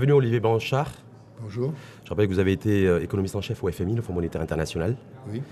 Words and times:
Bienvenue 0.00 0.16
Olivier 0.16 0.40
Blanchard. 0.40 0.90
Bonjour. 1.42 1.74
Je 2.04 2.08
rappelle 2.08 2.26
que 2.26 2.32
vous 2.32 2.38
avez 2.38 2.52
été 2.52 2.86
euh, 2.86 3.02
économiste 3.02 3.36
en 3.36 3.42
chef 3.42 3.62
au 3.62 3.70
FMI, 3.70 3.96
le 3.96 4.00
Fonds 4.00 4.14
monétaire 4.14 4.40
international. 4.40 4.96
Oui. 5.30 5.42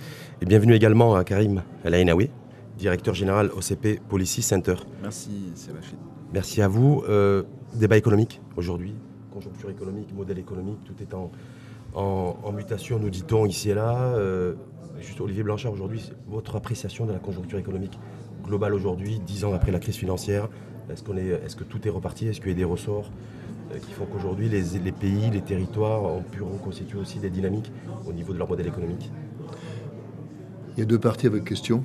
Et 0.40 0.46
bienvenue 0.46 0.72
également 0.72 1.16
à 1.16 1.22
Karim 1.24 1.62
El 1.84 1.92
Ainaoui, 1.92 2.30
directeur 2.78 3.12
général 3.12 3.50
OCP 3.50 4.00
Policy 4.08 4.40
Center. 4.40 4.76
Merci 5.02 5.52
Sébastien. 5.54 5.98
Merci 6.32 6.62
à 6.62 6.68
vous. 6.68 7.04
Euh, 7.10 7.42
débat 7.74 7.98
économique 7.98 8.40
aujourd'hui, 8.56 8.94
conjoncture 9.34 9.68
économique, 9.68 10.14
modèle 10.16 10.38
économique, 10.38 10.78
tout 10.86 10.94
est 11.02 11.12
en, 11.12 11.30
en, 11.92 12.38
en 12.42 12.52
mutation, 12.52 12.98
nous 12.98 13.10
dit-on 13.10 13.44
ici 13.44 13.68
et 13.68 13.74
là. 13.74 14.14
Euh, 14.14 14.54
juste 14.98 15.20
Olivier 15.20 15.42
Blanchard, 15.42 15.74
aujourd'hui, 15.74 16.10
votre 16.26 16.56
appréciation 16.56 17.04
de 17.04 17.12
la 17.12 17.18
conjoncture 17.18 17.58
économique 17.58 17.98
globale 18.42 18.72
aujourd'hui, 18.72 19.20
dix 19.20 19.44
ans 19.44 19.52
après 19.52 19.72
la 19.72 19.78
crise 19.78 19.96
financière, 19.96 20.48
est-ce, 20.90 21.02
qu'on 21.02 21.18
est, 21.18 21.26
est-ce 21.26 21.54
que 21.54 21.64
tout 21.64 21.86
est 21.86 21.90
reparti? 21.90 22.26
Est-ce 22.28 22.40
qu'il 22.40 22.48
y 22.48 22.54
a 22.54 22.56
des 22.56 22.64
ressorts? 22.64 23.10
euh, 23.10 23.12
qui 23.76 23.92
font 23.92 24.06
qu'aujourd'hui 24.06 24.48
les, 24.48 24.92
pays, 24.92 25.30
les 25.30 25.42
territoires 25.42 26.02
ont 26.02 26.22
pu 26.22 26.42
reconstituer 26.42 26.98
aussi 26.98 27.18
des 27.18 27.30
dynamiques 27.30 27.70
au 28.06 28.12
niveau 28.12 28.32
de 28.32 28.38
leur 28.38 28.48
modèle 28.48 28.66
économique 28.66 29.10
Il 30.76 30.80
y 30.80 30.82
a 30.82 30.86
deux 30.86 30.98
parties 30.98 31.26
à 31.26 31.30
votre 31.30 31.44
question. 31.44 31.82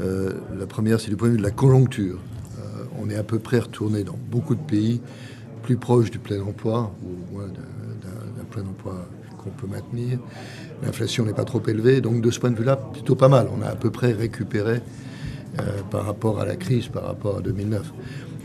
Euh, 0.00 0.32
la 0.58 0.66
première, 0.66 1.00
c'est 1.00 1.10
du 1.10 1.16
point 1.16 1.28
de 1.28 1.32
vue 1.32 1.38
de 1.38 1.42
la 1.42 1.50
conjoncture. 1.50 2.18
Euh, 2.58 2.84
on 3.00 3.10
est 3.10 3.16
à 3.16 3.24
peu 3.24 3.38
près 3.38 3.58
retourné 3.58 4.04
dans 4.04 4.18
beaucoup 4.30 4.54
de 4.54 4.60
pays 4.60 5.00
plus 5.62 5.76
proches 5.76 6.10
du 6.10 6.18
plein 6.18 6.40
emploi, 6.40 6.94
ou 7.02 7.08
au 7.08 7.36
moins 7.36 7.48
d'un, 7.48 8.44
plein 8.50 8.62
emploi 8.62 8.94
qu'on 9.36 9.50
peut 9.50 9.66
maintenir. 9.66 10.18
L'inflation 10.82 11.26
n'est 11.26 11.34
pas 11.34 11.44
trop 11.44 11.60
élevée, 11.66 12.00
donc 12.00 12.22
de 12.22 12.30
ce 12.30 12.40
point 12.40 12.50
de 12.50 12.56
vue-là, 12.56 12.76
plutôt 12.76 13.16
pas 13.16 13.28
mal. 13.28 13.48
On 13.54 13.60
a 13.60 13.66
à 13.66 13.76
peu 13.76 13.90
près 13.90 14.12
récupéré 14.12 14.80
euh, 15.60 15.82
par 15.90 16.06
rapport 16.06 16.40
à 16.40 16.46
la 16.46 16.56
crise, 16.56 16.88
par 16.88 17.04
rapport 17.04 17.38
à 17.38 17.40
2009. 17.42 17.92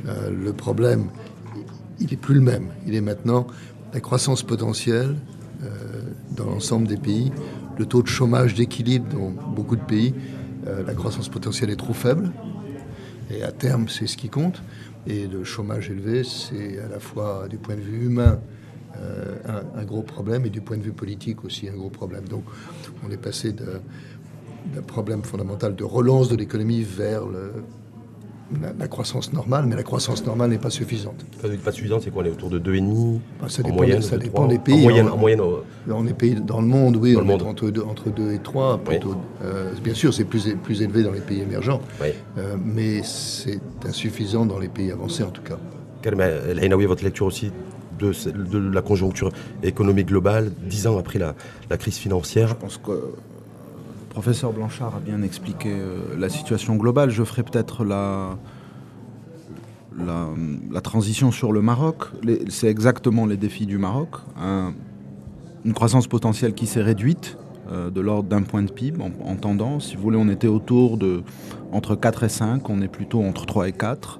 Euh, 0.08 0.30
le 0.32 0.52
problème, 0.52 1.06
il 2.04 2.10
n'est 2.10 2.18
plus 2.18 2.36
le 2.36 2.42
même. 2.42 2.68
Il 2.86 2.96
est 2.96 3.02
maintenant 3.02 3.48
la 3.94 4.00
croissance 4.02 4.44
potentielle 4.44 5.16
euh, 5.64 5.68
dans 6.36 6.46
l'ensemble 6.46 6.88
des 6.88 6.98
pays, 6.98 7.32
le 7.78 7.86
taux 7.86 8.04
de 8.04 8.08
chômage 8.08 8.54
d'équilibre 8.54 9.08
dans 9.16 9.30
beaucoup 9.30 9.76
de 9.76 9.82
pays. 9.84 10.14
Euh, 10.68 10.84
la 10.86 10.94
croissance 10.94 11.30
potentielle 11.30 11.70
est 11.70 11.78
trop 11.78 11.94
faible. 11.94 12.32
Et 13.32 13.44
à 13.44 13.52
terme, 13.52 13.88
c'est 13.88 14.08
ce 14.08 14.18
qui 14.18 14.30
compte. 14.30 14.62
Et 15.08 15.28
le 15.28 15.44
chômage 15.44 15.90
élevé, 15.90 16.24
c'est 16.24 16.80
à 16.80 16.90
la 16.90 17.00
fois 17.00 17.48
du 17.50 17.58
point 17.58 17.76
de 17.76 17.82
vue 17.82 18.06
humain 18.06 18.40
euh, 18.98 19.36
un, 19.46 19.80
un, 19.80 19.86
gros 19.86 20.04
problème 20.04 20.46
et 20.46 20.50
du 20.50 20.62
point 20.62 20.78
de 20.78 20.84
vue 20.84 20.92
politique 20.92 21.44
aussi 21.46 21.70
un 21.70 21.74
gros 21.74 21.90
problème. 21.90 22.28
Donc 22.28 22.44
on 23.06 23.12
est 23.12 23.18
passé 23.18 23.54
d'un 23.54 24.82
problème 24.86 25.24
fondamental 25.24 25.76
de 25.76 25.84
relance 25.84 26.30
de 26.30 26.36
l'économie 26.36 26.84
vers 26.84 27.26
le, 27.26 27.64
la, 28.62 28.74
la, 28.78 28.88
croissance 28.88 29.34
normale, 29.34 29.66
mais 29.68 29.76
la 29.76 29.84
croissance 29.84 30.26
normale 30.26 30.50
n'est 30.52 30.58
pas 30.58 30.70
suffisante. 30.70 31.26
Quand 31.42 31.48
vous 31.48 31.54
dites 31.54 31.64
pas 31.64 31.72
suffisante, 31.72 32.02
c'est 32.04 32.12
quoi 32.12 32.24
On 32.24 32.26
est 32.26 32.30
autour 32.32 32.50
de 32.50 32.60
2,5 32.60 33.20
bah, 33.42 33.48
Ça 33.50 33.64
dépend, 33.64 33.76
moyenne, 33.76 34.02
ça 34.02 34.18
dépend 34.18 34.48
des 34.48 34.60
pays. 34.60 34.76
En 34.76 34.82
moyenne, 34.82 35.08
en, 35.10 35.14
en 35.14 35.18
moyenne 35.18 35.42
au... 35.42 35.64
Dans 35.88 36.04
les 36.04 36.14
pays, 36.14 36.36
dans 36.36 36.62
le 36.62 36.68
monde, 36.68 36.98
oui, 36.98 37.14
dans 37.14 37.22
le 37.22 37.26
monde. 37.26 37.44
entre 37.44 37.70
2 37.70 37.82
entre 37.82 38.10
deux 38.10 38.34
et 38.34 38.40
3. 38.40 38.80
Plutôt, 38.80 39.10
oui. 39.10 39.16
euh, 39.46 39.72
bien 39.84 39.94
sûr, 39.94 40.14
c'est 40.14 40.26
plus, 40.26 40.56
plus 40.62 40.82
élevé 40.82 41.04
dans 41.04 41.12
les 41.12 41.22
pays 41.22 41.42
émergents, 41.42 41.82
oui. 42.02 42.10
euh, 42.38 42.56
mais 42.64 43.02
c'est 43.04 43.60
insuffisant 43.88 44.46
dans 44.46 44.60
les 44.60 44.70
pays 44.70 44.92
avancés 44.92 45.24
en 45.24 45.32
tout 45.32 45.42
cas. 45.44 45.58
Laïnaoui, 46.54 46.86
votre 46.86 47.04
lecture 47.04 47.26
aussi 47.26 47.52
de, 47.98 48.12
de, 48.32 48.58
la 48.58 48.82
conjoncture 48.82 49.32
économique 49.62 50.08
globale, 50.08 50.52
dix 50.68 50.88
ans 50.88 50.98
après 50.98 51.20
la, 51.20 51.36
la, 51.70 51.78
crise 51.78 51.98
financière 51.98 52.50
Je 52.50 52.54
pense 52.56 52.78
que 52.78 53.14
professeur 54.14 54.54
Blanchard 54.54 54.96
a 54.96 55.00
bien 55.00 55.24
expliqué 55.24 55.70
euh, 55.72 56.16
la 56.18 56.30
situation 56.30 56.76
globale. 56.76 57.10
Je 57.10 57.24
ferai 57.24 57.42
peut-être 57.42 57.84
la, 57.84 58.38
transition 60.84 61.32
sur 61.32 61.52
le 61.52 61.62
Maroc. 61.62 62.06
C'est 62.48 62.68
exactement 62.68 63.26
les 63.26 63.38
défis 63.38 63.66
du 63.66 63.80
Maroc. 63.80 64.10
Un, 64.40 64.74
une 65.66 65.74
croissance 65.74 66.08
potentielle 66.08 66.54
qui 66.54 66.68
s'est 66.68 66.82
réduite 66.82 67.38
euh, 67.72 67.90
de 67.90 68.02
l'ordre 68.02 68.30
d'un 68.30 68.44
point 68.44 68.62
de 68.62 68.72
PIB 68.72 69.02
en, 69.02 69.12
en, 69.28 69.36
tendance. 69.36 69.90
Si 69.90 69.96
vous 69.96 70.04
voulez, 70.04 70.18
on 70.18 70.30
était 70.30 70.48
autour 70.48 70.98
de 70.98 71.24
entre 71.72 71.96
4 71.96 72.24
et 72.24 72.30
5, 72.30 72.70
on 72.70 72.82
est 72.82 72.88
plutôt 72.88 73.24
entre 73.24 73.48
3 73.48 73.70
et 73.70 73.72
4. 73.72 74.20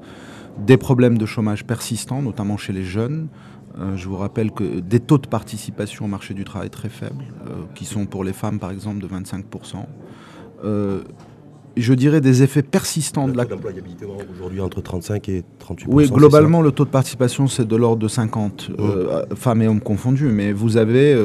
Des 0.66 0.78
problèmes 0.78 1.20
de 1.20 1.26
chômage 1.28 1.66
persistants, 1.66 2.24
notamment 2.24 2.58
chez 2.58 2.74
les 2.74 2.84
jeunes. 2.84 3.28
Euh, 3.80 3.98
je 3.98 4.08
vous 4.08 4.18
rappelle 4.18 4.52
que 4.52 4.80
des 4.80 5.00
taux 5.00 5.18
de 5.18 5.28
participation 5.28 6.06
au 6.06 6.08
marché 6.08 6.34
du 6.34 6.44
travail 6.44 6.70
très 6.70 6.90
faibles, 6.90 7.24
euh, 7.48 7.64
qui 7.74 7.86
sont 7.86 8.06
pour 8.06 8.24
les 8.24 8.34
femmes 8.34 8.60
par 8.60 8.72
exemple 8.72 9.00
de 9.00 9.08
25%. 9.08 9.86
Euh, 10.64 11.02
je 11.76 11.94
dirais 11.96 12.22
des 12.22 12.44
effets 12.44 12.62
persistants 12.62 13.26
le 13.26 13.34
de 13.34 13.38
la. 13.38 13.46
L'employabilité 13.46 14.06
aujourd'hui 14.06 14.62
entre 14.62 14.82
35 14.82 15.28
et 15.30 15.44
38 15.58 15.88
Oui, 15.90 16.08
globalement, 16.08 16.62
le 16.62 16.72
taux 16.72 16.86
de 16.86 16.92
participation, 16.92 17.48
c'est 17.48 17.68
de 17.68 17.76
l'ordre 17.76 18.04
de 18.04 18.08
50, 18.08 18.70
mmh. 18.70 18.74
euh, 18.80 19.26
femmes 19.36 19.64
et 19.64 19.68
hommes 19.68 19.82
confondus. 19.82 20.30
Mais 20.30 20.54
vous 20.54 20.78
avez 20.78 21.18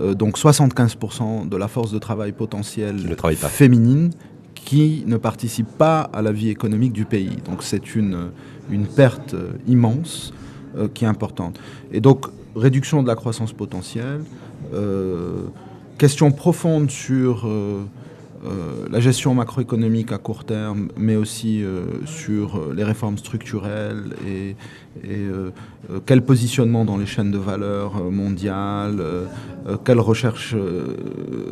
donc 0.00 0.38
75% 0.38 1.48
de 1.48 1.56
la 1.56 1.68
force 1.68 1.92
de 1.92 1.98
travail 1.98 2.32
potentielle 2.32 2.96
qui 2.96 3.36
féminine 3.36 4.10
qui 4.54 5.04
ne 5.06 5.18
participe 5.18 5.68
pas 5.76 6.00
à 6.00 6.22
la 6.22 6.32
vie 6.32 6.48
économique 6.48 6.94
du 6.94 7.04
pays. 7.04 7.36
Donc 7.44 7.62
c'est 7.62 7.94
une, 7.94 8.30
une 8.70 8.86
perte 8.86 9.36
immense 9.66 10.32
qui 10.94 11.04
est 11.04 11.08
importante. 11.08 11.58
Et 11.92 12.00
donc, 12.00 12.26
réduction 12.56 13.02
de 13.02 13.08
la 13.08 13.14
croissance 13.14 13.52
potentielle, 13.52 14.22
question 15.98 16.30
profonde 16.32 16.90
sur 16.90 17.48
euh, 18.46 18.86
la 18.90 19.00
gestion 19.00 19.34
macroéconomique 19.34 20.12
à 20.12 20.18
court 20.18 20.44
terme, 20.44 20.88
mais 20.98 21.16
aussi 21.16 21.62
euh, 21.62 21.84
sur 22.04 22.56
euh, 22.56 22.74
les 22.76 22.84
réformes 22.84 23.16
structurelles 23.16 24.14
et, 24.26 24.56
et 25.02 25.26
quel 26.06 26.22
positionnement 26.22 26.84
dans 26.84 26.96
les 26.96 27.06
chaînes 27.06 27.32
de 27.32 27.38
valeur 27.38 27.96
mondiales, 28.10 29.02
quelle 29.84 29.98
recherche 29.98 30.54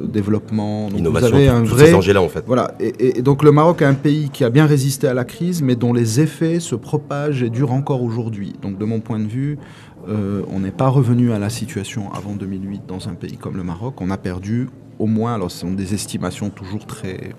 développement. 0.04 0.88
Donc 0.88 1.00
Innovation, 1.00 1.28
vous 1.28 1.34
avez 1.34 1.48
un 1.48 1.64
vrai, 1.64 1.86
ces 1.86 1.94
enjeux-là 1.94 2.22
en 2.22 2.28
fait. 2.28 2.44
Voilà, 2.46 2.74
et, 2.78 3.18
et, 3.18 3.22
donc 3.22 3.42
le 3.42 3.50
Maroc 3.50 3.82
est 3.82 3.86
un 3.86 3.94
pays 3.94 4.30
qui 4.30 4.44
a 4.44 4.50
bien 4.50 4.64
résisté 4.64 5.08
à 5.08 5.14
la 5.14 5.24
crise, 5.24 5.60
mais 5.60 5.74
dont 5.74 5.92
les 5.92 6.20
effets 6.20 6.60
se 6.60 6.76
propagent 6.76 7.42
et 7.42 7.50
durent 7.50 7.72
encore 7.72 8.02
aujourd'hui. 8.02 8.52
Donc 8.62 8.78
de 8.78 8.84
mon 8.84 9.00
point 9.00 9.18
de 9.18 9.26
vue, 9.26 9.58
on 10.06 10.60
n'est 10.60 10.70
pas 10.70 10.88
revenu 10.88 11.32
à 11.32 11.40
la 11.40 11.50
situation 11.50 12.12
avant 12.12 12.36
2008 12.36 12.82
dans 12.86 13.08
un 13.08 13.14
pays 13.14 13.36
comme 13.36 13.56
le 13.56 13.64
Maroc. 13.64 14.00
On 14.00 14.10
a 14.10 14.18
perdu 14.18 14.68
au 15.02 15.06
moins, 15.06 15.34
alors 15.34 15.50
ce 15.50 15.58
sont 15.58 15.72
des 15.72 15.94
estimations 15.94 16.48
toujours 16.48 16.86
très, 16.86 17.34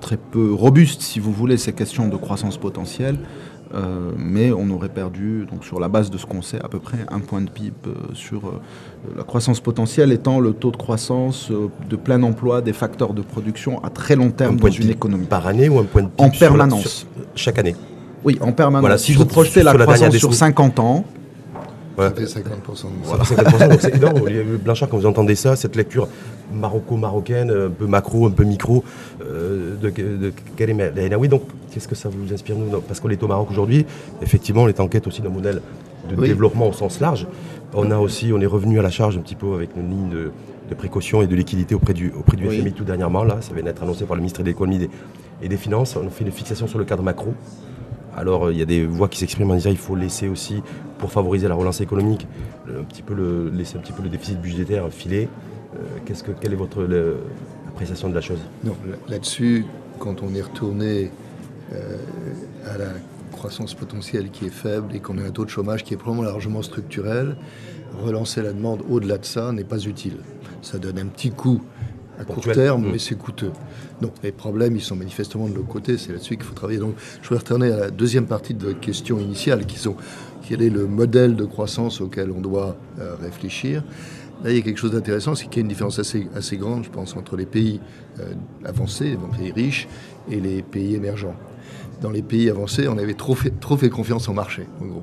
très 0.00 0.16
peu 0.16 0.52
robustes, 0.52 1.02
si 1.02 1.18
vous 1.18 1.32
voulez, 1.32 1.56
ces 1.56 1.72
questions 1.72 2.08
de 2.08 2.16
croissance 2.16 2.56
potentielle, 2.56 3.18
euh, 3.74 4.12
mais 4.16 4.52
on 4.52 4.70
aurait 4.70 4.88
perdu, 4.88 5.44
donc 5.50 5.64
sur 5.64 5.80
la 5.80 5.88
base 5.88 6.08
de 6.08 6.16
ce 6.18 6.24
qu'on 6.24 6.40
sait, 6.40 6.60
à 6.62 6.68
peu 6.68 6.78
près 6.78 6.98
un 7.10 7.18
point 7.18 7.40
de 7.40 7.50
PIB 7.50 7.72
euh, 7.86 7.94
sur 8.14 8.46
euh, 8.46 8.60
la 9.16 9.24
croissance 9.24 9.58
potentielle 9.60 10.12
étant 10.12 10.38
le 10.38 10.52
taux 10.52 10.70
de 10.70 10.76
croissance 10.76 11.50
de 11.50 11.96
plein 11.96 12.22
emploi 12.22 12.62
des 12.62 12.72
facteurs 12.72 13.12
de 13.12 13.22
production 13.22 13.82
à 13.82 13.90
très 13.90 14.14
long 14.14 14.30
terme 14.30 14.56
dans 14.56 14.70
une 14.70 14.90
économie. 14.90 15.26
Par 15.26 15.48
année 15.48 15.68
ou 15.68 15.80
un 15.80 15.84
point 15.84 16.02
de 16.02 16.08
PIB 16.08 16.28
En 16.28 16.30
permanence. 16.30 16.86
Sur, 16.86 17.08
chaque 17.34 17.58
année? 17.58 17.74
Oui, 18.24 18.38
en 18.40 18.52
permanence. 18.52 18.82
Voilà, 18.82 18.98
si, 18.98 19.12
si 19.12 19.18
vous 19.18 19.26
projetez 19.26 19.64
la 19.64 19.74
croissance 19.74 20.16
sur 20.16 20.32
50 20.32 20.78
ans, 20.78 21.04
voilà. 21.98 22.14
Ça 22.26 22.40
fait 22.40 22.40
50% 22.40 22.44
de 22.44 22.88
voilà, 23.02 23.24
50%, 23.24 23.68
donc 23.70 23.80
c'est 23.80 23.96
énorme. 23.96 24.20
Blanchard, 24.62 24.88
quand 24.88 24.98
vous 24.98 25.06
entendez 25.06 25.34
ça, 25.34 25.56
cette 25.56 25.74
lecture 25.74 26.06
maroco-marocaine, 26.52 27.50
un 27.50 27.70
peu 27.70 27.86
macro, 27.86 28.26
un 28.26 28.30
peu 28.30 28.44
micro, 28.44 28.84
euh, 29.20 29.74
de, 29.76 29.90
de 29.90 30.32
Karim 30.56 30.80
El 30.80 31.28
donc 31.28 31.42
qu'est-ce 31.72 31.88
que 31.88 31.96
ça 31.96 32.08
vous 32.08 32.32
inspire 32.32 32.56
nous 32.56 32.80
Parce 32.82 33.00
qu'on 33.00 33.10
est 33.10 33.20
au 33.22 33.26
Maroc 33.26 33.48
aujourd'hui, 33.50 33.84
effectivement, 34.22 34.62
on 34.62 34.68
est 34.68 34.78
en 34.78 34.86
quête 34.86 35.08
aussi 35.08 35.22
d'un 35.22 35.28
modèle 35.28 35.60
de 36.08 36.14
oui. 36.14 36.28
développement 36.28 36.68
au 36.68 36.72
sens 36.72 37.00
large. 37.00 37.26
On 37.74 37.90
a 37.90 37.98
aussi, 37.98 38.32
on 38.32 38.40
est 38.40 38.46
revenu 38.46 38.78
à 38.78 38.82
la 38.82 38.90
charge 38.90 39.16
un 39.18 39.20
petit 39.20 39.34
peu 39.34 39.54
avec 39.54 39.70
une 39.76 39.90
ligne 39.90 40.08
de, 40.08 40.30
de 40.70 40.74
précaution 40.76 41.20
et 41.20 41.26
de 41.26 41.34
liquidité 41.34 41.74
auprès 41.74 41.94
du, 41.94 42.12
auprès 42.16 42.36
du 42.36 42.46
oui. 42.46 42.60
FMI 42.60 42.72
tout 42.74 42.84
dernièrement. 42.84 43.24
Là, 43.24 43.38
ça 43.40 43.52
vient 43.54 43.64
d'être 43.64 43.82
annoncé 43.82 44.04
par 44.04 44.14
le 44.14 44.20
ministre 44.20 44.40
de 44.42 44.46
l'économie 44.46 44.88
et 45.42 45.48
des 45.48 45.56
Finances. 45.56 45.96
On 45.96 46.08
fait 46.10 46.24
une 46.24 46.30
fixation 46.30 46.68
sur 46.68 46.78
le 46.78 46.84
cadre 46.84 47.02
macro. 47.02 47.34
Alors 48.18 48.50
il 48.50 48.58
y 48.58 48.62
a 48.62 48.64
des 48.64 48.84
voix 48.84 49.08
qui 49.08 49.18
s'expriment 49.18 49.52
en 49.52 49.54
disant 49.54 49.70
qu'il 49.70 49.78
faut 49.78 49.94
laisser 49.94 50.28
aussi, 50.28 50.62
pour 50.98 51.12
favoriser 51.12 51.46
la 51.46 51.54
relance 51.54 51.80
économique, 51.80 52.26
un 52.68 52.82
petit 52.82 53.02
peu 53.02 53.14
le, 53.14 53.48
laisser 53.50 53.76
un 53.76 53.80
petit 53.80 53.92
peu 53.92 54.02
le 54.02 54.08
déficit 54.08 54.40
budgétaire 54.40 54.88
filer. 54.90 55.28
Euh, 55.76 56.14
quelle 56.40 56.52
est 56.52 56.56
votre 56.56 56.86
appréciation 57.68 58.08
de 58.08 58.14
la 58.14 58.20
chose? 58.20 58.40
Non, 58.64 58.74
là-dessus, 59.08 59.66
quand 60.00 60.22
on 60.22 60.34
est 60.34 60.42
retourné 60.42 61.12
euh, 61.72 61.96
à 62.66 62.78
la 62.78 62.88
croissance 63.30 63.74
potentielle 63.74 64.30
qui 64.30 64.46
est 64.46 64.50
faible 64.50 64.96
et 64.96 65.00
qu'on 65.00 65.18
a 65.18 65.22
un 65.22 65.30
taux 65.30 65.44
de 65.44 65.50
chômage 65.50 65.84
qui 65.84 65.94
est 65.94 65.96
probablement 65.96 66.28
largement 66.28 66.62
structurel, 66.62 67.36
relancer 68.02 68.42
la 68.42 68.52
demande 68.52 68.82
au-delà 68.90 69.18
de 69.18 69.24
ça 69.24 69.52
n'est 69.52 69.64
pas 69.64 69.78
utile. 69.78 70.16
Ça 70.60 70.78
donne 70.78 70.98
un 70.98 71.06
petit 71.06 71.30
coup 71.30 71.62
à 72.18 72.24
court 72.24 72.44
terme, 72.44 72.86
mmh. 72.86 72.92
mais 72.92 72.98
c'est 72.98 73.16
coûteux. 73.16 73.52
Donc 74.00 74.12
les 74.22 74.32
problèmes, 74.32 74.76
ils 74.76 74.82
sont 74.82 74.96
manifestement 74.96 75.48
de 75.48 75.54
l'autre 75.54 75.68
côté, 75.68 75.98
c'est 75.98 76.12
là-dessus 76.12 76.36
qu'il 76.36 76.44
faut 76.44 76.54
travailler. 76.54 76.78
Donc 76.78 76.94
je 77.22 77.28
voudrais 77.28 77.42
retourner 77.44 77.72
à 77.72 77.78
la 77.78 77.90
deuxième 77.90 78.26
partie 78.26 78.54
de 78.54 78.66
votre 78.66 78.80
question 78.80 79.18
initiale, 79.18 79.66
qui 79.66 79.78
sont 79.78 79.96
quel 80.48 80.62
est 80.62 80.70
le 80.70 80.86
modèle 80.86 81.36
de 81.36 81.44
croissance 81.44 82.00
auquel 82.00 82.30
on 82.30 82.40
doit 82.40 82.76
euh, 82.98 83.14
réfléchir. 83.20 83.84
là, 84.42 84.50
il 84.50 84.56
y 84.56 84.58
a 84.58 84.62
quelque 84.62 84.78
chose 84.78 84.92
d'intéressant, 84.92 85.34
c'est 85.34 85.46
qu'il 85.46 85.56
y 85.56 85.58
a 85.58 85.62
une 85.62 85.68
différence 85.68 85.98
assez, 85.98 86.26
assez 86.34 86.56
grande, 86.56 86.84
je 86.84 86.90
pense, 86.90 87.16
entre 87.16 87.36
les 87.36 87.46
pays 87.46 87.80
euh, 88.18 88.32
avancés, 88.64 89.10
les 89.10 89.38
pays 89.38 89.52
riches, 89.52 89.88
et 90.30 90.40
les 90.40 90.62
pays 90.62 90.94
émergents. 90.94 91.34
Dans 92.00 92.10
les 92.10 92.22
pays 92.22 92.48
avancés, 92.48 92.86
on 92.88 92.96
avait 92.96 93.14
trop 93.14 93.34
fait, 93.34 93.50
trop 93.50 93.76
fait 93.76 93.90
confiance 93.90 94.28
au 94.28 94.32
marché, 94.32 94.66
en 94.80 94.86
gros. 94.86 95.02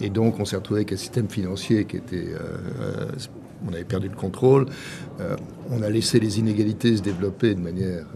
Et 0.00 0.10
donc, 0.10 0.38
on 0.38 0.44
s'est 0.44 0.56
retrouvé 0.56 0.80
avec 0.80 0.92
un 0.92 0.96
système 0.96 1.28
financier 1.28 1.84
qui 1.84 1.96
était. 1.96 2.28
Euh, 2.28 3.06
on 3.68 3.72
avait 3.72 3.84
perdu 3.84 4.08
le 4.08 4.14
contrôle. 4.14 4.66
on 5.68 5.82
a 5.82 5.90
laissé 5.90 6.20
les 6.20 6.38
inégalités 6.38 6.96
se 6.96 7.02
développer 7.02 7.56
de 7.56 7.60
manière 7.60 8.06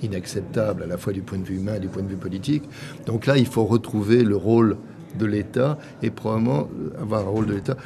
inacceptable, 0.00 0.84
à 0.84 0.86
la 0.86 0.96
fois 0.96 1.12
du 1.12 1.22
point 1.22 1.38
de 1.38 1.44
vue 1.44 1.56
humain 1.56 1.74
et 1.74 1.80
du 1.80 1.88
point 1.88 2.02
de 2.02 2.08
vue 2.08 2.16
politique. 2.16 2.62
Donc 3.04 3.26
là, 3.26 3.36
il 3.36 3.46
faut 3.46 3.64
retrouver 3.64 4.22
le 4.22 4.36
rôle 4.36 4.76
de 5.18 5.26
l'État 5.26 5.78
et 6.02 6.10
probablement 6.10 6.68
avoir 7.00 7.22
un 7.22 7.30
rôle 7.30 7.46
de 7.46 7.54
l'État 7.54 7.76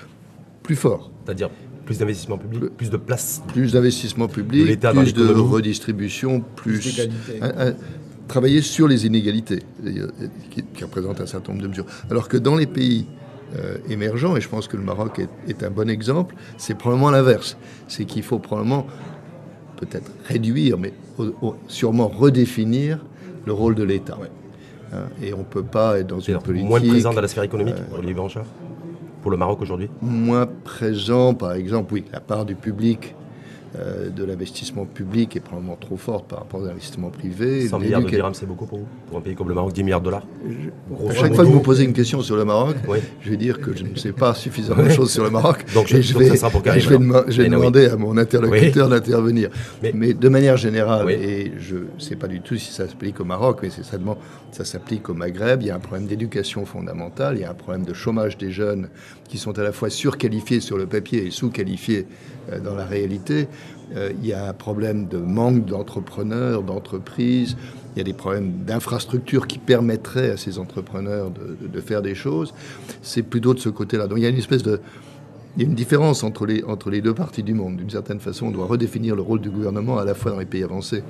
plus 0.62 0.76
fort. 0.76 1.10
C'est-à-dire 1.24 1.50
plus 1.84 1.98
d'investissement 1.98 2.38
public, 2.38 2.70
plus 2.76 2.90
de 2.90 2.96
place. 2.96 3.42
Plus 3.48 3.72
d'investissement 3.72 4.28
public, 4.28 4.78
plus 4.78 5.14
de 5.14 5.26
redistribution, 5.26 6.40
plus. 6.56 7.00
Travailler 8.30 8.62
sur 8.62 8.86
les 8.86 9.06
inégalités, 9.06 9.58
euh, 9.84 10.08
qui, 10.50 10.84
représentent 10.84 11.20
un 11.20 11.26
certain 11.26 11.52
nombre 11.52 11.64
de 11.64 11.68
mesures. 11.68 11.86
Alors 12.10 12.28
que 12.28 12.36
dans 12.36 12.54
les 12.54 12.68
pays 12.68 13.06
euh, 13.56 13.78
émergents, 13.88 14.36
et 14.36 14.40
je 14.40 14.48
pense 14.48 14.68
que 14.68 14.76
le 14.76 14.84
Maroc 14.84 15.20
est, 15.48 15.62
un 15.64 15.70
bon 15.70 15.90
exemple, 15.90 16.36
c'est 16.56 16.76
probablement 16.76 17.10
l'inverse. 17.10 17.56
C'est 17.88 18.04
qu'il 18.04 18.22
faut 18.22 18.38
probablement 18.38 18.86
peut-être 19.78 20.12
réduire, 20.26 20.78
mais 20.78 20.92
sûrement 21.66 22.06
redéfinir 22.06 23.00
le 23.46 23.52
rôle 23.52 23.74
de 23.74 23.82
l'État. 23.82 24.16
Hein, 24.92 25.06
et 25.20 25.34
on 25.34 25.38
ne 25.38 25.44
peut 25.56 25.64
pas 25.64 25.98
être 25.98 26.06
dans 26.06 26.20
une 26.20 26.38
politique... 26.38 26.68
Moins 26.68 26.80
présent 26.80 27.12
dans 27.12 27.20
la 27.20 27.28
sphère 27.28 27.42
économique, 27.42 27.74
euh, 27.74 27.96
Olivier 27.96 28.14
Blanchard 28.14 28.46
Pour 29.22 29.32
le 29.32 29.36
Maroc 29.36 29.60
aujourd'hui? 29.60 29.90
Moins 30.02 30.46
présent, 30.46 31.34
par 31.34 31.54
exemple, 31.54 31.94
oui, 31.94 32.04
la 32.12 32.20
part 32.20 32.44
du 32.44 32.54
public 32.54 33.16
de 33.74 34.24
l'investissement 34.24 34.84
public 34.84 35.36
est 35.36 35.40
probablement 35.40 35.76
trop 35.76 35.96
forte 35.96 36.26
par 36.26 36.40
rapport 36.40 36.62
à 36.64 36.68
l'investissement 36.68 37.10
privé. 37.10 37.68
100 37.68 37.78
milliards 37.78 38.02
de 38.02 38.08
dirhams, 38.08 38.34
c'est 38.34 38.46
beaucoup 38.46 38.66
pour 38.66 38.78
vous 38.78 38.86
Pour 39.08 39.18
un 39.18 39.20
pays 39.20 39.34
comme 39.34 39.48
le 39.48 39.54
Maroc, 39.54 39.72
10 39.72 39.84
milliards 39.84 40.00
de 40.00 40.06
dollars 40.06 40.26
À 41.08 41.14
chaque 41.14 41.34
fois 41.34 41.44
que 41.44 41.50
vous 41.50 41.60
posez 41.60 41.84
une 41.84 41.92
question 41.92 42.20
sur 42.22 42.36
le 42.36 42.44
Maroc, 42.44 42.76
je 43.20 43.30
vais 43.30 43.36
dire 43.36 43.60
que 43.60 43.76
je 43.76 43.84
ne 43.84 43.96
sais 43.96 44.12
pas 44.12 44.34
suffisamment 44.34 44.82
de 44.82 44.90
choses 44.90 45.12
sur 45.12 45.24
le 45.24 45.30
Maroc. 45.30 45.64
donc, 45.74 45.86
je, 45.86 45.96
vais, 45.96 46.02
je 46.02 47.42
vais, 47.42 47.48
demander 47.48 47.86
à 47.86 47.96
mon 47.96 48.16
interlocuteur 48.16 48.88
d'intervenir. 48.88 49.50
Mais, 49.82 50.14
de 50.14 50.28
manière 50.28 50.56
générale, 50.56 51.10
et 51.10 51.52
je 51.58 51.76
ne 51.76 52.00
sais 52.00 52.16
pas 52.16 52.26
du 52.26 52.40
tout 52.40 52.56
si 52.56 52.72
ça 52.72 52.88
s'applique 52.88 53.20
au 53.20 53.24
Maroc, 53.24 53.60
mais 53.62 53.70
c'est 53.70 53.84
seulement 53.84 54.18
ça 54.52 54.64
s'applique 54.64 55.08
au 55.08 55.14
Maghreb, 55.14 55.62
il 55.62 55.68
y 55.68 55.70
a 55.70 55.76
un 55.76 55.80
problème 55.80 56.06
d'éducation 56.06 56.64
fondamentale, 56.64 57.36
il 57.36 57.42
y 57.42 57.44
a 57.44 57.50
un 57.50 57.54
problème 57.54 57.84
de 57.84 57.94
chômage 57.94 58.36
des 58.36 58.50
jeunes 58.50 58.88
qui 59.30 59.38
sont 59.38 59.58
à 59.58 59.62
la 59.62 59.72
fois 59.72 59.88
surqualifiés 59.90 60.60
sur 60.60 60.76
le 60.76 60.86
papier 60.86 61.24
et 61.24 61.30
sous-qualifiés 61.30 62.06
euh, 62.50 62.58
dans 62.58 62.74
la 62.74 62.84
réalité. 62.84 63.46
Euh, 63.96 64.10
il 64.20 64.26
y 64.26 64.32
a 64.32 64.48
un 64.48 64.52
problème 64.52 65.06
de 65.06 65.18
manque 65.18 65.64
d'entrepreneurs, 65.64 66.62
d'entreprises. 66.64 67.56
Il 67.94 67.98
y 67.98 68.00
a 68.00 68.04
des 68.04 68.12
problèmes 68.12 68.64
d'infrastructures 68.66 69.46
qui 69.46 69.58
permettraient 69.58 70.30
à 70.30 70.36
ces 70.36 70.58
entrepreneurs 70.58 71.30
de, 71.30 71.80
faire 71.80 72.02
des 72.02 72.14
choses. 72.14 72.52
C'est 73.02 73.22
plutôt 73.22 73.54
de 73.54 73.60
ce 73.60 73.68
côté-là. 73.68 74.08
Donc 74.08 74.18
il 74.18 74.24
y 74.24 74.26
a 74.26 74.30
une 74.30 74.36
espèce 74.36 74.62
de... 74.62 74.80
Il 75.56 75.62
y 75.62 75.66
a 75.66 75.68
une 75.68 75.74
différence 75.74 76.22
entre 76.22 76.46
les, 76.46 76.62
entre 76.64 76.90
les 76.90 77.00
deux 77.00 77.14
parties 77.14 77.42
du 77.42 77.54
monde. 77.54 77.76
D'une 77.76 77.90
certaine 77.90 78.20
façon, 78.20 78.46
on 78.46 78.50
doit 78.52 78.66
redéfinir 78.66 79.16
le 79.16 79.22
rôle 79.22 79.40
du 79.40 79.50
gouvernement 79.50 79.98
à 79.98 80.04
la 80.04 80.14
fois 80.14 80.30
dans 80.30 80.38
les 80.38 80.46
pays 80.46 80.62
avancés 80.62 81.02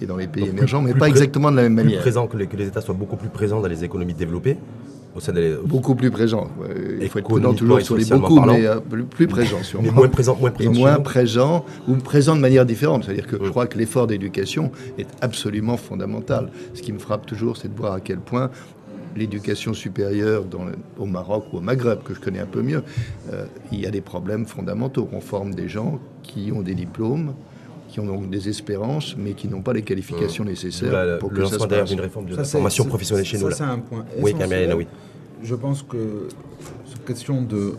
et 0.00 0.06
dans 0.06 0.16
les 0.16 0.26
pays 0.26 0.48
émergents, 0.48 0.82
mais 0.82 0.92
pas 0.92 1.08
exactement 1.08 1.50
de 1.50 1.56
la 1.56 1.62
même 1.62 1.74
manière. 1.74 2.00
Présent, 2.00 2.26
que 2.26 2.36
les, 2.36 2.48
que 2.48 2.56
les 2.56 2.66
États 2.66 2.80
soient 2.80 2.94
beaucoup 2.94 3.16
plus 3.16 3.28
présents 3.28 3.60
dans 3.60 3.68
les 3.68 3.84
économies 3.84 4.14
développées 4.14 4.56
Beaucoup 5.64 5.94
plus 5.94 6.10
présent. 6.10 6.48
Il 7.00 7.08
faut 7.08 7.18
être 7.18 7.24
prudent 7.24 7.54
toujours 7.54 7.80
sur 7.80 7.96
les 7.96 8.04
beaucoup, 8.04 8.40
mais 8.40 8.66
euh, 8.66 8.80
plus, 8.80 9.26
présent 9.26 9.62
sûrement. 9.62 9.88
Mais 9.88 9.94
moins 9.94 10.08
présent, 10.08 10.36
moins 10.36 10.50
présent. 10.50 10.72
Et 10.72 10.78
moins 10.78 11.00
présent, 11.00 11.64
ou 11.88 11.94
présent 11.94 12.36
de 12.36 12.40
manière 12.40 12.66
différente. 12.66 13.04
C'est-à-dire 13.04 13.26
que 13.26 13.36
je 13.42 13.50
crois 13.50 13.66
que 13.66 13.78
l'effort 13.78 14.06
d'éducation 14.06 14.70
est 14.98 15.08
absolument 15.20 15.76
fondamental. 15.76 16.50
Ce 16.74 16.82
qui 16.82 16.92
me 16.92 16.98
frappe 16.98 17.26
toujours, 17.26 17.56
c'est 17.56 17.72
de 17.72 17.76
voir 17.76 17.94
à 17.94 18.00
quel 18.00 18.18
point 18.18 18.50
l'éducation 19.16 19.72
supérieure 19.72 20.44
dans 20.44 20.66
au 20.98 21.06
Maroc 21.06 21.46
ou 21.52 21.58
au 21.58 21.60
Maghreb, 21.60 22.02
que 22.02 22.14
je 22.14 22.20
connais 22.20 22.40
un 22.40 22.46
peu 22.46 22.62
mieux, 22.62 22.82
euh, 23.32 23.46
il 23.72 23.80
y 23.80 23.86
a 23.86 23.90
des 23.90 24.02
problèmes 24.02 24.46
fondamentaux. 24.46 25.08
On 25.12 25.20
forme 25.20 25.54
des 25.54 25.68
gens 25.68 25.98
qui 26.22 26.52
ont 26.52 26.62
des 26.62 26.74
diplômes, 26.74 27.34
qui 27.96 28.00
ont 28.00 28.04
donc 28.04 28.28
des 28.28 28.50
espérances, 28.50 29.16
mais 29.16 29.32
qui 29.32 29.48
n'ont 29.48 29.62
pas 29.62 29.72
les 29.72 29.80
qualifications 29.80 30.44
mmh. 30.44 30.48
nécessaires 30.48 31.18
pour 31.18 31.30
que 31.30 31.46
ça 31.46 31.58
se 31.58 31.66
passe. 31.66 31.90
une 31.90 32.00
réforme 32.00 32.26
de 32.26 32.36
la 32.36 32.44
formation 32.44 32.84
professionnelle 32.84 33.24
chez 33.24 33.38
nous. 33.38 33.50
Ça, 33.50 33.56
c'est 33.56 33.62
un 33.64 33.78
point 33.78 34.04
oui, 34.18 34.34
oui. 34.76 34.86
Je 35.42 35.54
pense 35.54 35.82
que 35.82 36.28
cette 36.84 37.06
question 37.06 37.40
de... 37.40 37.72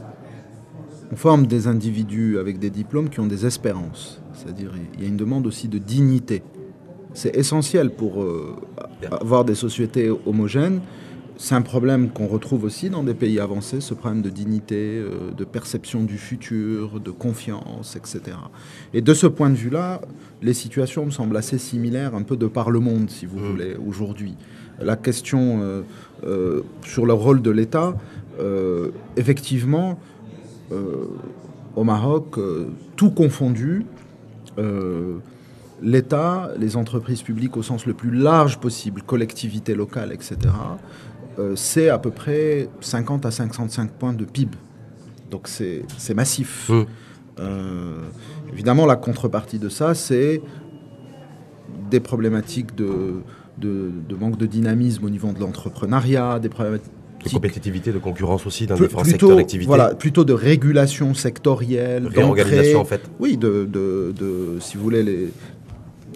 On 1.11 1.15
forme 1.15 1.45
des 1.45 1.67
individus 1.67 2.39
avec 2.39 2.57
des 2.57 2.71
diplômes 2.71 3.09
qui 3.09 3.19
ont 3.19 3.27
des 3.27 3.45
espérances. 3.45 4.19
C'est-à-dire, 4.33 4.71
il 4.95 5.03
y 5.03 5.05
a 5.05 5.07
une 5.07 5.17
demande 5.17 5.45
aussi 5.45 5.67
de 5.67 5.77
dignité. 5.77 6.41
C'est 7.13 7.35
essentiel 7.35 7.91
pour 7.91 8.23
euh, 8.23 8.55
avoir 9.11 9.45
des 9.45 9.55
sociétés 9.55 10.09
homogènes 10.25 10.81
c'est 11.37 11.53
un 11.53 11.61
problème 11.61 12.09
qu'on 12.09 12.27
retrouve 12.27 12.63
aussi 12.63 12.89
dans 12.89 13.03
des 13.03 13.13
pays 13.13 13.39
avancés, 13.39 13.79
ce 13.79 13.93
problème 13.93 14.23
de 14.23 14.29
dignité, 14.29 14.97
euh, 14.97 15.31
de 15.37 15.43
perception 15.43 16.03
du 16.03 16.17
futur, 16.17 16.99
de 16.99 17.11
confiance, 17.11 17.95
etc. 17.95 18.37
Et 18.93 19.01
de 19.01 19.13
ce 19.13 19.27
point 19.27 19.51
de 19.51 19.55
vue-là, 19.55 20.01
les 20.41 20.53
situations 20.53 21.05
me 21.05 21.11
semblent 21.11 21.37
assez 21.37 21.59
similaires 21.59 22.15
un 22.15 22.23
peu 22.23 22.37
de 22.37 22.47
par 22.47 22.71
le 22.71 22.79
monde, 22.79 23.09
si 23.09 23.27
vous 23.27 23.39
mmh. 23.39 23.51
voulez, 23.51 23.75
aujourd'hui. 23.87 24.35
La 24.79 24.95
question 24.95 25.61
euh, 25.61 25.81
euh, 26.25 26.63
sur 26.83 27.05
le 27.05 27.13
rôle 27.13 27.41
de 27.41 27.51
l'État, 27.51 27.95
effectivement, 29.15 29.97
au 31.75 31.83
Maroc, 31.83 32.35
tout 32.95 33.09
confondu, 33.09 33.83
l'État, 35.81 36.51
les 36.59 36.77
entreprises 36.77 37.23
publiques 37.23 37.57
au 37.57 37.63
sens 37.63 37.87
le 37.87 37.95
plus 37.95 38.11
large 38.11 38.59
possible, 38.59 39.01
collectivités 39.01 39.73
locales, 39.73 40.11
etc., 40.11 40.37
c'est 41.55 41.89
à 41.89 41.99
peu 41.99 42.11
près 42.11 42.69
50 42.81 43.25
à 43.25 43.31
55 43.31 43.91
points 43.91 44.13
de 44.13 44.25
PIB. 44.25 44.57
Donc 45.29 45.47
c'est 45.47 46.13
massif. 46.13 46.69
Mmh. 46.69 46.83
Euh, 47.39 47.99
évidemment, 48.51 48.85
la 48.85 48.95
contrepartie 48.95 49.59
de 49.59 49.69
ça, 49.69 49.93
c'est 49.93 50.41
des 51.89 51.99
problématiques 51.99 52.75
de, 52.75 53.21
de, 53.57 54.15
manque 54.19 54.37
de 54.37 54.45
dynamisme 54.45 55.05
au 55.05 55.09
niveau 55.09 55.31
de 55.31 55.39
l'entrepreneuriat, 55.39 56.39
des 56.39 56.49
problématiques 56.49 56.91
de 57.23 57.29
compétitivité, 57.31 57.91
de 57.91 57.97
concurrence 57.97 58.45
aussi 58.45 58.67
dans 58.67 58.75
différents 58.75 59.03
secteurs 59.03 59.35
d'activité. 59.35 59.67
Voilà, 59.67 59.95
plutôt 59.95 60.23
de 60.23 60.33
régulation 60.33 61.13
sectorielle, 61.13 62.07
réorganisation 62.07 62.79
en 62.79 62.85
fait. 62.85 63.01
Oui, 63.19 63.37
de, 63.37 63.65
de, 63.65 64.57
si 64.59 64.77
vous 64.77 64.83
voulez, 64.83 65.03
les, 65.03 65.29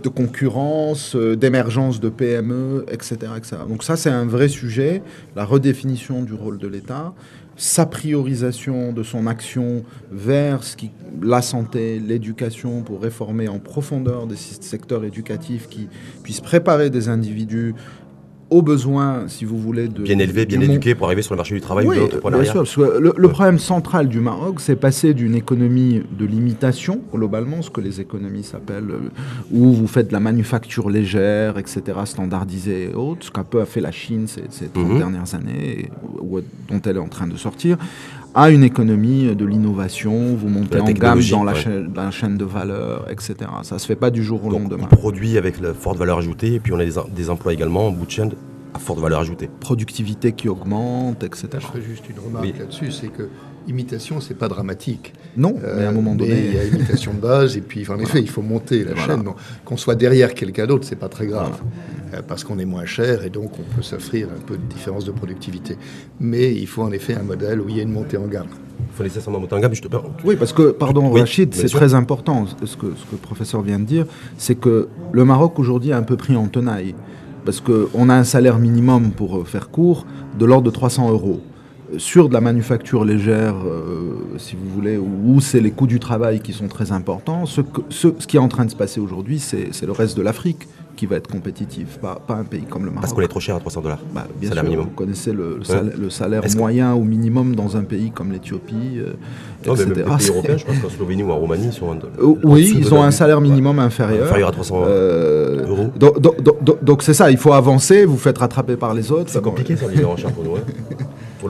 de 0.03 0.09
concurrence, 0.09 1.15
euh, 1.15 1.35
d'émergence 1.35 1.99
de 1.99 2.09
PME, 2.09 2.85
etc., 2.91 3.15
etc. 3.37 3.57
Donc 3.67 3.83
ça, 3.83 3.95
c'est 3.95 4.09
un 4.09 4.25
vrai 4.25 4.47
sujet, 4.47 5.01
la 5.35 5.45
redéfinition 5.45 6.23
du 6.23 6.33
rôle 6.33 6.57
de 6.57 6.67
l'État, 6.67 7.13
sa 7.55 7.85
priorisation 7.85 8.91
de 8.91 9.03
son 9.03 9.27
action 9.27 9.83
vers 10.11 10.63
ce 10.63 10.75
la 11.21 11.41
santé, 11.41 11.99
l'éducation, 11.99 12.81
pour 12.81 13.01
réformer 13.01 13.47
en 13.47 13.59
profondeur 13.59 14.25
des 14.25 14.35
secteurs 14.35 15.03
éducatifs 15.03 15.67
qui 15.69 15.87
puissent 16.23 16.41
préparer 16.41 16.89
des 16.89 17.09
individus 17.09 17.75
aux 18.51 18.61
besoins, 18.61 19.23
si 19.27 19.45
vous 19.45 19.57
voulez, 19.57 19.87
de... 19.87 20.03
Bien 20.03 20.19
élevé, 20.19 20.45
bien 20.45 20.59
éduqué 20.59 20.93
pour 20.93 21.07
arriver 21.07 21.21
sur 21.21 21.33
le 21.33 21.37
marché 21.37 21.55
du 21.55 21.61
travail 21.61 21.87
ou 21.87 21.93
de 21.95 21.99
l'entrepreneuriat. 22.01 22.51
Bien 22.51 22.65
sûr, 22.65 22.99
le, 22.99 23.27
problème 23.29 23.59
central 23.59 24.09
du 24.09 24.19
Maroc, 24.19 24.59
c'est 24.59 24.75
passer 24.75 25.13
d'une 25.13 25.35
économie 25.35 26.03
de 26.11 26.25
limitation, 26.25 26.99
globalement, 27.13 27.61
ce 27.61 27.69
que 27.69 27.79
les 27.79 28.01
économies 28.01 28.43
s'appellent, 28.43 28.91
euh, 28.91 29.09
où 29.51 29.71
vous 29.71 29.87
faites 29.87 30.09
de 30.09 30.13
la 30.13 30.19
manufacture 30.19 30.89
légère, 30.89 31.57
etc., 31.57 31.81
standardisée 32.03 32.91
et 32.91 32.93
autres, 32.93 33.27
ce 33.27 33.31
qu'a 33.31 33.45
peu 33.45 33.61
a 33.61 33.65
fait 33.65 33.81
la 33.81 33.91
Chine 33.91 34.27
ces, 34.27 34.43
ces 34.49 34.67
30 34.67 34.85
mhm. 34.85 34.97
dernières 34.97 35.33
années, 35.33 35.89
dont 36.69 36.81
elle 36.85 36.97
est 36.97 36.99
en 36.99 37.07
train 37.07 37.27
de 37.27 37.37
sortir, 37.37 37.77
à 38.33 38.49
une 38.49 38.63
économie 38.63 39.35
de 39.35 39.45
l'innovation, 39.45 40.35
vous 40.35 40.47
montez 40.47 40.79
en 40.79 40.85
gamme 40.85 41.21
dans 41.31 41.43
la, 41.43 41.53
chaîne, 41.53 41.91
la, 41.93 42.11
chaîne, 42.11 42.37
de 42.37 42.45
valeur, 42.45 43.09
etc. 43.09 43.35
Ça 43.63 43.75
ne 43.75 43.79
se 43.79 43.85
fait 43.85 43.95
pas 43.95 44.09
du 44.09 44.23
jour 44.23 44.45
au 44.45 44.49
lendemain. 44.49 44.87
On 44.91 44.95
produit 44.95 45.37
avec 45.37 45.59
la 45.59 45.73
forte 45.73 45.97
valeur 45.97 46.19
ajoutée, 46.19 46.53
et 46.55 46.59
puis 46.59 46.73
on 46.73 46.79
a 46.79 46.85
des, 46.85 47.29
emplois 47.29 47.53
également 47.53 47.87
en 47.87 47.91
bout 47.91 48.05
de 48.05 48.11
chaîne 48.11 48.31
à 48.73 48.79
forte 48.79 48.99
valeur 48.99 49.19
ajoutée. 49.19 49.49
Productivité 49.59 50.31
qui 50.31 50.47
augmente, 50.47 51.23
etc. 51.23 51.47
Je 51.53 51.59
ferai 51.59 51.81
juste 51.81 52.09
une 52.09 52.19
remarque 52.19 52.57
là-dessus, 52.57 52.91
c'est 52.91 53.09
que 53.09 53.27
imitation, 53.67 54.21
c'est 54.21 54.37
pas 54.37 54.47
dramatique. 54.47 55.13
Non, 55.37 55.55
mais 55.61 55.85
à 55.85 55.89
un 55.89 55.91
moment 55.91 56.15
donné. 56.15 56.45
Il 56.47 56.55
y 56.55 56.59
a 56.59 56.65
imitation 56.65 57.13
de 57.13 57.19
base, 57.19 57.57
et 57.57 57.61
puis 57.61 57.87
en 57.89 57.99
effet, 57.99 58.19
il 58.19 58.29
faut 58.29 58.41
monter 58.41 58.83
la 58.83 58.95
chaîne. 58.95 59.23
Qu'on 59.65 59.77
soit 59.77 59.95
derrière 59.95 60.33
quelqu'un 60.33 60.67
d'autre, 60.67 60.85
c'est 60.85 60.95
pas 60.95 61.09
très 61.09 61.27
grave. 61.27 61.61
Euh, 62.13 62.21
parce 62.27 62.43
qu'on 62.43 62.59
est 62.59 62.65
moins 62.65 62.85
cher 62.85 63.23
et 63.23 63.29
donc 63.29 63.51
on 63.57 63.75
peut 63.75 63.81
s'offrir 63.81 64.27
un 64.27 64.41
peu 64.41 64.57
de 64.57 64.63
différence 64.63 65.05
de 65.05 65.11
productivité. 65.11 65.77
Mais 66.19 66.53
il 66.53 66.67
faut 66.67 66.81
en 66.81 66.91
effet 66.91 67.15
un 67.15 67.23
modèle 67.23 67.61
où 67.61 67.69
il 67.69 67.77
y 67.77 67.79
a 67.79 67.83
une 67.83 67.91
montée 67.91 68.17
en 68.17 68.27
gamme. 68.27 68.49
Il 68.79 68.95
faut 68.97 69.03
nécessairement 69.03 69.39
monter 69.39 69.55
en 69.55 69.59
gamme. 69.59 69.73
Je 69.73 69.81
te... 69.81 69.87
Oui, 70.25 70.35
parce 70.35 70.51
que, 70.51 70.71
pardon, 70.71 71.09
Rachid, 71.11 71.53
c'est 71.53 71.69
très 71.69 71.93
important 71.93 72.45
ce 72.47 72.75
que, 72.75 72.87
ce 72.95 73.05
que 73.05 73.13
le 73.13 73.17
professeur 73.17 73.61
vient 73.61 73.79
de 73.79 73.85
dire, 73.85 74.05
c'est 74.37 74.55
que 74.55 74.89
le 75.11 75.23
Maroc 75.25 75.57
aujourd'hui 75.59 75.93
a 75.93 75.97
un 75.97 76.03
peu 76.03 76.17
pris 76.17 76.35
en 76.35 76.47
tenaille. 76.47 76.95
Parce 77.45 77.61
qu'on 77.61 78.09
a 78.09 78.13
un 78.13 78.23
salaire 78.23 78.59
minimum, 78.59 79.11
pour 79.11 79.47
faire 79.47 79.69
court, 79.69 80.05
de 80.37 80.45
l'ordre 80.45 80.65
de 80.65 80.71
300 80.71 81.09
euros. 81.09 81.41
Sur 81.97 82.29
de 82.29 82.33
la 82.33 82.41
manufacture 82.41 83.05
légère, 83.05 83.55
euh, 83.65 84.15
si 84.37 84.55
vous 84.55 84.69
voulez, 84.69 84.97
où 84.97 85.39
c'est 85.39 85.59
les 85.59 85.71
coûts 85.71 85.87
du 85.87 85.99
travail 85.99 86.39
qui 86.39 86.53
sont 86.53 86.67
très 86.67 86.91
importants, 86.91 87.45
ce, 87.45 87.61
ce, 87.89 88.09
ce 88.17 88.27
qui 88.27 88.37
est 88.37 88.39
en 88.39 88.47
train 88.47 88.65
de 88.65 88.71
se 88.71 88.75
passer 88.75 88.99
aujourd'hui, 88.99 89.39
c'est 89.39 89.85
le 89.85 89.91
reste 89.91 90.17
de 90.17 90.21
l'Afrique 90.21 90.67
qui 90.95 91.05
va 91.07 91.15
être 91.15 91.31
compétitif, 91.31 91.97
pas, 91.97 92.21
pas 92.25 92.35
un 92.35 92.43
pays 92.43 92.61
comme 92.69 92.83
le 92.85 92.91
Maroc. 92.91 93.01
Parce 93.01 93.13
qu'on 93.13 93.21
est 93.21 93.27
trop 93.27 93.39
cher 93.39 93.55
à 93.55 93.59
300 93.59 93.81
dollars. 93.81 93.99
Bah, 94.13 94.27
bien 94.39 94.49
salaire 94.49 94.63
sûr, 94.63 94.69
minimum. 94.69 94.89
vous 94.89 94.95
connaissez 94.95 95.33
le, 95.33 95.57
le 95.57 95.63
salaire, 95.63 95.93
le 95.97 96.09
salaire 96.11 96.43
moyen 96.55 96.93
ou 96.93 97.03
minimum 97.03 97.55
dans 97.55 97.75
un 97.75 97.83
pays 97.83 98.11
comme 98.11 98.31
l'Éthiopie, 98.31 98.99
euh, 98.99 99.13
non, 99.65 99.73
etc. 99.73 99.89
Mais 99.89 99.95
même 100.03 100.11
les 100.11 100.17
pays 100.17 100.29
européens, 100.29 100.57
je 100.57 100.65
pense 100.65 100.79
qu'en 100.81 100.89
Slovénie 100.89 101.23
ou 101.23 101.31
en 101.31 101.37
Roumanie, 101.37 101.67
ils 101.67 101.73
sont... 101.73 101.91
Euh, 101.91 102.35
oui, 102.43 102.75
ils 102.77 102.93
ont 102.93 103.01
un 103.01 103.09
salaire 103.09 103.41
minimum 103.41 103.77
ouais. 103.79 103.83
inférieur. 103.83 104.25
Inférieur 104.25 104.49
à 104.49 104.51
300 104.51 104.83
euh, 104.85 105.67
euros. 105.67 105.91
Donc, 106.81 107.01
c'est 107.01 107.15
ça, 107.15 107.31
il 107.31 107.37
faut 107.37 107.53
avancer, 107.53 108.05
vous 108.05 108.17
faites 108.17 108.37
rattraper 108.37 108.75
par 108.75 108.93
les 108.93 109.11
autres. 109.11 109.31
C'est 109.31 109.41
compliqué 109.41 109.75
ça, 109.75 109.85
en 110.05 110.31
pour 110.31 110.43
nous, 110.43 110.55
hein. 110.57 110.95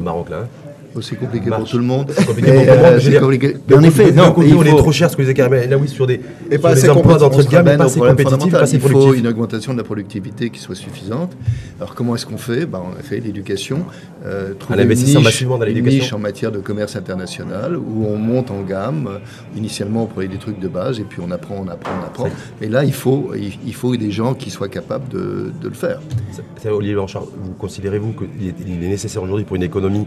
Le 0.02 0.06
Maroc 0.06 0.30
là. 0.30 0.48
Hein. 0.96 1.00
C'est 1.02 1.16
compliqué 1.16 1.50
pour 1.50 1.64
tout 1.64 1.78
le 1.78 1.84
monde. 1.84 2.12
C'est 2.16 2.26
compliqué 2.26 2.52
pour 2.52 2.66
monde. 2.66 3.40
Mais 3.70 3.76
en 3.76 3.84
effet, 3.84 4.12
non, 4.12 4.32
côté, 4.32 4.54
on 4.54 4.64
est 4.64 4.70
trop 4.76 4.92
cher, 4.92 5.10
ce 5.10 5.16
que 5.16 5.22
disait 5.22 5.34
Karim 5.34 5.70
là 5.70 5.78
oui, 5.78 5.88
sur 5.88 6.08
des, 6.08 6.22
et 6.50 6.58
sur 6.58 6.74
des 6.74 6.90
emplois 6.90 7.18
d'entrée 7.18 7.44
de 7.44 7.50
gamme, 7.50 7.78
pas 7.78 7.86
assez 7.86 8.00
compétitifs, 8.00 8.52
pas 8.52 8.60
assez 8.62 8.76
Il 8.76 8.82
faut 8.82 9.14
une 9.14 9.28
augmentation 9.28 9.74
de 9.74 9.78
la 9.78 9.84
productivité 9.84 10.50
qui 10.50 10.60
soit 10.60 10.76
suffisante. 10.76 11.32
Alors 11.80 11.96
comment 11.96 12.16
est-ce 12.16 12.26
qu'on 12.26 12.38
fait? 12.38 12.66
Ben, 12.66 12.82
On 12.84 13.00
a 13.00 13.04
fait 13.04 13.20
l'éducation, 13.20 13.86
euh, 14.26 14.54
trouver 14.54 14.84
une 14.84 14.90
niche, 14.90 15.14
dans 15.14 15.66
une 15.66 15.84
niche 15.86 16.14
en 16.14 16.20
matière 16.20 16.52
de 16.52 16.60
commerce 16.60 16.96
international 16.96 17.78
où 17.78 18.06
on 18.08 18.18
monte 18.18 18.52
en 18.52 18.62
gamme. 18.62 19.20
Initialement, 19.56 20.04
on 20.04 20.08
prenait 20.08 20.28
des 20.28 20.38
trucs 20.38 20.60
de 20.60 20.68
base 20.68 21.00
et 21.00 21.04
puis 21.04 21.20
on 21.26 21.32
apprend, 21.32 21.56
on 21.66 21.68
apprend, 21.68 21.92
on 22.02 22.06
apprend. 22.06 22.30
Mais 22.60 22.68
là, 22.68 22.84
il 22.84 22.94
faut, 22.94 23.32
il 23.36 23.74
faut 23.74 23.96
des 23.96 24.12
gens 24.12 24.34
qui 24.34 24.50
soient 24.50 24.70
capables 24.70 25.08
de, 25.10 25.52
de 25.62 25.68
le 25.68 25.74
faire. 25.74 26.00
Olivier 26.66 26.96
Blanchard, 26.96 27.24
vous 27.24 27.54
considérez-vous 27.54 28.14
qu'il 28.14 28.48
est 28.84 28.88
nécessaire 28.88 29.24
aujourd'hui 29.24 29.46
pour 29.46 29.56
une 29.56 29.64
économie 29.64 30.06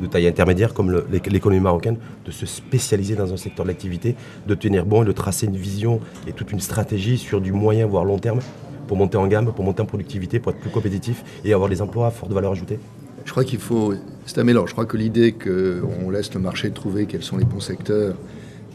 de 0.00 0.06
taille 0.06 0.26
intermédiaire 0.26 0.74
comme 0.74 1.02
l'économie 1.10 1.60
marocaine, 1.60 1.96
de 2.24 2.30
se 2.30 2.46
spécialiser 2.46 3.16
dans 3.16 3.32
un 3.32 3.36
secteur 3.36 3.64
de 3.64 3.70
l'activité, 3.70 4.16
de 4.46 4.54
tenir 4.54 4.86
bon 4.86 5.02
et 5.02 5.06
de 5.06 5.12
tracer 5.12 5.46
une 5.46 5.56
vision 5.56 6.00
et 6.26 6.32
toute 6.32 6.52
une 6.52 6.60
stratégie 6.60 7.18
sur 7.18 7.40
du 7.40 7.52
moyen 7.52 7.86
voire 7.86 8.04
long 8.04 8.18
terme 8.18 8.40
pour 8.86 8.96
monter 8.96 9.18
en 9.18 9.26
gamme, 9.26 9.52
pour 9.52 9.64
monter 9.64 9.82
en 9.82 9.86
productivité, 9.86 10.40
pour 10.40 10.52
être 10.52 10.58
plus 10.58 10.70
compétitif 10.70 11.22
et 11.44 11.52
avoir 11.52 11.68
des 11.68 11.80
emplois 11.80 12.08
à 12.08 12.10
forte 12.10 12.32
valeur 12.32 12.52
ajoutée 12.52 12.78
Je 13.24 13.30
crois 13.30 13.44
qu'il 13.44 13.60
faut... 13.60 13.94
C'est 14.26 14.38
un 14.38 14.44
mélange. 14.44 14.70
Je 14.70 14.74
crois 14.74 14.86
que 14.86 14.96
l'idée 14.96 15.32
qu'on 15.32 16.10
laisse 16.10 16.32
le 16.34 16.40
marché 16.40 16.70
trouver 16.70 17.06
quels 17.06 17.22
sont 17.22 17.36
les 17.36 17.44
bons 17.44 17.60
secteurs 17.60 18.16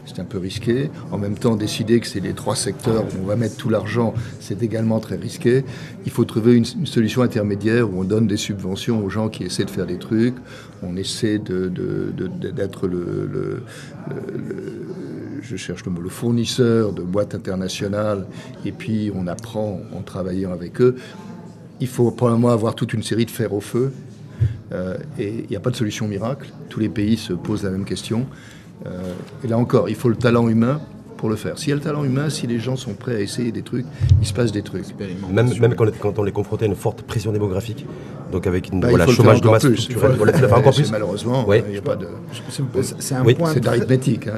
c'est 0.06 0.20
un 0.20 0.24
peu 0.24 0.38
risqué. 0.38 0.90
En 1.10 1.18
même 1.18 1.36
temps, 1.36 1.56
décider 1.56 2.00
que 2.00 2.06
c'est 2.06 2.20
les 2.20 2.32
trois 2.32 2.56
secteurs 2.56 3.04
où 3.04 3.22
on 3.22 3.26
va 3.26 3.36
mettre 3.36 3.56
tout 3.56 3.68
l'argent, 3.68 4.14
c'est 4.40 4.62
également 4.62 5.00
très 5.00 5.16
risqué. 5.16 5.64
Il 6.04 6.12
faut 6.12 6.24
trouver 6.24 6.54
une, 6.54 6.64
solution 6.64 7.22
intermédiaire 7.22 7.92
où 7.92 8.00
on 8.00 8.04
donne 8.04 8.26
des 8.26 8.36
subventions 8.36 9.04
aux 9.04 9.10
gens 9.10 9.28
qui 9.28 9.44
essaient 9.44 9.64
de 9.64 9.70
faire 9.70 9.86
des 9.86 9.98
trucs. 9.98 10.36
On 10.82 10.96
essaie 10.96 11.38
d'être 11.38 12.86
le, 12.86 13.62
je 15.42 15.56
cherche 15.56 15.84
le 15.84 15.90
mot, 15.90 16.00
le 16.00 16.08
fournisseur 16.08 16.92
de 16.92 17.02
boîtes 17.02 17.34
internationales. 17.34 18.26
Et 18.64 18.72
puis 18.72 19.10
on 19.14 19.26
apprend 19.26 19.80
en 19.92 20.02
travaillant 20.02 20.52
avec 20.52 20.80
eux. 20.80 20.96
Il 21.80 21.88
faut 21.88 22.10
probablement 22.10 22.50
avoir 22.50 22.74
toute 22.74 22.94
une 22.94 23.02
série 23.02 23.26
de 23.26 23.30
fers 23.30 23.52
au 23.52 23.60
feu. 23.60 23.92
Euh, 24.72 24.96
et 25.18 25.44
il 25.44 25.50
n'y 25.50 25.56
a 25.56 25.60
pas 25.60 25.70
de 25.70 25.76
solution 25.76 26.08
miracle. 26.08 26.50
Tous 26.68 26.80
les 26.80 26.88
pays 26.88 27.16
se 27.16 27.32
posent 27.32 27.64
la 27.64 27.70
même 27.70 27.84
question. 27.84 28.26
Euh, 28.84 29.14
et 29.44 29.48
là 29.48 29.58
encore, 29.58 29.88
il 29.88 29.94
faut 29.94 30.08
le 30.08 30.16
talent 30.16 30.48
humain 30.48 30.80
pour 31.16 31.30
le 31.30 31.36
faire. 31.36 31.58
S'il 31.58 31.70
y 31.70 31.72
a 31.72 31.76
le 31.76 31.80
talent 31.80 32.04
humain, 32.04 32.28
si 32.28 32.46
les 32.46 32.58
gens 32.58 32.76
sont 32.76 32.92
prêts 32.92 33.16
à 33.16 33.20
essayer 33.20 33.50
des 33.50 33.62
trucs, 33.62 33.86
il 34.20 34.26
se 34.26 34.34
passe 34.34 34.52
des 34.52 34.62
trucs. 34.62 34.84
Même, 35.30 35.50
même 35.58 35.74
quand, 35.74 35.86
quand, 35.98 36.18
on 36.18 36.26
est 36.26 36.32
confronté 36.32 36.66
à 36.66 36.68
une 36.68 36.74
forte 36.74 37.02
pression 37.02 37.32
démographique, 37.32 37.86
donc 38.30 38.46
avec 38.46 38.70
une 38.70 38.80
bah, 38.80 38.88
voilà, 38.90 39.06
chômage 39.06 39.40
de 39.40 39.48
masse 39.48 39.62
faut, 39.62 39.72
il 39.72 39.94
faut, 39.94 40.54
encore 40.54 40.74
plus. 40.74 40.90
Malheureusement, 40.90 41.44
oui. 41.48 41.62
il 41.66 41.72
n'y 41.72 41.78
a 41.78 41.82
pas 41.82 41.96
de. 41.96 42.06
C'est 42.98 43.14
un 43.14 43.24
oui. 43.24 43.34
point. 43.34 43.52
C'est 43.54 43.60
d'arithmétique. 43.60 44.28
Hein, 44.28 44.34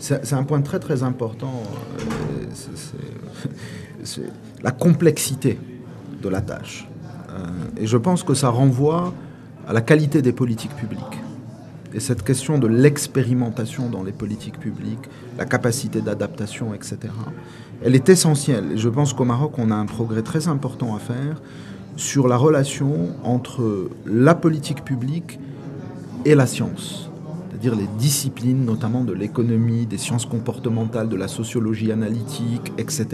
c'est 0.00 0.34
un 0.34 0.44
point 0.44 0.60
très 0.60 0.78
très 0.78 1.02
important. 1.02 1.62
C'est 4.04 4.22
la 4.62 4.70
complexité 4.70 5.58
de 6.22 6.28
la 6.28 6.40
tâche. 6.40 6.88
Euh, 7.30 7.82
et 7.82 7.86
je 7.86 7.96
pense 7.96 8.22
que 8.22 8.34
ça 8.34 8.48
renvoie 8.48 9.12
à 9.68 9.72
la 9.72 9.80
qualité 9.80 10.22
des 10.22 10.32
politiques 10.32 10.74
publiques. 10.74 11.18
Et 11.94 12.00
cette 12.00 12.22
question 12.22 12.58
de 12.58 12.66
l'expérimentation 12.66 13.88
dans 13.88 14.02
les 14.02 14.12
politiques 14.12 14.58
publiques, 14.58 15.08
la 15.38 15.46
capacité 15.46 16.00
d'adaptation, 16.00 16.74
etc., 16.74 16.98
elle 17.82 17.94
est 17.94 18.08
essentielle. 18.08 18.72
Et 18.72 18.78
je 18.78 18.88
pense 18.88 19.12
qu'au 19.12 19.24
Maroc, 19.24 19.52
on 19.58 19.70
a 19.70 19.74
un 19.74 19.86
progrès 19.86 20.22
très 20.22 20.48
important 20.48 20.94
à 20.94 20.98
faire 20.98 21.40
sur 21.96 22.28
la 22.28 22.36
relation 22.36 23.08
entre 23.24 23.90
la 24.06 24.34
politique 24.34 24.84
publique 24.84 25.38
et 26.24 26.34
la 26.34 26.46
science, 26.46 27.10
c'est-à-dire 27.48 27.74
les 27.74 27.88
disciplines, 27.98 28.64
notamment 28.64 29.02
de 29.02 29.12
l'économie, 29.12 29.86
des 29.86 29.98
sciences 29.98 30.26
comportementales, 30.26 31.08
de 31.08 31.16
la 31.16 31.28
sociologie 31.28 31.90
analytique, 31.90 32.72
etc. 32.76 33.06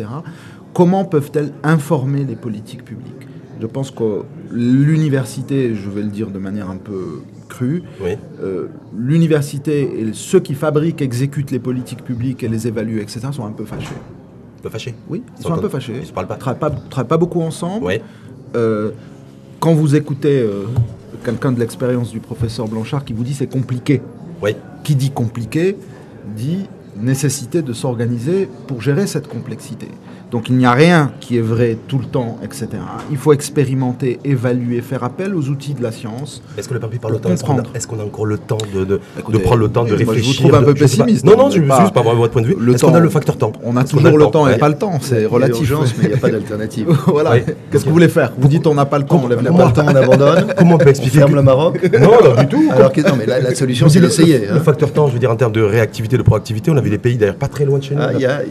Comment 0.72 1.04
peuvent-elles 1.04 1.52
informer 1.62 2.24
les 2.24 2.36
politiques 2.36 2.84
publiques? 2.84 3.28
Je 3.60 3.66
pense 3.66 3.90
que 3.90 4.22
l'université, 4.50 5.74
je 5.74 5.88
vais 5.88 6.02
le 6.02 6.10
dire 6.10 6.30
de 6.30 6.38
manière 6.38 6.68
un 6.68 6.76
peu 6.76 7.22
Oui. 7.60 8.16
Euh, 8.42 8.68
L'université 8.96 10.00
et 10.00 10.12
ceux 10.12 10.40
qui 10.40 10.54
fabriquent, 10.54 11.02
exécutent 11.02 11.50
les 11.50 11.58
politiques 11.58 12.04
publiques 12.04 12.42
et 12.42 12.48
les 12.48 12.66
évaluent, 12.66 13.00
etc., 13.00 13.20
sont 13.32 13.46
un 13.46 13.52
peu 13.52 13.64
fâchés. 13.64 13.94
Un 14.58 14.62
peu 14.62 14.68
fâchés 14.70 14.94
Oui, 15.08 15.22
ils 15.38 15.42
sont, 15.42 15.52
un 15.52 15.58
peu 15.58 15.68
fâchés. 15.68 15.94
Ils 16.00 16.06
se 16.06 16.12
parlent 16.12 16.26
pas. 16.26 16.36
Ils 16.36 16.38
travaillent 16.38 16.60
pas, 16.60 16.70
travaillent 16.70 17.08
pas 17.08 17.16
beaucoup 17.16 17.42
ensemble. 17.42 17.84
Oui. 17.84 18.00
Euh, 18.56 18.90
quand 19.60 19.74
vous 19.74 19.96
écoutez 19.96 20.40
euh, 20.40 20.64
quelqu'un 21.24 21.52
de 21.52 21.58
l'expérience 21.58 22.10
du 22.10 22.20
professeur 22.20 22.68
Blanchard 22.68 23.04
qui 23.04 23.12
vous 23.12 23.24
dit 23.24 23.34
c'est 23.34 23.46
compliqué, 23.46 24.02
oui. 24.42 24.56
qui 24.84 24.94
dit 24.94 25.10
compliqué, 25.10 25.76
dit 26.36 26.66
nécessité 26.96 27.62
de 27.62 27.72
s'organiser 27.72 28.48
pour 28.66 28.80
gérer 28.80 29.06
cette 29.06 29.28
complexité. 29.28 29.88
Donc 30.34 30.48
il 30.48 30.56
n'y 30.56 30.66
a 30.66 30.72
rien 30.72 31.12
qui 31.20 31.38
est 31.38 31.40
vrai 31.40 31.78
tout 31.86 31.96
le 31.96 32.06
temps, 32.06 32.38
etc. 32.42 32.66
Il 33.12 33.16
faut 33.16 33.32
expérimenter, 33.32 34.18
évaluer, 34.24 34.80
faire 34.80 35.04
appel 35.04 35.32
aux 35.32 35.48
outils 35.48 35.74
de 35.74 35.82
la 35.84 35.92
science. 35.92 36.42
Est-ce 36.58 36.68
que 36.68 36.74
le 36.74 36.80
papier 36.80 36.98
parle 36.98 37.14
le 37.14 37.20
temps 37.20 37.30
Est-ce 37.30 37.44
qu'on 37.44 37.56
a, 37.56 37.62
est 37.62 37.86
qu 37.86 37.94
a, 37.94 38.04
encore 38.04 38.26
le 38.26 38.38
temps 38.38 38.58
de, 38.74 38.84
de, 38.84 39.00
Écoutez, 39.16 39.38
de 39.38 39.42
prendre 39.44 39.60
le 39.60 39.68
temps 39.68 39.84
de 39.84 39.94
réfléchir 39.94 40.24
Je 40.24 40.26
vous 40.26 40.48
trouve 40.48 40.54
un 40.56 40.64
peu 40.64 40.74
pessimiste. 40.74 41.24
Non, 41.24 41.36
non, 41.36 41.50
je 41.50 41.60
pas, 41.60 41.82
juste 41.82 41.94
pas 41.94 42.00
avoir 42.00 42.16
votre 42.16 42.32
point 42.32 42.42
de 42.42 42.48
vue. 42.48 42.56
Est-ce 42.74 42.84
qu'on 42.84 42.94
a 42.94 42.98
le 42.98 43.08
facteur 43.10 43.36
temps 43.36 43.52
On 43.62 43.76
a 43.76 43.84
toujours 43.84 44.18
le 44.18 44.26
temps 44.26 44.48
et 44.48 44.58
pas 44.58 44.68
le 44.68 44.74
temps, 44.74 44.98
c'est 45.00 45.24
relatif. 45.24 45.72
mais 45.98 46.02
il 46.02 46.08
n'y 46.08 46.14
a 46.14 46.16
pas 46.16 46.30
d'alternative. 46.30 46.88
voilà. 47.06 47.38
Qu'est-ce 47.38 47.84
que 47.84 47.88
vous 47.88 47.94
voulez 47.94 48.08
faire 48.08 48.32
Vous 48.36 48.48
dites 48.48 48.66
on 48.66 48.74
n'a 48.74 48.86
pas 48.86 48.98
le 48.98 49.04
temps, 49.04 49.20
on 49.22 49.28
lève 49.28 49.40
le 49.40 49.50
temps, 49.50 49.72
on 49.84 49.94
abandonne. 49.94 50.52
Comment 50.58 50.74
on 50.74 50.78
peut 50.78 50.88
expliquer 50.88 51.18
ferme 51.18 51.36
le 51.36 51.42
Maroc 51.42 51.80
Non, 52.00 52.10
non, 52.24 52.40
du 52.40 52.48
tout. 52.48 52.68
Alors 52.72 52.92
que 52.92 53.02
non, 53.02 53.14
mais 53.16 53.26
la 53.26 53.54
solution 53.54 53.88
c'est 53.88 54.00
d'essayer. 54.00 54.48
Le 54.52 54.58
facteur 54.58 54.92
temps, 54.92 55.06
je 55.06 55.12
veux 55.12 55.20
dire 55.20 55.30
en 55.30 55.36
termes 55.36 55.52
de 55.52 55.62
réactivité, 55.62 56.18
de 56.18 56.22
proactivité, 56.22 56.72
on 56.72 56.76
a 56.76 56.80
vu 56.80 56.90
des 56.90 56.98
pays 56.98 57.18
d'ailleurs 57.18 57.36
pas 57.36 57.46
très 57.46 57.64
loin 57.64 57.78
de 57.78 57.84
chez 57.84 57.94
nous. 57.94 58.02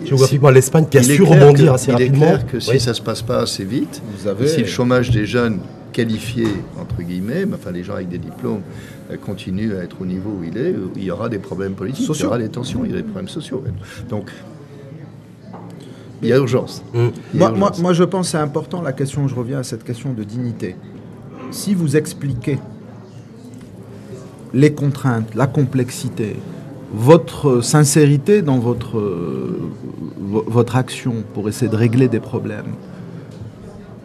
Géographiquement, 0.05 0.49
l'Espagne 0.49 0.85
qui 0.89 0.97
a 0.97 1.03
su 1.03 1.21
rebondir 1.23 1.72
assez 1.73 1.91
rapidement 1.91 2.37
que 2.51 2.59
si 2.59 2.71
oui. 2.71 2.79
ça 2.79 2.93
se 2.93 3.01
passe 3.01 3.21
pas 3.21 3.39
assez 3.39 3.63
vite, 3.63 4.01
Vous 4.17 4.27
avez... 4.27 4.47
si 4.47 4.61
le 4.61 4.67
chômage 4.67 5.11
des 5.11 5.25
jeunes 5.25 5.59
qualifiés, 5.91 6.47
entre 6.79 7.01
guillemets, 7.01 7.45
enfin 7.53 7.71
les 7.71 7.83
gens 7.83 7.93
avec 7.95 8.09
des 8.09 8.17
diplômes, 8.17 8.61
euh, 9.11 9.17
continuent 9.17 9.75
à 9.75 9.83
être 9.83 10.01
au 10.01 10.05
niveau 10.05 10.31
où 10.39 10.43
il 10.43 10.57
est, 10.57 10.75
il 10.95 11.03
y 11.03 11.11
aura 11.11 11.29
des 11.29 11.39
problèmes 11.39 11.73
politiques, 11.73 12.05
sociaux. 12.05 12.23
il 12.23 12.25
y 12.25 12.27
aura 12.27 12.37
des 12.39 12.49
tensions, 12.49 12.81
il 12.83 12.91
y 12.91 12.93
aura 12.93 13.01
des 13.01 13.07
problèmes 13.07 13.29
sociaux. 13.29 13.63
Donc, 14.09 14.31
il 16.21 16.29
y 16.29 16.33
a 16.33 16.37
urgence. 16.37 16.83
Mmh. 16.93 17.07
Il 17.33 17.39
y 17.39 17.43
a 17.43 17.49
moi, 17.49 17.57
urgence. 17.57 17.59
Moi, 17.59 17.83
moi, 17.83 17.93
je 17.93 18.03
pense 18.03 18.27
que 18.27 18.31
c'est 18.31 18.37
important 18.37 18.81
la 18.81 18.93
question, 18.93 19.27
je 19.27 19.35
reviens 19.35 19.59
à 19.59 19.63
cette 19.63 19.83
question 19.83 20.13
de 20.13 20.23
dignité. 20.23 20.75
Si 21.51 21.75
vous 21.75 21.95
expliquez 21.95 22.59
les 24.53 24.73
contraintes, 24.73 25.35
la 25.35 25.47
complexité, 25.47 26.35
votre 26.93 27.61
sincérité 27.61 28.41
dans 28.41 28.59
votre, 28.59 28.99
euh, 28.99 29.59
votre 30.19 30.75
action 30.75 31.15
pour 31.33 31.49
essayer 31.49 31.69
de 31.69 31.75
régler 31.75 32.07
des 32.07 32.19
problèmes, 32.19 32.73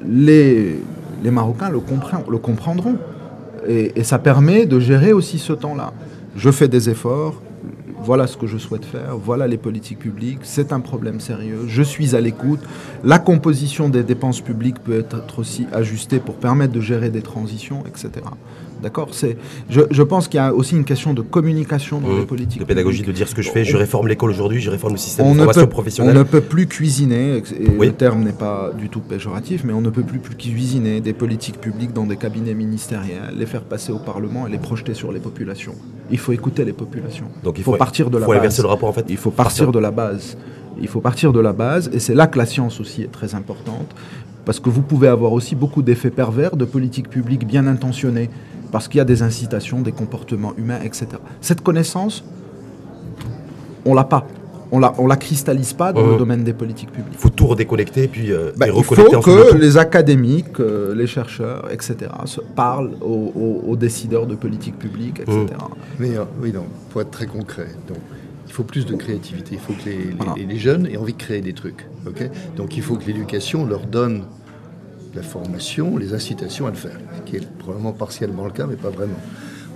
les, 0.06 0.80
Marocains 1.24 1.68
le, 1.68 1.80
comprendront. 2.38 2.96
Et, 3.66 4.02
ça 4.04 4.18
permet 4.18 4.64
de 4.64 4.80
gérer 4.80 5.12
aussi 5.12 5.38
ce 5.38 5.52
temps-là. 5.52 5.92
Je 6.36 6.50
fais 6.50 6.68
des 6.68 6.88
efforts, 6.88 7.42
voilà 8.02 8.26
ce 8.26 8.36
que 8.36 8.46
je 8.46 8.58
souhaite 8.58 8.84
faire, 8.84 9.16
voilà 9.16 9.46
les 9.46 9.58
politiques 9.58 9.98
publiques, 9.98 10.40
c'est 10.42 10.72
un 10.72 10.80
problème 10.80 11.20
sérieux, 11.20 11.64
je 11.66 11.82
suis 11.82 12.16
à 12.16 12.20
l'écoute. 12.20 12.60
La 13.04 13.18
composition 13.18 13.88
des 13.88 14.02
dépenses 14.02 14.40
publiques 14.40 14.78
peut 14.80 14.98
être 14.98 15.38
aussi 15.38 15.66
ajustée 15.72 16.20
pour 16.20 16.36
permettre 16.36 16.72
de 16.72 16.80
gérer 16.80 17.10
des 17.10 17.22
transitions, 17.22 17.84
etc. 17.86 18.24
D'accord 18.82 19.10
je, 19.68 19.80
je, 19.90 20.02
pense 20.02 20.28
qu'il 20.28 20.38
y 20.38 20.40
a 20.40 20.54
aussi 20.54 20.76
une 20.76 20.84
question 20.84 21.12
de 21.12 21.20
communication 21.20 22.00
dans 22.00 22.08
mmh, 22.08 22.18
les 22.18 22.26
politiques. 22.26 22.60
De 22.60 22.64
pédagogie, 22.64 22.98
publiques. 22.98 23.14
de 23.14 23.16
dire 23.16 23.28
ce 23.28 23.34
que 23.34 23.42
je 23.42 23.50
fais, 23.50 23.64
je 23.64 23.76
réforme 23.76 24.06
l'école 24.06 24.30
aujourd'hui, 24.30 24.60
je 24.60 24.70
réforme 24.70 24.92
le 24.92 24.98
système 24.98 25.26
on 25.26 25.32
de 25.32 25.38
formation 25.38 25.62
peut, 25.62 25.68
professionnelle. 25.68 26.16
On 26.16 26.18
ne 26.18 26.24
peut 26.24 26.40
plus 26.40 26.66
cuisiner, 26.66 27.38
et 27.38 27.42
oui. 27.76 27.88
le 27.88 27.92
terme 27.92 28.22
n'est 28.22 28.32
pas 28.32 28.70
du 28.78 28.88
tout 28.88 29.00
péjoratif, 29.00 29.64
mais 29.64 29.72
on 29.72 29.80
ne 29.80 29.90
peut 29.90 30.02
plus, 30.02 30.20
plus 30.20 30.36
cuisiner 30.36 31.00
des 31.00 31.12
politiques 31.12 31.60
publiques 31.60 31.92
dans 31.92 32.06
des 32.06 32.16
cabinets 32.16 32.54
ministériels, 32.54 33.34
les 33.36 33.46
faire 33.46 33.62
passer 33.62 33.90
au 33.90 33.98
Parlement 33.98 34.46
et 34.46 34.50
les 34.50 34.58
projeter 34.58 34.94
sur 34.94 35.10
les 35.10 35.20
populations. 35.20 35.74
Il 36.10 36.18
faut 36.18 36.32
écouter 36.32 36.64
les 36.64 36.72
populations. 36.72 37.26
Donc 37.42 37.58
il 37.58 37.64
faut, 37.64 37.72
il 37.72 37.74
faut 37.74 37.78
partir 37.88 38.10
de 38.10 38.18
la 38.18 38.26
faut 38.26 38.32
base. 38.32 38.38
inverser 38.40 38.62
le 38.62 38.68
rapport 38.68 38.88
en 38.88 38.92
fait. 38.92 39.06
Il 39.08 39.16
faut 39.16 39.30
partir, 39.30 39.66
partir. 39.66 39.72
de 39.72 39.78
la 39.78 39.90
base. 39.90 40.36
Il 40.80 40.88
faut 40.88 41.00
partir 41.00 41.32
de 41.32 41.40
la 41.40 41.52
base, 41.52 41.90
et 41.92 41.98
c'est 41.98 42.14
là 42.14 42.26
que 42.26 42.38
la 42.38 42.46
science 42.46 42.80
aussi 42.80 43.02
est 43.02 43.10
très 43.10 43.34
importante, 43.34 43.90
parce 44.44 44.60
que 44.60 44.70
vous 44.70 44.82
pouvez 44.82 45.08
avoir 45.08 45.32
aussi 45.32 45.54
beaucoup 45.56 45.82
d'effets 45.82 46.10
pervers 46.10 46.56
de 46.56 46.64
politiques 46.64 47.08
publiques 47.08 47.46
bien 47.46 47.66
intentionnées 47.66 48.30
parce 48.70 48.86
qu'il 48.86 48.98
y 48.98 49.00
a 49.00 49.04
des 49.04 49.22
incitations, 49.22 49.80
des 49.80 49.92
comportements 49.92 50.52
humains, 50.58 50.80
etc. 50.84 51.06
Cette 51.40 51.62
connaissance, 51.62 52.22
on 53.86 53.94
l'a 53.94 54.04
pas. 54.04 54.26
On 54.70 54.78
la, 54.80 54.94
on 54.98 55.06
la 55.06 55.16
cristallise 55.16 55.72
pas 55.72 55.92
dans 55.92 56.06
le 56.06 56.16
domaine 56.18 56.44
des 56.44 56.52
politiques 56.52 56.90
publiques. 56.92 57.12
Il 57.14 57.18
faut 57.18 57.30
tout 57.30 57.46
redéconnecter 57.46 58.06
puis 58.08 58.32
euh, 58.32 58.52
Bah, 58.56 58.66
et 58.66 58.70
il 58.70 58.72
reconnecter 58.74 59.14
faut 59.16 59.20
que 59.22 59.56
les 59.56 59.76
académiques, 59.78 60.60
euh, 60.60 60.94
les 60.94 61.06
chercheurs, 61.06 61.70
etc., 61.72 61.96
se 62.26 62.40
parlent 62.40 62.92
aux, 63.00 63.32
aux- 63.34 63.62
aux 63.66 63.76
décideurs 63.76 64.26
de 64.26 64.34
politique 64.34 64.78
publique, 64.78 65.20
etc. 65.20 65.46
Mais 65.98 66.16
euh, 66.16 66.24
oui, 66.42 66.52
non, 66.52 66.64
pour 66.90 67.00
être 67.00 67.10
très 67.10 67.26
concret. 67.26 67.68
Donc, 67.88 67.96
il 68.46 68.52
faut 68.52 68.62
plus 68.64 68.84
de 68.86 68.94
créativité. 68.94 69.50
Il 69.52 69.58
faut 69.58 69.72
que 69.72 69.88
les, 69.88 69.96
les- 69.96 70.14
Voilà. 70.18 70.34
les 70.36 70.58
jeunes 70.58 70.86
aient 70.86 70.96
envie 70.98 71.12
de 71.14 71.18
créer 71.18 71.40
des 71.40 71.52
trucs. 71.54 71.86
ok? 72.06 72.28
Donc, 72.56 72.76
il 72.76 72.82
faut 72.82 72.96
que 72.96 73.06
l'éducation 73.06 73.64
leur 73.64 73.86
donne 73.86 74.24
la 75.14 75.22
formation, 75.22 75.96
les 75.96 76.12
incitations 76.12 76.66
à 76.66 76.70
le 76.70 76.76
faire, 76.76 76.98
ce 77.16 77.30
qui 77.30 77.36
est 77.36 77.48
probablement 77.58 77.92
partiellement 77.92 78.44
le 78.44 78.50
cas, 78.50 78.66
mais 78.66 78.76
pas 78.76 78.90
vraiment. 78.90 79.18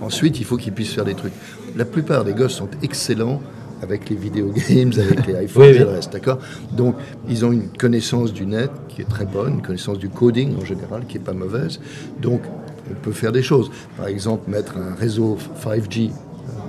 Ensuite, 0.01 0.39
il 0.39 0.45
faut 0.45 0.57
qu'ils 0.57 0.73
puissent 0.73 0.93
faire 0.93 1.05
des 1.05 1.15
trucs. 1.15 1.33
La 1.75 1.85
plupart 1.85 2.23
des 2.23 2.33
gosses 2.33 2.53
sont 2.53 2.69
excellents 2.83 3.41
avec 3.83 4.09
les 4.09 4.15
vidéo 4.15 4.51
games, 4.51 4.91
avec 4.97 5.27
les 5.27 5.33
iPhones 5.45 5.63
Oui, 5.63 5.69
et 5.75 5.79
le 5.79 5.85
reste, 5.89 6.11
d'accord? 6.13 6.39
Donc, 6.71 6.95
ils 7.29 7.45
ont 7.45 7.51
une 7.51 7.67
connaissance 7.69 8.33
du 8.33 8.45
net 8.45 8.71
qui 8.89 9.01
est 9.01 9.09
très 9.09 9.25
bonne, 9.25 9.55
une 9.55 9.61
connaissance 9.61 9.99
du 9.99 10.09
coding 10.09 10.55
en 10.59 10.65
général 10.65 11.03
qui 11.07 11.17
est 11.17 11.21
pas 11.21 11.33
mauvaise. 11.33 11.79
Donc, 12.21 12.41
on 12.89 12.95
peut 12.95 13.11
faire 13.11 13.31
des 13.31 13.43
choses. 13.43 13.69
Par 13.97 14.07
exemple, 14.07 14.49
mettre 14.49 14.77
un 14.77 14.95
réseau 14.95 15.37
5G, 15.63 16.11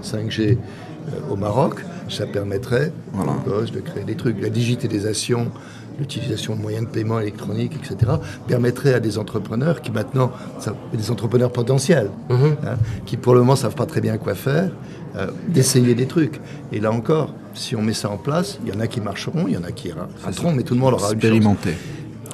5G 0.02 0.56
euh, 0.58 1.32
au 1.32 1.36
Maroc, 1.36 1.80
ça 2.08 2.26
permettrait 2.26 2.92
Voilà. 3.12 3.32
aux 3.32 3.48
gosses 3.48 3.72
de 3.72 3.80
créer 3.80 4.04
des 4.04 4.14
trucs. 4.14 4.40
La 4.40 4.48
digitalisation, 4.50 5.50
l'utilisation 5.98 6.56
de 6.56 6.60
moyens 6.60 6.86
de 6.86 6.90
paiement 6.90 7.20
électroniques, 7.20 7.72
etc., 7.76 8.12
permettrait 8.46 8.94
à 8.94 9.00
des 9.00 9.18
entrepreneurs 9.18 9.80
qui 9.80 9.90
maintenant, 9.92 10.30
ça- 10.58 10.74
des 10.92 11.10
entrepreneurs 11.10 11.52
potentiels, 11.52 12.10
Mhm. 12.30 12.56
hein, 12.66 12.76
qui 13.06 13.16
pour 13.16 13.34
le 13.34 13.40
moment 13.40 13.56
savent 13.56 13.74
pas 13.76 13.86
très 13.86 14.00
bien 14.00 14.16
quoi 14.18 14.34
faire, 14.34 14.70
euh, 15.16 15.28
d'essayer 15.48 15.94
des 15.94 16.06
trucs. 16.06 16.40
Et 16.72 16.80
là 16.80 16.90
encore, 16.92 17.34
si 17.54 17.76
on 17.76 17.82
met 17.82 17.92
ça 17.94 18.10
en 18.10 18.16
place, 18.16 18.58
il 18.66 18.72
y 18.72 18.76
en 18.76 18.80
a 18.80 18.86
qui 18.86 19.00
marcheront, 19.00 19.46
il 19.46 19.54
y 19.54 19.56
en 19.56 19.64
a 19.64 19.72
qui 19.72 19.90
rateront, 20.24 20.52
mais 20.52 20.62
tout 20.62 20.74
le 20.74 20.80
monde 20.80 20.94
aura 20.94 21.08
une. 21.08 21.14
Expérimenter. 21.14 21.74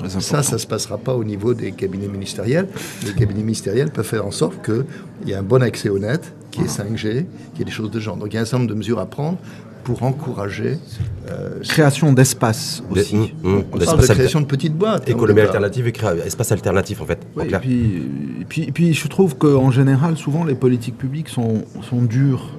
Ça, 0.08 0.42
ça 0.42 0.54
ne 0.54 0.58
se 0.58 0.66
passera 0.66 0.96
pas 0.96 1.14
au 1.14 1.24
niveau 1.24 1.52
des 1.52 1.72
cabinets 1.72 2.08
ministériels. 2.08 2.68
Les 3.04 3.12
cabinets 3.12 3.42
ministériels 3.42 3.90
peuvent 3.90 4.06
faire 4.06 4.24
en 4.24 4.30
sorte 4.30 4.64
qu'il 4.64 4.84
y 5.26 5.32
ait 5.32 5.34
un 5.34 5.42
bon 5.42 5.62
accès 5.62 5.90
au 5.90 5.98
net, 5.98 6.32
qui 6.50 6.62
est 6.62 6.64
5G, 6.68 7.26
qui 7.54 7.60
est 7.60 7.64
des 7.66 7.70
choses 7.70 7.90
de 7.90 8.00
genre. 8.00 8.16
Donc 8.16 8.28
il 8.32 8.36
y 8.36 8.38
a 8.38 8.40
un 8.40 8.44
certain 8.46 8.60
nombre 8.60 8.70
de 8.70 8.76
mesures 8.78 8.98
à 8.98 9.04
prendre 9.04 9.36
pour 9.84 10.02
encourager. 10.02 10.78
euh, 11.30 11.60
Création 11.68 12.14
d'espace 12.14 12.82
Des- 12.94 13.00
aussi. 13.02 13.14
hum, 13.16 13.28
hum, 13.44 13.64
on 13.72 13.76
d'espace 13.76 13.94
parle 13.96 14.08
de 14.08 14.14
création 14.14 14.40
de 14.40 14.46
petites 14.46 14.74
boîtes. 14.74 15.02
hein, 15.06 15.12
Économie 15.12 15.40
alternative 15.40 15.86
et 15.86 15.92
créa- 15.92 16.16
espace 16.24 16.50
alternatif 16.52 17.02
en 17.02 17.04
fait. 17.06 17.18
en 17.36 17.42
et, 17.42 17.48
puis, 17.58 18.02
et 18.40 18.44
puis, 18.48 18.62
et 18.64 18.72
puis 18.72 18.94
je 18.94 19.06
trouve 19.08 19.36
qu'en 19.36 19.70
général, 19.70 20.16
souvent, 20.16 20.44
les 20.44 20.54
politiques 20.54 20.96
publiques 20.96 21.28
sont, 21.28 21.64
sont 21.88 22.00
dures. 22.02 22.50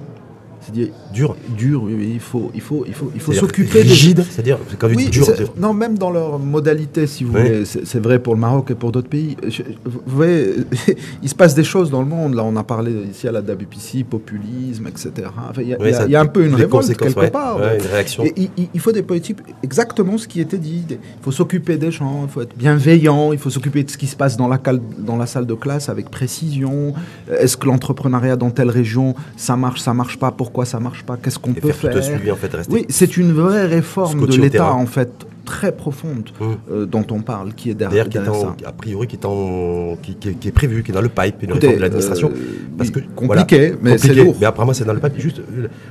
C'est-à-dire, 0.61 0.89
Dur. 1.13 1.35
dur, 1.57 1.83
il 1.89 2.19
faut, 2.19 2.51
il 2.53 2.61
faut, 2.61 2.83
il 2.87 2.93
faut, 2.93 3.11
il 3.15 3.19
faut 3.19 3.33
s'occuper 3.33 3.83
des 3.83 3.89
rigide, 3.89 4.23
c'est-à-dire 4.29 4.59
quand 4.77 4.87
Oui, 4.95 5.09
dur, 5.09 5.25
c'est- 5.25 5.57
non, 5.57 5.73
même 5.73 5.97
dans 5.97 6.11
leur 6.11 6.37
modalité, 6.37 7.07
si 7.07 7.23
vous 7.23 7.33
Oui. 7.33 7.41
voulez, 7.41 7.65
c'est 7.65 7.99
vrai 7.99 8.19
pour 8.19 8.35
le 8.35 8.39
Maroc 8.41 8.69
et 8.71 8.75
pour 8.75 8.91
d'autres 8.91 9.09
pays. 9.09 9.35
Je- 9.47 9.63
vous 9.83 9.99
voyez, 10.05 10.53
il 11.23 11.29
se 11.29 11.33
passe 11.35 11.55
des 11.55 11.63
choses 11.63 11.89
dans 11.89 12.01
le 12.01 12.07
monde. 12.07 12.35
Là, 12.35 12.43
on 12.43 12.55
a 12.57 12.63
parlé 12.63 12.91
ici 13.11 13.27
à 13.27 13.31
la 13.31 13.41
WPC, 13.41 14.03
populisme, 14.03 14.87
etc. 14.87 15.11
Enfin, 15.49 15.61
Il 15.63 15.69
y, 15.69 15.73
a- 15.73 15.77
Oui, 15.79 15.87
il 15.87 15.91
y 15.91 15.93
a- 15.93 15.97
ça- 15.97 16.05
il 16.05 16.11
y 16.11 16.15
a 16.15 16.21
un 16.21 16.25
peu 16.27 16.45
une 16.45 16.53
révolte 16.53 16.95
quelque 16.95 17.19
ouais. 17.19 17.31
part. 17.31 17.57
Ouais, 17.59 17.77
une 17.79 17.85
réaction. 17.87 18.23
Et 18.23 18.33
il, 18.73 18.79
faut 18.79 18.91
des 18.91 19.03
politiques, 19.03 19.39
exactement 19.63 20.17
ce 20.19 20.27
qui 20.27 20.39
était 20.41 20.57
dit. 20.59 20.83
Il 20.89 20.97
faut 21.23 21.31
s'occuper 21.31 21.77
des 21.77 21.91
gens, 21.91 22.25
il 22.27 22.29
faut 22.31 22.41
être 22.41 22.55
bienveillant, 22.55 23.33
il 23.33 23.39
faut 23.39 23.49
s'occuper 23.49 23.83
de 23.83 23.89
ce 23.89 23.97
qui 23.97 24.05
se 24.07 24.15
passe 24.15 24.37
dans 24.37 24.47
la, 24.47 24.59
dans 24.99 25.17
la 25.17 25.25
salle 25.25 25.47
de 25.47 25.53
classe 25.55 25.89
avec 25.89 26.09
précision. 26.11 26.93
Est-ce 27.39 27.57
que 27.57 27.65
l'entrepreneuriat 27.65 28.35
dans 28.35 28.51
telle 28.51 28.69
région, 28.69 29.15
ça 29.37 29.55
marche, 29.57 29.81
ça 29.81 29.93
marche 29.95 30.19
pas 30.19 30.31
Pourquoi 30.31 30.50
ça 30.65 30.79
marche 30.79 31.03
pas 31.03 31.17
Qu'est-ce 31.17 31.39
qu'on 31.39 31.53
peut 31.53 31.71
faire 31.71 31.79
tout 31.79 31.87
le 31.87 32.01
faire 32.01 32.03
suivi 32.03 32.31
en 32.31 32.35
fait, 32.35 32.53
rester. 32.53 32.73
oui, 32.73 32.85
c'est 32.89 33.17
une 33.17 33.31
vraie 33.33 33.65
réforme 33.65 34.27
de 34.27 34.35
l'État, 34.37 34.73
en 34.73 34.85
fait, 34.85 35.09
très 35.45 35.71
profonde, 35.71 36.29
Hum. 36.39 36.55
euh, 36.71 36.85
dont 36.85 37.05
on 37.11 37.21
parle, 37.21 37.53
qui 37.53 37.69
est 37.71 37.73
derrière, 37.73 38.07
D'ailleurs, 38.07 38.25
qui 38.25 38.29
est 38.31 38.43
en- 38.45 38.57
ça. 38.59 38.67
a 38.69 38.71
priori, 38.71 39.07
qui 39.07 39.15
est, 39.15 39.25
en- 39.25 39.97
qui, 40.01 40.15
qui 40.15 40.29
est- 40.29 40.33
qui 40.35 40.47
est 40.47 40.51
prévu, 40.51 40.83
qui 40.83 40.91
est 40.91 40.93
dans 40.93 41.01
le 41.01 41.09
pipe, 41.09 41.41
une 41.43 41.53
réforme 41.53 41.75
de 41.75 41.79
l'administration. 41.81 42.29
euh, 42.29 42.39
parce 42.77 42.89
que, 42.91 42.99
compliqué, 43.15 43.69
voilà, 43.71 43.77
mais 43.81 43.97
c'est 43.97 44.13
lourd. 44.13 44.35
Mais 44.39 44.45
après, 44.45 44.63
moi, 44.65 44.73
c'est 44.73 44.85
dans 44.85 44.93
le 44.93 44.99
pipe. 44.99 45.17
Juste, 45.17 45.41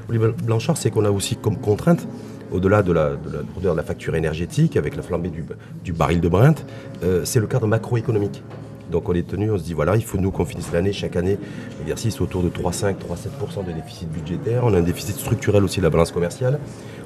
Olivier 0.09 0.29
Blanchard, 0.45 0.77
c'est 0.77 0.91
qu'on 0.91 1.05
a 1.05 1.11
aussi 1.11 1.37
comme 1.37 1.57
contrainte, 1.57 2.07
au-delà 2.53 2.83
de 2.83 2.93
la, 2.93 3.11
de, 3.11 3.17
la, 3.65 3.71
de 3.73 3.77
la 3.77 3.83
facture 3.83 4.15
énergétique, 4.15 4.77
avec 4.77 4.97
la 4.97 5.03
flambée 5.03 5.29
du, 5.31 5.45
du 5.85 5.93
baril 5.93 6.21
de 6.21 6.29
Brent, 6.29 6.65
euh, 7.05 7.23
c'est 7.25 7.41
le 7.41 7.47
cadre 7.47 7.67
macroéconomique. 7.67 8.43
Donc 8.91 9.09
on 9.09 9.15
est 9.15 9.27
tenu, 9.27 9.51
on 9.51 9.59
se 9.59 9.63
dit 9.63 9.73
voilà, 9.73 9.97
il 9.97 10.05
faut 10.05 10.19
nous 10.19 10.31
qu'on 10.31 10.45
finisse 10.45 10.73
l'année, 10.73 10.93
chaque 10.93 11.17
année, 11.17 11.39
l'exercice 11.79 12.21
autour 12.21 12.43
de 12.43 12.49
3,5, 12.49 12.97
3,7% 12.97 13.67
de 13.67 13.73
déficit 13.73 14.11
budgétaire. 14.11 14.63
On 14.65 14.75
a 14.75 14.79
un 14.79 14.83
déficit 14.83 15.17
structurel 15.17 15.65
aussi 15.65 15.79
de 15.79 15.85
la 15.85 15.91
balance 15.91 16.13
commerciale. 16.13 16.59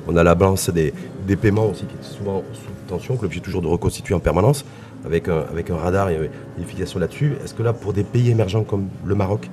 On 0.07 0.17
a 0.17 0.23
la 0.23 0.35
balance 0.35 0.71
des, 0.71 0.93
des 1.27 1.37
paiements 1.37 1.67
aussi 1.67 1.85
qui 1.87 1.95
est 1.95 2.17
souvent 2.17 2.43
sous 2.53 2.71
tension, 2.89 3.17
que 3.17 3.23
l'objet 3.23 3.41
toujours 3.41 3.63
de 3.63 3.69
reconstituer 3.69 4.15
en 4.15 4.21
permanence, 4.21 4.65
avec 5.05 5.29
un, 5.29 5.45
avec 5.51 5.71
un 5.71 5.77
radar 5.77 6.11
et 6.11 6.17
une 6.57 6.63
efficacité 6.63 6.99
là-dessus. 6.99 7.35
Est-ce 7.43 7.55
que 7.55 7.63
là, 7.63 7.73
pour 7.73 7.93
des 7.93 8.05
pays 8.05 8.31
émergents 8.31 8.65
comme 8.65 8.89
le 9.05 9.15
Maroc, 9.15 9.51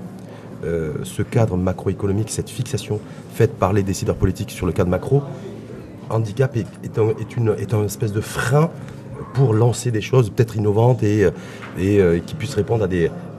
euh, 0.64 0.94
ce 1.04 1.24
cadre 1.24 1.58
macroéconomique, 1.58 2.30
cette 2.30 2.50
fixation 2.50 3.00
faite 3.34 3.54
par 3.54 3.74
les 3.74 3.84
décideurs 3.84 4.16
politiques 4.16 4.52
sur 4.52 4.66
le 4.66 4.74
cadre 4.74 4.90
macro, 4.90 5.24
handicap 6.10 6.56
est, 6.58 6.68
est 6.84 6.98
est 6.98 7.38
une, 7.38 7.56
est 7.58 7.74
un 7.74 7.86
espèce 7.86 8.12
de 8.12 8.22
frein 8.22 8.70
pour 9.34 9.54
lancer 9.54 9.92
des 9.92 10.02
choses 10.02 10.30
peut-être 10.30 10.56
innovantes 10.56 11.04
et, 11.04 11.24
euh, 11.24 11.32
euh, 11.80 12.20
qui 12.20 12.36
puissent 12.36 12.56
répondre 12.56 12.88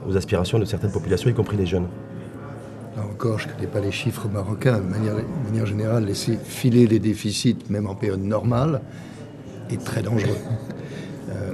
aux 0.07 0.17
aspirations 0.17 0.59
de 0.59 0.65
certaines 0.65 0.91
populations, 0.91 1.29
y 1.29 1.33
compris 1.33 1.57
les 1.57 1.65
jeunes. 1.65 1.87
Là 2.95 3.03
encore, 3.03 3.39
je 3.39 3.47
ne 3.47 3.53
connais 3.53 3.67
pas 3.67 3.79
les 3.79 3.91
chiffres 3.91 4.27
marocains. 4.27 4.79
De 4.79 5.49
manière 5.49 5.65
générale, 5.65 6.05
laisser 6.05 6.37
filer 6.43 6.87
les 6.87 6.99
déficits, 6.99 7.57
même 7.69 7.87
en 7.87 7.95
période 7.95 8.23
normale, 8.23 8.81
est 9.71 9.83
très 9.83 10.01
dangereux. 10.01 10.37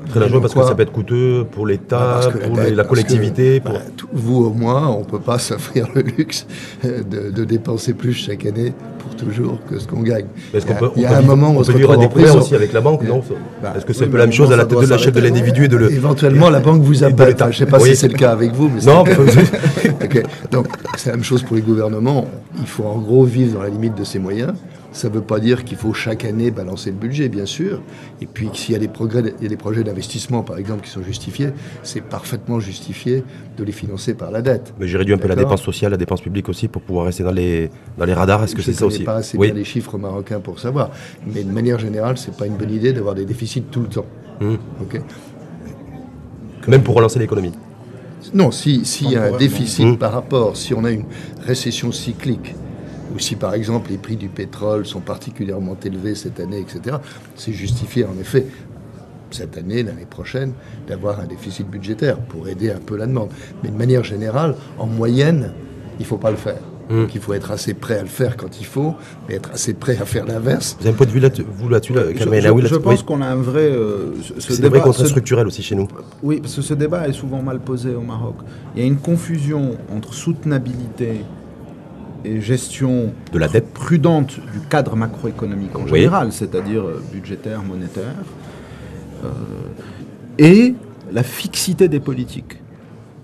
Très 0.10 0.19
dangereux 0.19 0.41
parce 0.41 0.54
que 0.54 0.63
ça 0.63 0.76
peut 0.76 0.82
être 0.84 0.91
coûteux 0.91 1.45
pour 1.52 1.65
Bah, 1.65 1.72
l'État, 1.72 2.19
que 2.34 2.38
pour 2.39 2.56
dette- 2.56 2.69
les- 2.69 2.76
la 2.76 2.84
collectivité. 2.84 3.60
que, 3.60 3.65
pour- 3.65 3.74
bah, 3.76 3.82
tout- 3.95 4.08
vous 4.12 4.45
au 4.45 4.50
moins, 4.54 4.88
on 4.89 5.00
ne 5.00 5.06
peut 5.06 5.19
pas 5.19 5.38
s'offrir 5.39 5.88
le 5.95 6.02
luxe 6.02 6.45
euh, 6.86 7.04
de, 7.04 7.30
de 7.32 7.43
dépenser 7.45 7.93
plus 7.93 8.13
chaque 8.13 8.45
année 8.45 8.74
pour 9.00 9.15
toujours 9.15 9.58
que 9.69 9.80
ce 9.80 9.88
qu'on 9.88 10.02
gagne. 10.02 10.26
Est-ce 10.54 10.65
qu'on 10.65 10.74
Il 10.74 10.76
y 10.76 10.78
a- 10.78 10.80
peut, 10.80 10.91
il 10.95 11.02
y 11.02 11.06
a 11.06 11.10
on 11.10 11.12
peut 11.13 11.17
un 11.19 11.22
moment 11.22 11.50
où 11.52 11.56
on 11.56 11.60
on 11.60 11.63
se 11.63 11.72
peut 11.72 11.78
vivre 11.78 11.91
à 11.93 11.98
des 11.98 12.08
prison. 12.08 12.39
aussi 12.39 12.56
avec 12.56 12.74
la 12.74 12.82
banque, 12.82 13.04
non 13.04 13.22
Bah, 13.62 13.74
Est-ce 13.78 13.86
que 13.86 13.93
c'est 13.93 14.02
oui, 14.02 14.08
un 14.08 14.12
peu 14.12 14.17
la 14.17 14.26
même 14.26 14.34
chose 14.34 14.52
à 14.52 14.56
la 14.58 14.65
tête 14.65 14.80
de 14.80 14.86
la 14.88 14.98
chef 14.98 15.13
de 15.13 15.19
l'individu 15.22 15.65
et 15.65 15.67
de 15.67 15.78
le. 15.78 15.91
Éventuellement, 15.91 16.50
la 16.50 16.60
banque 16.60 16.82
vous 16.82 17.04
appelle. 17.04 17.36
je 17.39 17.45
ne 17.48 17.52
sais 17.52 17.65
pas 17.65 17.80
si 17.80 17.95
c'est 17.95 18.08
le 18.08 18.17
cas 18.17 18.32
avec 18.32 18.52
vous. 18.54 18.69
Mais 18.74 18.82
Non. 18.86 19.04
Donc, 20.52 20.67
c'est 20.98 21.10
la 21.12 21.15
même 21.15 21.24
chose 21.24 21.43
pour 21.43 21.56
les 21.56 21.62
gouvernements. 21.62 22.26
Il 22.60 22.67
faut 22.67 22.84
en 22.86 22.98
gros 22.98 23.24
vivre 23.24 23.56
dans 23.56 23.63
la 23.63 23.69
limite 23.69 23.95
de 23.95 24.04
ses 24.04 24.19
moyens. 24.19 24.54
Ça 24.91 25.08
ne 25.08 25.13
veut 25.13 25.21
pas 25.21 25.39
dire 25.39 25.65
qu'il 25.65 25.78
faut 25.78 25.93
chaque 25.93 26.25
année 26.25 26.49
balancer 26.49 26.89
le 26.89 26.95
budget, 26.97 27.30
bien 27.30 27.45
sûr. 27.45 27.82
Et 28.21 28.25
puis, 28.25 28.49
s'il 28.56 28.73
y 28.73 28.75
a 28.75 28.80
des, 28.80 28.88
progrès, 28.88 29.36
il 29.38 29.43
y 29.43 29.45
a 29.45 29.49
des 29.49 29.56
projets 29.56 29.84
d'investissement, 29.84 30.41
par 30.41 30.58
exemple, 30.58 30.84
qui 30.84 30.89
sont 30.89 31.04
justifiés, 31.04 31.49
c'est 31.84 32.02
parfaitement 32.02 32.60
justifié 32.60 33.23
de 33.58 33.63
les 33.63 33.71
financer 33.71 34.15
par 34.15 34.32
la 34.32 34.41
dette. 34.41 34.73
Mais 34.80 34.88
j'ai 34.88 34.97
réduit 34.97 35.13
un 35.13 35.19
peu 35.19 35.28
la 35.28 35.36
dépense 35.36 35.62
sociale, 35.62 35.91
la 35.91 35.97
dépense 35.97 36.21
publique 36.21 36.49
aussi 36.49 36.67
pour 36.67 36.82
pouvoir 36.82 37.06
rester 37.06 37.21
dans 37.23 37.32
les, 37.32 37.69
dans 37.99 38.06
les 38.06 38.13
radars. 38.13 38.43
Est-ce 38.43 38.56
que 38.56 38.63
c'est 38.63 38.73
ça 38.73 38.88
aussi 38.88 39.04
pas 39.04 39.17
assez 39.17 39.38
Oui. 39.38 39.47
bien 39.47 39.56
les 39.56 39.63
chiffres 39.63 39.97
marocains 39.99 40.39
pour 40.39 40.60
savoir. 40.60 40.89
Mais 41.28 41.43
de 41.43 41.52
manière 41.52 41.78
générale, 41.78 42.17
ce 42.17 42.32
n'est 42.32 42.36
pas 42.38 42.47
une 42.47 42.56
bonne 42.58 42.71
idée 42.73 42.91
d'avoir 42.91 43.13
des 43.13 43.25
déficits 43.25 43.62
tout 43.69 43.82
le 43.82 43.88
temps. 43.89 44.06
Ok 44.82 44.99
Même 46.67 46.82
pour 46.84 46.95
relancer 46.95 47.19
l'économie. 47.19 47.52
Non, 48.34 48.52
si- 48.52 48.86
s'il 48.86 49.12
y 49.12 49.15
a 49.15 49.23
un 49.23 49.38
déficit 49.38 49.86
Mmh. 49.86 49.97
par 49.97 50.12
rapport, 50.13 50.58
si 50.58 50.73
on 50.73 50.84
a 50.84 50.91
une 50.91 51.06
récession 51.45 51.91
cyclique, 51.91 52.56
ou 53.13 53.19
si 53.19 53.36
par 53.36 53.54
exemple 53.54 53.89
les 53.91 53.98
prix 53.98 54.15
du 54.15 54.30
pétrole 54.30 54.86
sont 54.86 55.00
particulièrement 55.02 55.76
élevés 55.84 56.15
cette 56.15 56.39
année, 56.39 56.60
etc., 56.60 56.98
c'est 57.36 57.54
justifié 57.54 58.06
en 58.06 58.17
effet 58.19 58.45
cette 59.32 59.58
année, 59.58 59.84
l'année 59.84 60.08
prochaine, 60.10 60.54
d'avoir 60.88 61.19
un 61.19 61.26
déficit 61.26 61.67
budgétaire 61.69 62.17
pour 62.17 62.48
aider 62.48 62.72
un 62.72 62.80
peu 62.80 62.98
la 62.98 63.06
demande. 63.06 63.30
Mais 63.63 63.69
de 63.69 63.78
manière 63.78 64.04
générale, 64.04 64.56
en 64.80 64.88
moyenne, 64.88 65.54
il 66.00 66.02
ne 66.02 66.06
faut 66.08 66.17
pas 66.17 66.32
le 66.32 66.38
faire. 66.38 66.58
Mmh. 66.89 67.02
Donc 67.02 67.13
il 67.13 67.22
faut 67.22 67.34
être 67.34 67.52
assez 67.52 67.76
prêt 67.76 68.00
à 68.00 68.02
le 68.02 68.08
faire 68.08 68.36
quand 68.36 68.60
il 68.60 68.65
faut, 68.65 68.95
mais 69.28 69.36
être 69.36 69.52
assez 69.54 69.76
prêt 69.76 69.95
à 70.02 70.06
faire 70.06 70.26
l'inverse. 70.26 70.76
Vous 70.80 70.88
avez 70.88 70.95
un 70.95 70.98
point 70.98 71.06
de 71.06 71.12
vue 71.12 71.19
là-dessus, 71.19 71.43
là-dessus, 71.69 71.93
là, 71.93 72.02
Je, 72.12 72.17
je- 72.17 72.67
je 72.67 72.76
pense 72.78 73.00
Oui. 73.02 73.06
qu'on 73.06 73.22
a 73.22 73.28
un 73.28 73.36
vrai... 73.36 73.69
euh, 73.69 74.13
ce- 74.24 74.34
ce 74.41 74.54
C'est 74.54 74.62
des 74.63 74.69
vrais 74.69 74.80
débat- 74.80 74.86
contraintes 74.86 75.06
ce- 75.06 75.10
structurelles 75.12 75.45
aussi 75.45 75.62
chez 75.62 75.76
nous. 75.76 75.88
Oui, 76.24 76.39
parce 76.41 76.56
que 76.56 76.63
ce 76.63 76.74
débat 76.74 77.08
est 77.08 77.13
souvent 77.13 77.43
mal 77.43 77.60
posé 77.60 77.93
au 77.93 78.02
Maroc. 78.02 78.38
Il 78.76 78.82
y 78.82 78.84
a 78.84 78.88
une 78.88 78.98
confusion 78.98 79.78
entre 79.95 80.15
soutenabilité 80.15 81.22
gestion 82.25 83.13
De 83.34 83.39
la 83.39 83.47
dette. 83.47 83.73
prudente 83.73 84.36
du 84.53 84.60
cadre 84.69 84.95
macroéconomique 84.95 85.75
en 85.77 85.84
Oui. 85.84 85.89
général, 86.01 86.32
c'est-à-dire 86.32 86.84
euh, 86.84 87.01
budgétaire, 87.12 87.62
monétaire, 87.63 88.15
euh, 89.23 89.27
et 90.38 90.73
la 91.12 91.23
fixité 91.23 91.88
des 91.88 91.99
politiques. 91.99 92.58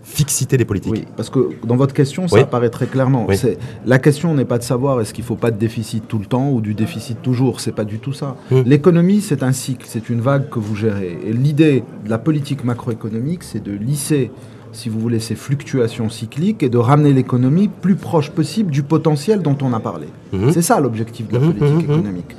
Fixité 0.04 0.56
des 0.58 0.66
politiques. 0.66 0.92
Oui, 0.94 1.06
parce 1.18 1.30
que 1.32 1.50
dans 1.66 1.76
votre 1.76 1.94
question, 1.94 2.28
ça 2.28 2.36
Oui. 2.36 2.42
apparaît 2.44 2.70
très 2.70 2.86
clairement. 2.86 3.26
Oui. 3.28 3.38
C'est 3.38 3.58
la 3.86 3.98
question 3.98 4.34
n'est 4.36 4.46
pas 4.46 4.60
de 4.60 4.64
savoir 4.64 5.02
est-ce 5.02 5.14
qu'il 5.14 5.24
faut 5.24 5.36
pas 5.36 5.50
de 5.52 5.58
déficit 5.58 6.08
tout 6.08 6.20
le 6.20 6.26
temps 6.26 6.52
ou 6.52 6.62
du 6.62 6.74
déficit 6.76 7.22
toujours. 7.24 7.60
C'est 7.60 7.72
pas 7.72 7.86
du 7.86 7.98
tout 8.00 8.14
ça. 8.14 8.36
Mm. 8.52 8.62
L'économie, 8.66 9.22
c'est 9.22 9.42
un 9.42 9.52
cycle, 9.52 9.86
c'est 9.90 10.10
une 10.10 10.22
vague 10.22 10.48
que 10.50 10.60
vous 10.60 10.76
gérez. 10.76 11.18
Et 11.26 11.34
l'idée 11.34 11.84
de 12.06 12.10
la 12.10 12.20
politique 12.20 12.64
macroéconomique, 12.64 13.44
c'est 13.44 13.64
de 13.64 13.72
lisser 13.72 14.32
si 14.76 14.90
vous 14.90 15.00
voulez, 15.00 15.20
ces 15.20 15.36
fluctuations 15.36 16.10
cycliques 16.10 16.62
et 16.64 16.70
de 16.70 16.78
ramener 16.78 17.14
l'économie 17.14 17.70
plus 17.70 17.96
proche 17.96 18.30
possible 18.32 18.72
du 18.72 18.84
potentiel 18.84 19.42
dont 19.42 19.58
on 19.62 19.74
a 19.74 19.80
parlé. 19.80 20.08
Mhm. 20.34 20.52
C'est 20.52 20.62
ça 20.62 20.80
l'objectif 20.80 21.28
de 21.28 21.34
la 21.34 21.40
Mhm, 21.40 21.54
politique 21.54 21.88
mhm, 21.88 21.94
économique. 21.96 22.36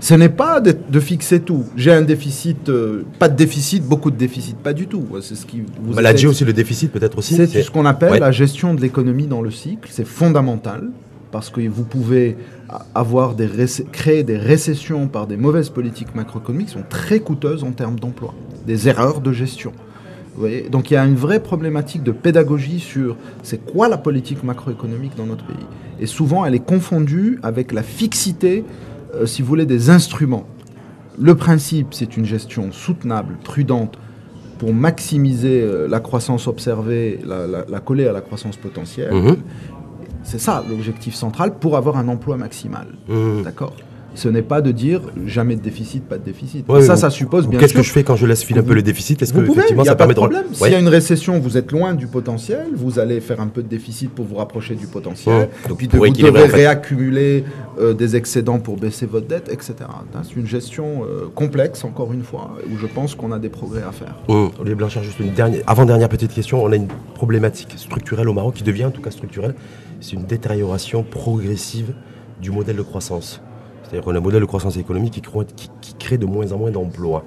Ce 0.00 0.14
n'est 0.14 0.28
pas 0.28 0.60
de, 0.60 0.76
de 0.88 1.00
fixer 1.00 1.40
tout. 1.40 1.64
J'ai 1.76 1.92
un 1.92 2.02
déficit, 2.02 2.68
euh, 2.68 3.02
pas 3.18 3.28
de 3.28 3.34
déficit, 3.36 3.82
beaucoup 3.82 4.12
de 4.12 4.16
déficit, 4.16 4.56
pas 4.56 4.72
du 4.72 4.86
tout. 4.86 5.04
C'est 5.20 5.34
ce 5.34 5.44
qui 5.44 5.62
vous 5.82 5.94
Bah, 5.94 6.02
aussi, 6.28 6.44
le 6.44 6.52
déficit 6.52 6.92
peut-être 6.92 7.18
aussi. 7.18 7.34
c'est 7.34 7.46
ce 7.62 7.70
qu'on 7.70 7.84
appelle 7.86 8.12
Ouais. 8.12 8.20
la 8.20 8.30
gestion 8.30 8.74
de 8.74 8.80
l'économie 8.80 9.26
dans 9.26 9.42
le 9.42 9.50
cycle. 9.50 9.88
C'est 9.92 10.06
fondamental 10.06 10.88
parce 11.32 11.50
que 11.50 11.60
vous 11.68 11.82
pouvez 11.84 12.36
avoir 12.94 13.34
des 13.34 13.48
créer 13.92 14.22
des 14.22 14.36
récessions 14.36 15.08
par 15.08 15.26
des 15.26 15.36
mauvaises 15.36 15.68
politiques 15.68 16.14
macroéconomiques 16.14 16.68
qui 16.68 16.74
sont 16.74 16.84
très 16.88 17.20
coûteuses 17.20 17.64
en 17.64 17.72
termes 17.72 17.98
d'emploi, 17.98 18.34
des 18.66 18.88
erreurs 18.88 19.20
de 19.20 19.32
gestion. 19.32 19.72
Vous 20.38 20.44
voyez? 20.46 20.68
Donc 20.70 20.92
il 20.92 20.94
y 20.94 20.96
a 20.96 21.04
une 21.04 21.16
vraie 21.16 21.40
problématique 21.42 22.04
de 22.04 22.12
pédagogie 22.12 22.78
sur 22.78 23.16
c'est 23.42 23.58
quoi 23.58 23.88
la 23.88 23.98
politique 23.98 24.44
macroéconomique 24.44 25.16
dans 25.16 25.26
notre 25.26 25.44
pays. 25.44 25.66
Et 25.98 26.06
souvent 26.06 26.44
elle 26.44 26.54
est 26.54 26.64
confondue 26.64 27.40
avec 27.42 27.72
la 27.72 27.82
fixité, 27.82 28.64
euh, 29.16 29.26
si 29.26 29.42
vous 29.42 29.48
voulez, 29.48 29.66
des 29.66 29.90
instruments. 29.90 30.46
Le 31.18 31.34
principe, 31.34 31.88
c'est 31.90 32.16
une 32.16 32.24
gestion 32.24 32.70
soutenable, 32.70 33.34
prudente, 33.42 33.98
pour 34.58 34.72
maximiser 34.72 35.60
euh, 35.60 35.88
la 35.88 35.98
croissance 35.98 36.46
observée, 36.46 37.18
la, 37.26 37.48
la- 37.48 37.64
la 37.68 37.80
coller 37.80 38.06
à 38.06 38.12
la 38.12 38.20
croissance 38.20 38.56
potentielle. 38.56 39.12
Mhm. 39.12 39.36
C'est 40.22 40.38
ça 40.38 40.64
l'objectif 40.70 41.14
central 41.16 41.58
pour 41.58 41.76
avoir 41.76 41.96
un 41.96 42.06
emploi 42.06 42.36
maximal. 42.36 42.86
Mhm. 43.08 43.42
D'accord? 43.42 43.74
Ce 44.14 44.28
n'est 44.28 44.42
pas 44.42 44.60
de 44.62 44.72
dire 44.72 45.02
jamais 45.26 45.54
de 45.54 45.60
déficit, 45.60 46.04
pas 46.04 46.18
de 46.18 46.24
déficit. 46.24 46.68
Ouais, 46.68 46.82
ça, 46.82 46.96
ça 46.96 47.10
suppose 47.10 47.46
bien 47.46 47.60
Qu'est-ce 47.60 47.74
que 47.74 47.82
je 47.82 47.90
fais 47.92 48.02
quand 48.02 48.16
je 48.16 48.26
laisse 48.26 48.42
filer 48.42 48.60
un 48.60 48.64
peu 48.64 48.74
le 48.74 48.82
déficit? 48.82 49.20
Est-ce 49.22 49.32
que 49.32 49.38
pouvez, 49.40 49.58
effectivement 49.58 49.84
ça 49.84 49.94
permet 49.96 50.14
de 50.14 50.18
problème. 50.18 50.44
S'il 50.52 50.62
Ouais. 50.62 50.72
y 50.72 50.74
a 50.74 50.78
une 50.80 50.88
récession, 50.88 51.38
vous 51.38 51.56
êtes 51.56 51.70
loin 51.72 51.94
du 51.94 52.06
potentiel, 52.06 52.66
vous 52.74 52.98
allez 52.98 53.20
faire 53.20 53.40
un 53.40 53.46
peu 53.46 53.62
de 53.62 53.68
déficit 53.68 54.10
pour 54.10 54.24
vous 54.24 54.36
rapprocher 54.36 54.74
du 54.74 54.86
potentiel. 54.86 55.50
Donc, 55.68 55.78
puis 55.78 55.88
de, 55.88 55.96
vous 55.96 56.08
devez 56.08 56.30
en 56.30 56.46
fait. 56.46 56.52
réaccumuler 56.56 57.44
euh, 57.80 57.94
des 57.94 58.16
excédents 58.16 58.58
pour 58.58 58.76
baisser 58.76 59.06
votre 59.06 59.26
dette, 59.26 59.48
etc. 59.52 59.74
C'est 60.24 60.36
une 60.36 60.46
gestion 60.46 61.04
euh, 61.04 61.26
complexe, 61.34 61.84
encore 61.84 62.12
une 62.12 62.22
fois, 62.24 62.56
où 62.72 62.76
je 62.78 62.86
pense 62.86 63.14
qu'on 63.14 63.30
a 63.30 63.38
des 63.38 63.50
progrès 63.50 63.82
à 63.82 63.92
faire. 63.92 64.16
Olivier 64.28 64.74
Blanchard, 64.74 65.02
juste 65.04 65.20
une 65.20 65.32
dernière, 65.32 65.62
avant-dernière 65.66 66.08
petite 66.08 66.32
question. 66.32 66.62
On 66.64 66.72
a 66.72 66.76
une 66.76 66.88
problématique 67.14 67.74
structurelle 67.76 68.28
au 68.28 68.32
Maroc 68.32 68.54
qui 68.54 68.64
devient 68.64 68.86
en 68.86 68.90
tout 68.90 69.02
cas 69.02 69.10
structurelle. 69.10 69.54
C'est 70.00 70.14
une 70.14 70.24
détérioration 70.24 71.02
progressive 71.02 71.92
du 72.40 72.50
modèle 72.50 72.76
de 72.76 72.82
croissance. 72.82 73.40
C'est-à-dire 73.88 74.04
qu'on 74.04 74.14
a 74.14 74.18
un 74.18 74.20
modèle 74.20 74.40
de 74.40 74.46
croissance 74.46 74.76
économique 74.76 75.14
qui, 75.14 75.94
crée- 75.98 76.18
de 76.18 76.26
moins 76.26 76.52
en 76.52 76.58
moins 76.58 76.70
d'emplois. 76.70 77.24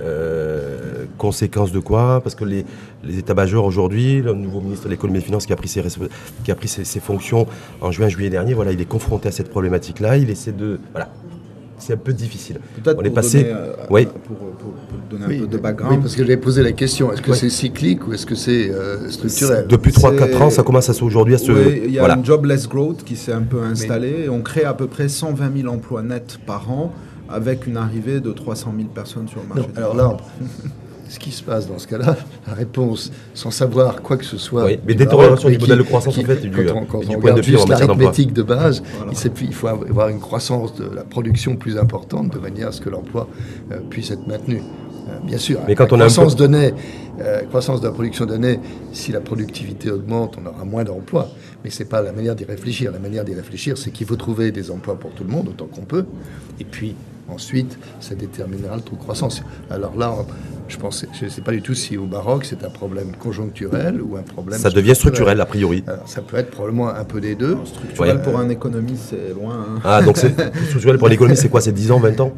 Euh, 0.00 1.04
conséquence 1.18 1.72
de 1.72 1.78
quoi? 1.80 2.20
Parce 2.22 2.34
que 2.34 2.44
les, 2.44 2.64
les 3.04 3.18
états-majors 3.18 3.64
aujourd'hui, 3.64 4.20
le 4.22 4.32
nouveau 4.32 4.60
ministre 4.60 4.84
de 4.86 4.90
l'économie 4.90 5.18
et 5.18 5.20
des 5.20 5.26
finances 5.26 5.46
qui 5.46 5.52
a 5.52 5.56
pris, 5.56 5.68
ses, 5.68 5.80
resp- 5.82 6.08
qui 6.44 6.50
a 6.50 6.54
pris 6.54 6.68
ses, 6.68 6.84
ses 6.84 7.00
fonctions 7.00 7.46
en 7.80 7.90
juin-juillet 7.90 8.30
dernier, 8.30 8.54
voilà, 8.54 8.72
il 8.72 8.80
est 8.80 8.84
confronté 8.88 9.28
à 9.28 9.32
cette 9.32 9.50
problématique-là. 9.50 10.16
Il 10.16 10.30
essaie 10.30 10.52
de. 10.52 10.78
Voilà. 10.92 11.10
C'est 11.78 11.92
un 11.94 11.96
peu 11.96 12.12
difficile. 12.12 12.58
Peut-être 12.82 12.98
On 12.98 13.02
est 13.02 13.06
pour 13.08 13.14
passé- 13.14 13.42
donner, 13.44 13.54
euh, 13.54 13.72
Oui. 13.90 14.06
pour, 14.06 14.36
pour- 14.36 14.48
pour 14.56 14.98
donner 15.10 15.24
Oui, 15.28 15.36
un 15.36 15.40
peu 15.42 15.46
de 15.46 15.56
oui, 15.56 15.62
background. 15.62 16.00
parce 16.00 16.14
que 16.16 16.22
j'avais 16.22 16.36
posé 16.36 16.62
la 16.62 16.72
question, 16.72 17.12
est-ce 17.12 17.22
que 17.22 17.32
c'est 17.34 17.48
cyclique 17.50 18.06
ou 18.06 18.12
est-ce 18.12 18.26
que 18.26 18.34
c'est 18.34 18.70
euh, 18.70 19.08
structurel? 19.10 19.66
Depuis 19.68 19.92
C'est- 19.92 20.00
3-4 20.00 20.42
ans, 20.42 20.50
ça 20.50 20.62
commence 20.62 20.88
à 20.88 20.92
se, 20.92 21.04
aujourd'hui 21.04 21.34
à 21.34 21.38
se. 21.38 21.52
Oui, 21.52 21.82
il 21.86 21.92
y 21.92 21.98
a 21.98 22.02
voilà. 22.02 22.16
une 22.16 22.24
jobless 22.24 22.68
growth 22.68 23.04
qui 23.04 23.16
s'est 23.16 23.32
un 23.32 23.42
peu 23.42 23.62
installée. 23.62 24.28
On 24.28 24.40
crée 24.40 24.64
à 24.64 24.74
peu 24.74 24.86
près 24.86 25.08
120 25.08 25.56
000 25.62 25.72
emplois 25.72 26.02
nets 26.02 26.38
par 26.46 26.70
an 26.70 26.92
avec 27.28 27.66
une 27.66 27.76
arrivée 27.76 28.20
de 28.20 28.32
300 28.32 28.72
000 28.76 28.88
personnes 28.88 29.28
sur 29.28 29.40
le 29.42 29.48
marché. 29.48 29.68
Non, 29.74 29.76
alors 29.76 29.94
là, 29.96 30.16
ce 31.08 31.18
qui 31.18 31.30
se 31.30 31.42
passe 31.42 31.66
dans 31.68 31.78
ce 31.78 31.86
cas-là, 31.86 32.16
la 32.46 32.54
réponse, 32.54 33.10
sans 33.34 33.50
savoir 33.50 34.02
quoi 34.02 34.16
que 34.16 34.24
ce 34.24 34.36
soit. 34.36 34.64
Oui, 34.66 34.78
mais 34.86 34.94
détérioration 34.94 35.48
du 35.48 35.58
modèle 35.58 35.78
de 35.78 35.82
croissance, 35.82 36.18
en 36.18 36.22
fait, 36.22 36.50
quand 36.50 36.76
on, 36.76 36.84
quand 36.84 36.98
on 36.98 37.00
du 37.00 37.06
point 37.06 37.16
regarde 37.16 37.36
de 37.38 37.42
vue 37.42 37.54
en 37.56 37.58
juste 37.58 37.68
l'arithmétique 37.68 38.32
de 38.32 38.42
base, 38.42 38.82
Voilà. 38.96 39.12
il, 39.42 39.54
faut 39.54 39.66
avoir 39.68 40.08
une 40.08 40.20
croissance 40.20 40.74
de 40.74 40.84
la 40.94 41.02
production 41.04 41.56
plus 41.56 41.78
importante 41.78 42.32
de 42.32 42.38
manière 42.38 42.68
à 42.68 42.72
ce 42.72 42.80
que 42.80 42.90
l'emploi 42.90 43.28
euh, 43.72 43.78
puisse 43.90 44.10
être 44.10 44.26
maintenu. 44.26 44.60
Euh, 45.08 45.12
bien 45.24 45.38
sûr, 45.38 45.60
Mais 45.66 45.74
quand 45.74 45.84
la 45.84 45.92
on 45.92 46.00
a 46.00 46.04
croissance 46.04 46.34
peu- 46.34 46.40
donnée, 46.46 46.74
euh, 47.20 47.40
croissance 47.44 47.80
de 47.80 47.86
la 47.86 47.92
production 47.92 48.26
donnée, 48.26 48.60
si 48.92 49.10
la 49.10 49.20
productivité 49.20 49.90
augmente, 49.90 50.36
on 50.42 50.46
aura 50.46 50.64
moins 50.66 50.84
d'emplois. 50.84 51.28
Mais 51.64 51.70
c'est 51.70 51.86
pas 51.86 52.02
la 52.02 52.12
manière 52.12 52.34
d'y 52.36 52.44
réfléchir. 52.44 52.92
La 52.92 52.98
manière 52.98 53.24
d'y 53.24 53.34
réfléchir, 53.34 53.78
c'est 53.78 53.90
qu'il 53.90 54.06
faut 54.06 54.16
trouver 54.16 54.52
des 54.52 54.70
emplois 54.70 54.96
pour 54.96 55.10
tout 55.12 55.24
le 55.24 55.30
monde 55.30 55.48
autant 55.48 55.64
qu'on 55.66 55.86
peut. 55.86 56.04
Et 56.60 56.64
puis 56.64 56.94
ensuite, 57.28 57.78
ça 58.00 58.14
déterminera 58.14 58.76
le 58.76 58.82
taux 58.82 58.96
de 58.96 59.00
croissance. 59.00 59.42
Alors 59.70 59.96
là, 59.96 60.12
on- 60.18 60.26
je 60.68 60.76
pense, 60.76 61.04
je 61.18 61.24
ne 61.24 61.30
sais 61.30 61.40
pas 61.40 61.52
du 61.52 61.62
tout 61.62 61.74
si 61.74 61.96
au 61.96 62.06
Maroc 62.06 62.44
c'est 62.44 62.62
un 62.64 62.68
problème 62.70 63.12
conjoncturel 63.18 64.00
ou 64.02 64.16
un 64.16 64.22
problème. 64.22 64.58
Ça 64.60 64.70
devient 64.70 64.94
structurel, 64.94 65.40
a 65.40 65.46
priori. 65.46 65.82
Alors, 65.86 66.06
ça 66.08 66.20
peut 66.20 66.36
être 66.36 66.50
probablement 66.50 66.88
un 66.90 67.04
peu 67.04 67.20
des 67.20 67.34
deux. 67.34 67.56
Structurel 67.64 68.16
Ouais. 68.16 68.22
pour 68.22 68.38
un 68.38 68.48
économiste, 68.48 69.04
c'est 69.10 69.34
loin. 69.34 69.54
hein. 69.76 69.80
Ah, 69.84 70.02
donc 70.02 70.16
c'est 70.18 70.34
structurel 70.68 70.98
pour 70.98 71.08
l'économie, 71.08 71.36
c'est 71.36 71.48
quoi 71.48 71.60
C'est 71.60 71.72
10 71.72 71.90
ans, 71.92 71.98
20 72.00 72.20
ans? 72.20 72.32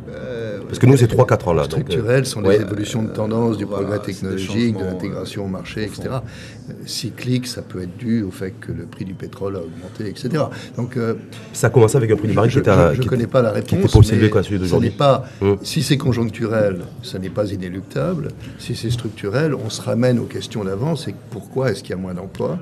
Parce 0.70 0.78
que 0.78 0.86
nous, 0.86 0.96
c'est 0.96 1.06
3-4 1.12 1.48
ans 1.48 1.52
là. 1.52 1.62
donc, 1.66 1.72
euh, 1.80 1.82
Structurels 1.82 2.26
sont 2.26 2.44
ouais. 2.44 2.56
les 2.58 2.62
évolutions 2.62 3.02
de 3.02 3.08
tendance, 3.10 3.56
du 3.58 3.64
voilà, 3.64 3.82
progrès 3.86 4.06
technologique, 4.06 4.76
de 4.78 4.84
l'intégration 4.84 5.44
au 5.44 5.48
marché, 5.48 5.82
etc. 5.82 6.02
Euh, 6.08 6.72
Cyclique, 6.86 7.46
ça 7.46 7.62
peut 7.62 7.82
être 7.82 7.96
dû 7.96 8.22
au 8.22 8.30
fait 8.30 8.52
que 8.52 8.70
le 8.72 8.84
prix 8.84 9.04
du 9.04 9.14
pétrole 9.14 9.56
a 9.56 9.60
augmenté, 9.60 10.08
etc. 10.08 10.44
Donc, 10.76 10.96
euh, 10.96 11.14
Ça 11.52 11.66
a 11.66 11.70
commencé 11.70 11.96
avec 11.96 12.10
un 12.10 12.16
prix 12.16 12.28
du 12.28 12.34
baril 12.34 12.50
qui 12.50 12.54
je 12.54 12.60
était 12.60 12.70
à- 12.70 12.92
ne 12.92 12.96
qui 12.96 13.06
connais 13.08 13.26
pas 13.26 13.42
la 13.42 13.50
qui 13.60 13.74
réponse. 13.74 13.92
d'aujourd'hui. 13.92 14.88
n'est 14.90 14.94
pas, 14.96 15.24
Hum. 15.42 15.56
Si 15.62 15.82
c'est 15.82 15.96
conjoncturel, 15.98 16.82
ça 17.02 17.18
n'est 17.18 17.30
pas 17.30 17.50
inéluctable. 17.52 18.28
Si 18.58 18.74
c'est 18.76 18.90
structurel, 18.90 19.54
on 19.54 19.70
se 19.70 19.82
ramène 19.82 20.18
aux 20.18 20.24
questions 20.24 20.64
d'avant. 20.64 20.94
C'est 20.96 21.14
pourquoi 21.30 21.70
est-ce 21.72 21.82
qu'il 21.82 21.90
y 21.90 21.94
a 21.94 21.96
moins 22.00 22.14
d'emplois 22.14 22.58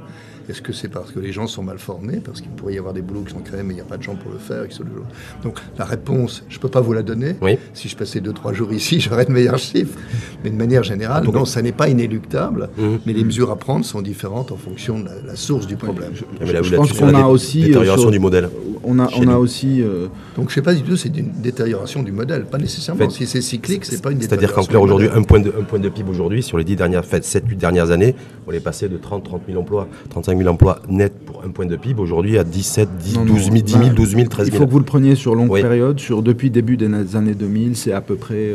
Est-ce 0.48 0.62
que 0.62 0.72
c'est 0.72 0.88
parce 0.88 1.10
que 1.12 1.18
les 1.20 1.30
gens 1.32 1.46
sont 1.46 1.62
mal 1.62 1.78
formés 1.78 2.20
Parce 2.24 2.40
qu'il 2.40 2.50
pourrait 2.50 2.74
y 2.74 2.78
avoir 2.78 2.94
des 2.94 3.02
boulots 3.02 3.22
qui 3.22 3.32
sont 3.34 3.40
créés, 3.40 3.62
mais 3.62 3.74
il 3.74 3.76
n'y 3.76 3.82
a 3.82 3.84
pas 3.84 3.98
de 3.98 4.02
gens 4.02 4.14
pour 4.16 4.32
le 4.32 4.38
faire. 4.38 4.64
et 4.64 4.68
que 4.68 4.74
c'est 4.74 4.82
le 4.82 4.90
jour. 4.94 5.04
Donc 5.42 5.58
la 5.78 5.84
réponse, 5.84 6.42
je 6.48 6.56
ne 6.56 6.60
peux 6.60 6.68
pas 6.68 6.80
vous 6.80 6.92
la 6.94 7.02
donner. 7.02 7.36
Oui. 7.42 7.58
Si 7.74 7.88
je 7.88 7.96
passais 7.96 8.20
2-3 8.20 8.54
jours 8.54 8.72
ici, 8.72 8.98
j'aurais 9.00 9.24
de 9.26 9.32
meilleurs 9.32 9.58
chiffres. 9.58 9.98
Mais 10.42 10.50
de 10.50 10.56
manière 10.56 10.82
générale, 10.82 11.24
non, 11.24 11.44
ça 11.44 11.60
n'est 11.62 11.72
pas 11.72 11.88
inéluctable. 11.88 12.70
Mhm. 12.78 13.00
Mais 13.06 13.12
les 13.12 13.24
mesures 13.24 13.50
à 13.50 13.56
prendre 13.56 13.84
sont 13.84 14.00
différentes 14.02 14.52
en 14.52 14.56
fonction 14.56 15.00
de 15.00 15.04
la, 15.06 15.12
la 15.26 15.36
source 15.36 15.66
du 15.66 15.76
problème. 15.76 16.12
Ah, 16.40 16.44
là, 16.44 16.62
Je 16.62 16.74
pense 16.74 16.92
qu'on 16.92 17.14
a 17.14 17.26
aussi, 17.26 17.62
euh, 17.62 17.66
Détérioration 17.66 18.02
sur- 18.04 18.10
du 18.10 18.18
modèle. 18.18 18.48
On 18.84 18.98
a, 18.98 19.36
aussi. 19.36 19.82
euh, 19.82 20.06
Donc 20.36 20.46
je 20.48 20.52
ne 20.52 20.54
sais 20.54 20.62
pas 20.62 20.74
du 20.74 20.82
tout, 20.82 20.96
c'est 20.96 21.16
une 21.16 21.30
détérioration 21.42 22.02
du 22.02 22.12
modèle. 22.12 22.44
Pas 22.44 22.58
nécessairement. 22.58 23.04
En 23.04 23.08
fait, 23.10 23.14
si 23.14 23.26
c'est 23.26 23.40
cyclique, 23.40 23.84
c'est 23.84 24.02
pas 24.02 24.10
une 24.10 24.20
C'est-à-dire 24.20 24.52
qu'en 24.52 24.62
détérioration 24.62 24.70
clair, 24.70 24.82
aujourd'hui, 24.82 25.08
un 25.14 25.22
point, 25.22 25.40
de, 25.40 25.52
un 25.58 25.64
point 25.64 25.78
de 25.78 25.88
PIB 25.88 26.10
aujourd'hui, 26.10 26.42
sur 26.42 26.58
les 26.58 26.64
10 26.64 26.76
dernières, 26.76 27.04
7-8 27.04 27.56
dernières 27.56 27.90
années, 27.90 28.14
on 28.46 28.52
est 28.52 28.60
passé 28.60 28.88
de 28.88 28.96
30-30 28.96 29.40
000 29.48 29.60
emplois, 29.60 29.88
35 30.10 30.38
000 30.38 30.48
emplois 30.50 30.80
nets 30.88 31.12
pour 31.26 31.42
un 31.44 31.50
point 31.50 31.66
de 31.66 31.76
PIB, 31.76 32.00
aujourd'hui 32.00 32.38
à 32.38 32.44
17, 32.44 32.88
10, 32.98 33.14
Non, 33.16 33.24
12 33.24 33.36
000, 33.44 33.54
non, 33.54 33.60
10 33.62 33.72
000, 33.72 33.82
bah, 33.84 33.88
12 33.94 34.10
000, 34.16 34.28
13 34.28 34.46
Il 34.48 34.50
000. 34.52 34.62
faut 34.62 34.66
que 34.66 34.72
vous 34.72 34.78
le 34.78 34.84
preniez 34.84 35.14
sur 35.14 35.34
longue 35.34 35.50
Oui. 35.50 35.62
période. 35.62 35.98
Sur, 36.00 36.22
depuis 36.22 36.50
début 36.50 36.76
des 36.76 37.16
années 37.16 37.34
2000, 37.34 37.76
c'est 37.76 37.92
à 37.92 38.00
peu 38.00 38.16
près 38.16 38.52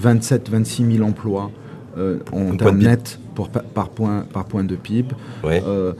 27-26 0.00 0.96
000 0.96 1.06
emplois 1.08 1.50
euh, 1.96 2.18
en 2.32 2.54
termes 2.56 2.78
nets 2.78 3.18
pour, 3.34 3.48
par, 3.48 3.88
point, 3.88 4.24
par 4.32 4.44
point 4.44 4.62
de 4.64 4.76
PIB. 4.76 5.08
Ouais. 5.44 5.62
Euh, 5.66 5.92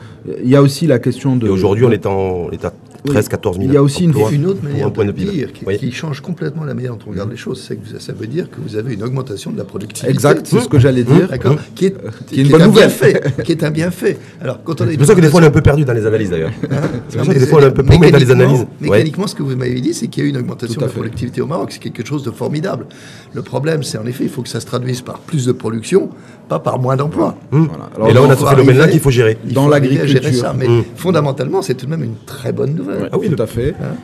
Il 0.42 0.48
y 0.48 0.54
a 0.56 0.62
aussi 0.62 0.86
la 0.86 0.98
question 0.98 1.36
de... 1.36 1.46
Et 1.46 1.50
aujourd'hui, 1.50 1.84
on 1.84 1.90
est, 1.90 2.06
en, 2.06 2.12
on 2.46 2.50
est 2.50 2.64
à 2.64 2.72
Oui. 2.72 2.87
13, 3.04 3.28
14 3.28 3.56
000 3.56 3.68
Il 3.68 3.74
y 3.74 3.76
a 3.76 3.82
aussi 3.82 4.04
une- 4.04 4.14
une 4.32 4.46
autre 4.46 4.62
manière 4.62 4.86
un 4.86 4.90
point 4.90 5.04
de 5.04 5.12
de 5.12 5.16
dire 5.16 5.52
qui, 5.52 5.64
Oui. 5.66 5.78
qui 5.78 5.92
change 5.92 6.20
complètement 6.20 6.64
la 6.64 6.74
manière 6.74 6.92
dont 6.92 6.98
on 7.06 7.10
regarde 7.10 7.30
les 7.30 7.36
choses, 7.36 7.62
c'est 7.66 7.76
que 7.76 7.80
vous- 7.88 7.98
ça 7.98 8.12
veut 8.12 8.26
dire 8.26 8.50
que 8.50 8.56
vous 8.60 8.76
avez 8.76 8.94
une 8.94 9.02
augmentation 9.02 9.50
de 9.50 9.58
la 9.58 9.64
productivité. 9.64 10.10
Exact, 10.10 10.46
c'est 10.46 10.60
ce 10.60 10.68
que 10.68 10.78
j'allais 10.78 11.04
dire. 11.04 11.28
D'accord 11.28 11.56
Qui 11.74 11.86
est, 11.86 11.96
Qui 12.26 12.40
est 12.40 12.42
une 12.42 12.46
est 12.48 12.50
bonne 12.50 12.62
un 12.62 12.66
nouvelle. 12.66 12.88
bienfait. 12.88 13.20
Qui 13.44 13.52
est 13.52 13.64
un 13.64 13.70
bienfait. 13.70 14.18
Alors, 14.40 14.62
quand 14.64 14.80
on 14.80 14.84
a 14.86 14.90
C'est 14.90 14.96
pour 14.96 15.06
ça 15.06 15.14
que 15.14 15.20
des 15.20 15.28
fois, 15.28 15.40
on 15.40 15.44
est 15.44 15.46
un 15.46 15.50
peu 15.50 15.60
perdu 15.62 15.84
dans 15.84 15.92
les 15.92 16.04
analyses, 16.06 16.30
d'ailleurs. 16.30 16.50
C'est 16.60 16.68
pour 16.68 16.76
ça 16.78 17.22
que 17.22 17.28
mais 17.28 17.34
des 17.40 17.46
fois, 17.46 17.58
on 17.60 17.62
est 17.62 17.66
un 17.66 17.70
peu 17.70 17.82
paumé 17.84 18.10
dans 18.10 18.18
les 18.18 18.30
analyses. 18.30 18.60
Ouais. 18.82 18.88
Mécaniquement, 18.90 19.26
ce 19.26 19.34
que 19.34 19.42
vous 19.42 19.56
m'avez 19.56 19.80
dit, 19.80 19.94
c'est 19.94 20.08
qu'il 20.08 20.22
y 20.22 20.26
a 20.26 20.28
eu 20.28 20.30
une 20.30 20.38
augmentation 20.38 20.80
de 20.80 20.86
la 20.86 20.92
productivité 20.92 21.40
au 21.40 21.46
Maroc. 21.46 21.70
C'est 21.72 21.78
quelque 21.80 22.04
chose 22.06 22.22
de 22.22 22.30
formidable. 22.30 22.86
Le 23.32 23.42
problème, 23.42 23.82
c'est 23.82 23.98
en 23.98 24.06
effet, 24.06 24.24
il 24.24 24.30
faut 24.30 24.42
que 24.42 24.48
ça 24.48 24.60
se 24.60 24.66
traduise 24.66 25.00
par 25.02 25.18
plus 25.20 25.46
de 25.46 25.52
production, 25.52 26.10
pas 26.48 26.58
par 26.58 26.78
moins 26.78 26.96
d'emplois. 26.96 27.36
Voilà. 27.50 27.90
Alors, 27.96 28.08
Et 28.08 28.12
là, 28.12 28.22
on 28.22 28.30
a 28.30 28.36
ce 28.36 28.44
phénomène-là 28.44 28.88
qu'il 28.88 29.00
faut 29.00 29.10
gérer. 29.10 29.38
Dans 29.44 29.68
l'agriculture. 29.68 30.34
ça. 30.34 30.54
Mais 30.56 30.66
Hum. 30.66 30.84
fondamentalement, 30.96 31.62
c'est 31.62 31.74
tout 31.74 31.86
de 31.86 31.90
même 31.90 32.02
une 32.04 32.14
très 32.26 32.52
bonne 32.52 32.74
nouvelle. 32.74 32.87
Ah 33.12 33.18
oui, 33.18 33.28
Tout 33.30 33.42
à 33.42 33.46
fait. 33.46 33.74
Hein 33.80 33.94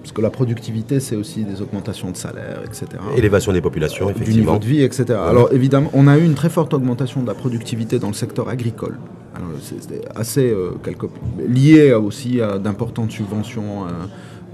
Parce 0.00 0.12
que 0.12 0.20
la 0.22 0.30
productivité, 0.30 0.98
c'est 1.00 1.16
aussi 1.16 1.44
des 1.44 1.60
augmentations 1.62 2.10
de 2.10 2.16
salaire, 2.16 2.60
etc. 2.64 2.86
Élévation 3.16 3.52
des 3.52 3.60
populations, 3.60 4.06
du 4.06 4.12
niveau 4.12 4.22
effectivement. 4.22 4.58
de 4.58 4.64
vie, 4.64 4.82
etc. 4.82 5.04
Alors 5.10 5.52
évidemment, 5.52 5.90
on 5.92 6.06
a 6.06 6.16
eu 6.18 6.24
une 6.24 6.34
très 6.34 6.48
forte 6.48 6.72
augmentation 6.74 7.22
de 7.22 7.26
la 7.26 7.34
productivité 7.34 7.98
dans 7.98 8.08
le 8.08 8.14
secteur 8.14 8.48
agricole. 8.48 8.96
Alors, 9.34 9.48
c'est- 9.60 9.80
C'était 9.82 10.02
assez 10.16 10.50
euh, 10.50 10.70
quelque- 10.82 11.06
lié 11.48 11.92
aussi 11.92 12.40
à 12.40 12.58
d'importantes 12.58 13.10
subventions 13.12 13.84
euh, 13.84 13.88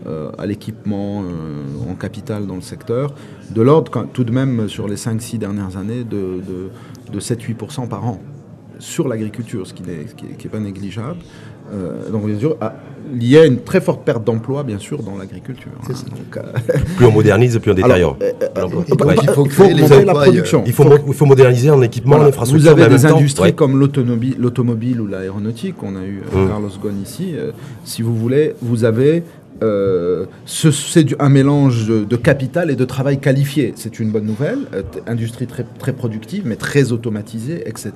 euh, 0.07 0.31
à 0.39 0.47
l'équipement 0.47 1.23
euh, 1.23 1.91
en 1.91 1.95
capital 1.95 2.47
dans 2.47 2.55
le 2.57 2.61
secteur, 2.61 3.15
de 3.51 3.63
l'ordre 3.63 4.07
tout 4.13 4.25
de 4.25 4.31
même 4.33 4.69
sur 4.69 4.87
les 4.89 4.97
5-6 4.97 5.39
dernières 5.39 5.77
années 5.77 6.05
de, 6.05 6.41
de, 6.47 7.13
de 7.13 7.21
7-8% 7.21 7.89
par 7.89 8.05
an. 8.07 8.21
Sur 8.79 9.09
l'agriculture, 9.09 9.67
ce 9.67 9.75
qui 9.75 9.83
n'est 9.83 10.51
pas 10.51 10.59
négligeable. 10.59 11.19
Euh, 11.73 12.11
donc 12.11 12.27
bien 12.27 12.39
sûr, 12.39 12.57
ah, 12.61 12.75
il 13.13 13.27
y 13.27 13.37
a 13.37 13.45
une 13.45 13.61
très 13.63 13.81
forte 13.81 14.05
perte 14.05 14.23
d'emploi, 14.23 14.63
bien 14.63 14.79
sûr, 14.79 15.03
dans 15.03 15.17
l'agriculture. 15.17 15.73
Hein. 15.83 15.93
Euh, 16.37 16.43
plus 16.97 17.07
on 17.07 17.11
modernise, 17.11 17.59
plus 17.59 17.73
on 17.73 17.75
détériore. 17.75 18.17
il 18.21 19.31
faut, 19.31 19.45
créer 19.45 19.75
la 20.05 20.15
production. 20.15 20.63
Il 20.67 20.73
faut, 20.73 20.85
il 21.07 21.15
faut 21.15 21.27
moderniser 21.27 21.71
en 21.71 21.83
équipement, 21.83 22.17
en 22.17 22.23
infrastructure. 22.23 22.75
Vous 22.75 22.83
avez 22.83 22.95
des 22.95 23.07
industries 23.07 23.55
comme 23.55 23.79
l'automobile 23.79 25.01
ou 25.01 25.07
l'aéronautique. 25.07 25.83
On 25.83 25.97
a 25.97 26.05
eu 26.05 26.23
mmh. 26.33 26.49
Carlos 26.49 26.71
Ghosn 26.81 27.03
ici. 27.03 27.35
si 27.85 28.03
vous 28.03 28.17
voulez, 28.17 28.55
vous 28.63 28.85
avez 28.85 29.25
euh, 29.63 30.27
c'est 30.45 31.21
un 31.21 31.29
mélange 31.29 31.87
de, 31.87 32.17
capital 32.17 32.71
et 32.71 32.77
de 32.77 32.85
travail 32.85 33.19
qualifié. 33.19 33.73
C'est 33.77 33.99
une 33.99 34.11
bonne 34.11 34.27
nouvelle. 34.27 34.61
Euh, 34.75 34.83
industrie 35.07 35.47
très, 35.47 35.65
très 35.79 35.93
productive, 35.93 36.43
mais 36.47 36.57
très 36.57 36.93
automatisée, 36.93 37.63
etc. 37.67 37.93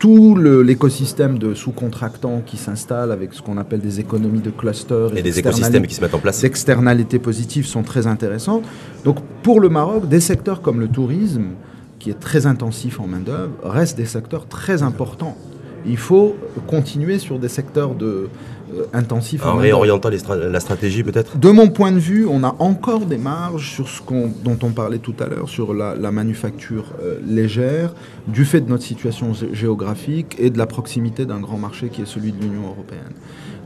Tout 0.00 0.34
l'écosystème 0.34 1.38
de 1.38 1.52
sous-contractants 1.52 2.40
qui 2.46 2.56
s'installe 2.56 3.12
avec 3.12 3.34
ce 3.34 3.42
qu'on 3.42 3.58
appelle 3.58 3.80
des 3.80 4.00
économies 4.00 4.40
de 4.40 4.48
cluster 4.48 5.08
et, 5.14 5.20
des 5.20 5.38
écosystèmes 5.38 5.86
qui 5.86 5.94
se 5.94 6.00
mettent 6.00 6.14
en 6.14 6.18
place. 6.18 6.42
Externalités 6.42 7.18
positives 7.18 7.66
sont 7.66 7.82
très 7.82 8.06
intéressantes. 8.06 8.64
Donc 9.04 9.18
pour 9.42 9.60
le 9.60 9.68
Maroc, 9.68 10.08
des 10.08 10.20
secteurs 10.20 10.62
comme 10.62 10.80
le 10.80 10.88
tourisme, 10.88 11.50
qui 11.98 12.08
est 12.08 12.18
très 12.18 12.46
intensif 12.46 12.98
en 12.98 13.06
main-d'œuvre, 13.06 13.52
restent 13.62 13.98
des 13.98 14.06
secteurs 14.06 14.48
très 14.48 14.82
importants. 14.82 15.36
Il 15.86 15.96
faut 15.96 16.36
continuer 16.66 17.18
sur 17.18 17.38
des 17.38 17.48
secteurs 17.48 17.94
de, 17.94 18.28
euh, 18.74 18.84
intensif. 18.92 19.44
En 19.44 19.56
réorientant 19.56 20.10
la 20.10 20.60
stratégie 20.60 21.02
peut-être? 21.02 21.38
De 21.38 21.50
mon 21.50 21.68
point 21.68 21.92
de 21.92 21.98
vue, 21.98 22.26
on 22.28 22.44
a 22.44 22.54
encore 22.58 23.00
des 23.00 23.18
marges 23.18 23.72
sur 23.72 23.88
ce 23.88 24.00
dont 24.44 24.58
on 24.62 24.70
parlait 24.70 24.98
tout 24.98 25.14
à 25.18 25.26
l'heure, 25.26 25.48
sur 25.48 25.74
la, 25.74 25.94
manufacture 26.10 26.84
euh, 27.02 27.18
légère, 27.26 27.94
du 28.28 28.44
fait 28.44 28.60
de 28.60 28.68
notre 28.68 28.82
situation 28.82 29.32
géographique 29.52 30.36
et 30.38 30.50
de 30.50 30.58
la 30.58 30.66
proximité 30.66 31.26
d'un 31.26 31.40
grand 31.40 31.58
marché 31.58 31.88
qui 31.88 32.02
est 32.02 32.06
celui 32.06 32.32
de 32.32 32.40
l'Union 32.40 32.68
européenne. 32.68 33.12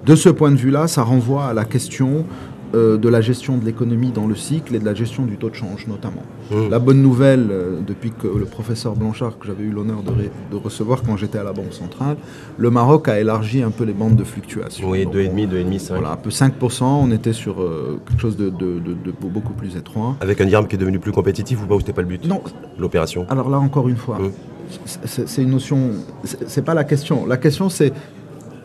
De 0.07 0.15
ce 0.15 0.29
point 0.29 0.51
de 0.51 0.57
vue-là, 0.57 0.87
ça 0.87 1.03
renvoie 1.03 1.47
à 1.47 1.55
la 1.55 1.65
question 1.65 2.27
euh, 2.75 2.97
de 2.97 3.09
la 3.09 3.21
gestion 3.21 3.57
de 3.57 3.65
l'économie 3.65 4.11
dans 4.11 4.27
le 4.27 4.35
cycle 4.35 4.75
et 4.75 4.79
de 4.79 4.85
la 4.85 4.95
gestion 4.95 5.25
du 5.25 5.37
taux 5.37 5.51
de 5.51 5.55
change 5.55 5.87
notamment. 5.87 6.23
Mmh. 6.51 6.71
La 6.71 6.79
bonne 6.79 7.01
nouvelle, 7.01 7.49
euh, 7.51 7.81
depuis 7.87 8.11
que 8.11 8.27
le 8.27 8.45
professeur 8.45 8.97
Blanchard, 8.97 9.39
que 9.39 9.47
j'avais 9.47 9.65
eu 9.65 9.71
l'honneur 9.71 10.03
de, 10.03 10.57
recevoir 10.57 11.03
quand 11.03 11.17
j'étais 11.17 11.39
à 11.39 11.45
la 11.45 11.53
Banque 11.53 11.73
centrale, 11.73 12.17
le 12.59 12.71
Maroc 12.71 13.09
a 13.09 13.21
élargi 13.21 13.63
un 13.63 13.71
peu 13.71 13.85
les 13.85 13.93
bandes 13.93 14.17
de 14.17 14.25
fluctuation. 14.25 14.91
Oui, 14.91 15.05
2,5, 15.07 15.49
2,5, 15.49 15.79
5. 15.79 15.95
Voilà, 15.95 16.13
un 16.13 16.17
peu 16.17 16.31
5%, 16.31 16.85
on 16.85 17.11
était 17.13 17.33
sur 17.33 17.63
euh, 17.63 18.01
quelque 18.09 18.21
chose 18.21 18.37
de, 18.37 18.51
beaucoup 19.21 19.53
plus 19.53 19.77
étroit. 19.77 20.17
Avec 20.21 20.41
un 20.41 20.47
dirham 20.47 20.67
qui 20.67 20.75
est 20.75 20.79
devenu 20.79 20.99
plus 20.99 21.13
compétitif 21.13 21.63
ou 21.63 21.67
pas, 21.67 21.75
ou 21.75 21.81
c'était 21.81 21.93
pas 21.93 22.03
le 22.03 22.09
but? 22.09 22.27
Non. 22.27 22.43
L'opération? 22.79 23.27
Alors 23.29 23.51
là, 23.51 23.59
encore 23.59 23.89
une 23.89 23.97
fois, 23.97 24.19
mmh. 24.19 24.31
c'est 25.05 25.43
une 25.43 25.51
notion, 25.51 25.91
c'est 26.25 26.65
pas 26.65 26.75
la 26.75 26.85
question. 26.85 27.27
La 27.27 27.37
question, 27.37 27.69
c'est 27.69 27.93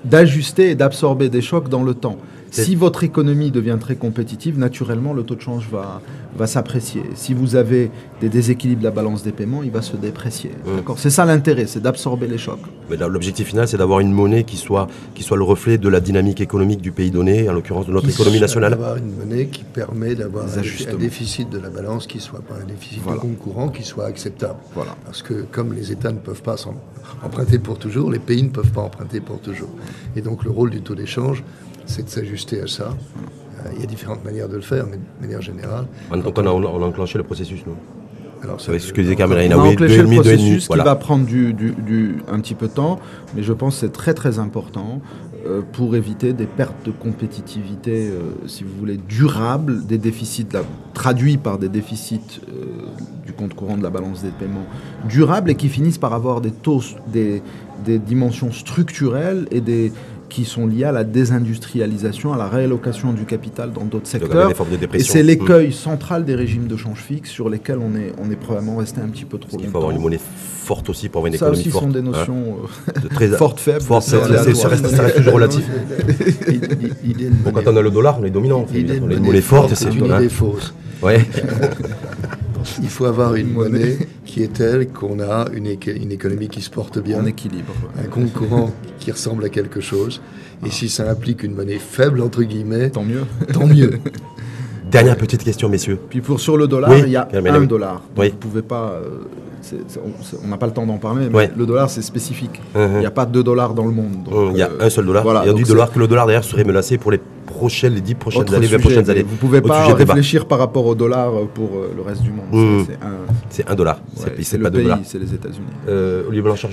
d'ajuster 0.04 0.72
et 0.72 0.76
d'absorber 0.76 1.30
des 1.30 1.42
chocs 1.42 1.70
dans 1.70 1.84
le 1.84 1.94
temps. 1.94 2.18
Si 2.52 2.76
votre 2.76 3.04
économie 3.04 3.52
devient 3.52 3.78
très 3.80 3.96
compétitive, 3.96 4.58
naturellement, 4.58 5.14
le 5.14 5.24
taux 5.24 5.36
de 5.36 5.42
change 5.42 5.68
va, 5.72 6.02
va 6.36 6.48
s'apprécier. 6.48 7.04
Si 7.16 7.34
vous 7.34 7.56
avez 7.56 7.92
des 8.22 8.30
déséquilibres 8.30 8.82
de 8.82 8.86
la 8.86 8.92
balance 8.92 9.24
des 9.24 9.32
paiements, 9.32 9.64
il 9.64 9.72
va 9.72 9.82
se 9.82 9.96
déprécier. 9.98 10.52
Mmh. 10.66 10.94
C'est 10.98 11.10
ça 11.10 11.26
l'intérêt, 11.26 11.68
c'est 11.68 11.82
d'absorber 11.82 12.28
les 12.28 12.38
chocs. 12.38 12.60
Mais 12.90 12.98
l'objectif 12.98 13.48
final, 13.48 13.68
c'est 13.68 13.78
d'avoir 13.78 14.00
une 14.00 14.12
monnaie 14.12 14.44
qui 14.44 14.58
soit, 14.58 14.88
qui 15.14 15.24
soit 15.24 15.38
le 15.38 15.44
reflet 15.44 15.78
de 15.78 15.90
la 15.90 16.00
dynamique 16.00 16.42
économique 16.42 16.82
du 16.82 16.92
pays 16.92 17.12
donné, 17.12 17.50
en 17.50 17.54
l'occurrence 17.54 17.86
de 17.86 17.92
notre 17.92 18.10
économie 18.10 18.40
nationale. 18.40 18.72
D'avoir 18.72 18.98
une 18.98 19.16
monnaie 19.16 19.48
qui 19.48 19.64
permet 19.64 20.16
d'avoir 20.16 20.46
un, 20.46 20.96
déficit 20.98 21.50
de 21.50 21.60
la 21.60 21.70
balance 21.70 22.08
qui 22.08 22.20
soit 22.20 22.42
pas 22.42 22.56
un 22.56 22.66
déficit 22.66 23.06
de 23.06 23.16
compte 23.16 23.38
courant, 23.38 23.70
qui 23.70 23.84
soit 23.84 24.06
acceptable. 24.06 24.60
Voilà. 24.74 24.96
Parce 25.06 25.22
que 25.22 25.46
comme 25.52 25.74
les 25.74 25.92
États 25.92 26.12
ne 26.12 26.18
peuvent 26.18 26.42
pas 26.42 26.56
emprunter 27.24 27.60
pour 27.60 27.78
toujours, 27.78 28.12
les 28.12 28.20
pays 28.20 28.44
ne 28.44 28.50
peuvent 28.50 28.72
pas 28.72 28.82
emprunter 28.82 29.20
pour 29.20 29.40
toujours. 29.40 29.70
Et 30.16 30.22
donc 30.22 30.44
le 30.44 30.52
rôle 30.52 30.72
du 30.72 30.82
taux 30.82 30.96
d'échange, 30.96 31.44
c'est 31.90 32.04
de 32.04 32.10
s'ajuster 32.10 32.62
à 32.62 32.68
ça. 32.68 32.90
Euh, 33.66 33.70
il 33.76 33.82
y 33.82 33.84
a 33.84 33.88
différentes 33.88 34.24
manières 34.24 34.48
de 34.48 34.56
le 34.56 34.62
faire, 34.62 34.86
mais 34.86 34.98
de 34.98 35.22
manière 35.22 35.42
générale. 35.42 35.86
Donc 36.12 36.38
on 36.38 36.46
a, 36.46 36.50
on 36.50 36.84
a 36.84 36.86
enclenché 36.86 37.18
le 37.18 37.24
processus, 37.24 37.64
nous 37.66 37.76
alors, 38.42 38.62
ça, 38.62 38.80
ce 38.80 38.94
que 38.94 39.02
disait 39.02 39.18
Carmela 39.18 39.58
On 39.58 39.64
a 39.64 39.68
enclenché 39.68 40.02
le 40.02 40.08
processus 40.08 40.70
qui 40.70 40.78
va 40.78 40.96
prendre 40.96 41.26
du, 41.26 41.54
du, 41.54 42.20
un 42.32 42.40
petit 42.40 42.54
peu 42.54 42.68
de 42.68 42.72
temps, 42.72 42.98
mais 43.36 43.44
je 43.44 43.52
pense 43.52 43.74
que 43.76 43.80
c'est 43.82 43.92
très 43.92 44.14
très 44.14 44.40
important 44.40 45.02
euh, 45.46 45.62
pour 45.74 45.94
éviter 45.98 46.32
des 46.32 46.46
pertes 46.46 46.86
de 46.86 46.92
compétitivité, 46.92 48.08
euh, 48.08 48.22
si 48.48 48.64
vous 48.64 48.74
voulez, 48.80 48.96
durables, 48.96 49.86
des 49.86 49.98
déficits 49.98 50.48
traduits 50.94 51.36
par 51.36 51.58
des 51.58 51.68
déficits 51.68 52.40
du 53.26 53.34
compte 53.34 53.56
courant 53.56 53.76
de 53.76 53.84
la 53.84 53.90
balance 53.90 54.24
des 54.24 54.32
paiements 54.32 54.66
durables 55.10 55.52
et 55.52 55.56
qui 55.56 55.68
finissent 55.68 55.98
par 55.98 56.14
avoir 56.14 56.40
des 56.40 56.52
taux, 56.52 56.82
des, 57.08 57.42
des 57.84 58.00
dimensions 58.00 58.54
structurelles 58.54 59.48
et 59.52 59.60
des, 59.60 59.92
qui 60.30 60.46
sont 60.46 60.68
liées 60.68 60.86
à 60.86 60.92
la 60.92 61.04
désindustrialisation, 61.04 62.34
à 62.34 62.38
la 62.38 62.48
réallocation 62.48 63.14
du 63.14 63.26
capital 63.26 63.72
dans 63.74 63.86
d'autres 63.86 64.08
secteurs. 64.08 64.52
Et 64.94 65.00
c'est 65.00 65.24
l'écueil 65.24 65.74
central 65.74 66.26
des 66.26 66.36
régimes 66.36 66.68
de 66.68 66.78
change 66.78 67.00
fixe 67.00 67.30
sur 67.30 67.50
lesquels 67.50 67.80
on 67.80 67.96
est, 67.96 68.14
on 68.18 68.32
est 68.32 68.36
probablement 68.36 68.78
resté 68.78 69.02
un 69.02 69.08
petit 69.08 69.26
peu 69.26 69.38
trop 69.38 69.58
longtemps. 69.58 69.64
Il 69.66 69.72
faut 69.72 69.78
avoir 69.78 69.92
une 69.92 70.02
monnaie 70.02 70.20
forte 70.70 70.90
aussi 70.90 71.10
pour 71.10 71.20
avoir 71.20 71.28
une 71.30 71.36
économie 71.36 71.64
forte. 71.64 71.72
Ça 71.72 71.78
aussi 71.78 71.86
sont 71.86 71.90
des 71.90 72.00
hein. 72.00 72.12
notions 72.12 72.58
euh, 72.88 73.10
très 73.10 73.28
fortes, 73.44 73.60
faibles. 73.60 73.82
Forte, 73.82 74.04
ça, 74.04 74.20
reste, 74.20 75.18
toujours 75.18 75.34
relatif. 75.34 75.66
quand 77.54 77.68
on 77.68 77.78
a 77.78 77.82
le 77.82 77.92
dollar, 77.92 78.20
on 78.20 78.24
est 78.24 78.30
dominant. 78.30 78.66
On 78.72 78.74
a 78.74 78.78
une 78.94 79.24
monnaie 79.24 79.42
forte, 79.42 79.74
c'est 79.76 79.94
une 79.94 80.06
idée 80.06 80.30
fausse. 80.30 80.74
Ouais. 81.02 81.26
Il 82.82 82.90
faut 82.90 83.06
avoir 83.06 83.36
une 83.36 83.52
monnaie 83.52 83.98
qui 84.30 84.44
est 84.44 84.54
telle 84.54 84.90
qu'on 84.90 85.20
a 85.20 85.48
une, 85.54 85.66
une, 85.66 86.12
économie 86.12 86.50
qui 86.50 86.62
se 86.62 86.70
porte 86.70 87.00
bien. 87.00 87.22
En 87.22 87.26
équilibre. 87.26 87.74
Un 88.00 88.08
compte 88.08 88.32
courant 88.32 88.72
qui 89.00 89.12
ressemble 89.12 89.44
à 89.44 89.50
quelque 89.50 89.82
chose. 89.82 90.22
Et 90.66 90.70
si 90.70 90.88
ça 90.88 91.10
implique 91.10 91.42
une 91.44 91.56
monnaie 91.56 91.80
faible, 91.80 92.22
entre 92.22 92.44
guillemets, 92.44 92.92
tant 92.92 93.04
mieux. 93.04 93.24
Tant 93.52 93.66
mieux. 93.66 94.00
Dernière 94.92 95.18
petite 95.18 95.44
question, 95.44 95.68
messieurs. 95.70 96.00
Puis 96.10 96.22
pour 96.22 96.40
sur 96.40 96.58
le 96.58 96.68
dollar, 96.68 96.96
il 96.98 97.10
y 97.10 97.16
a 97.16 97.28
un 97.34 97.66
dollar. 97.66 98.02
Vous 98.16 98.24
ne 98.24 98.30
pouvez 98.30 98.62
pas. 98.62 98.94
Euh, 98.94 99.78
on 100.44 100.48
n'a 100.48 100.58
pas 100.58 100.68
le 100.68 100.74
temps 100.74 100.86
d'en 100.86 100.98
parler, 100.98 101.28
mais 101.32 101.52
le 101.56 101.66
dollar 101.66 101.90
c'est 101.90 102.02
spécifique. 102.02 102.62
Uh-huh. 102.76 102.90
Il 102.96 103.00
n'y 103.00 103.06
a 103.06 103.12
pas 103.12 103.26
deux 103.26 103.44
dollars 103.44 103.74
dans 103.74 103.86
le 103.86 103.92
monde. 103.92 104.28
il 104.52 104.58
y 104.58 104.62
a 104.62 104.70
euh, 104.70 104.86
un 104.86 104.90
seul 104.90 105.06
dollar. 105.06 105.26
il 105.44 105.48
y 105.48 105.50
a 105.50 105.54
du 105.54 105.64
dollar 105.64 105.92
que 105.92 106.00
le 106.00 106.08
dollar 106.08 106.26
d'ailleurs 106.28 106.44
serait 106.44 106.64
menacé 106.64 106.98
pour 106.98 107.12
les 107.12 107.20
prochaines, 107.50 107.96
les 107.96 108.02
dix 108.02 108.16
prochaines 108.16 108.54
années, 108.54 108.68
prochaines 108.78 109.10
années. 109.10 109.24
Vous 109.24 109.34
ne 109.34 109.40
pouvez 109.40 109.62
pas 109.62 109.94
réfléchir 109.94 110.46
par 110.46 110.60
rapport 110.60 110.86
au 110.86 110.96
dollar 110.96 111.32
pour 111.54 111.70
euh, 111.76 111.92
le 111.96 112.02
reste 112.02 112.22
du 112.22 112.32
monde. 112.32 112.46
Mmh. 112.52 112.84
C'est 113.50 113.68
un, 113.70 113.76
dollar. 113.76 114.00
c'est 114.16 114.58
le 114.58 114.70
pays, 114.70 114.90
c'est 115.04 115.20
les 115.20 115.34
États-Unis. 115.34 115.66
Euh, 115.88 116.24
Olivier 116.28 116.44
Blanchard, 116.44 116.72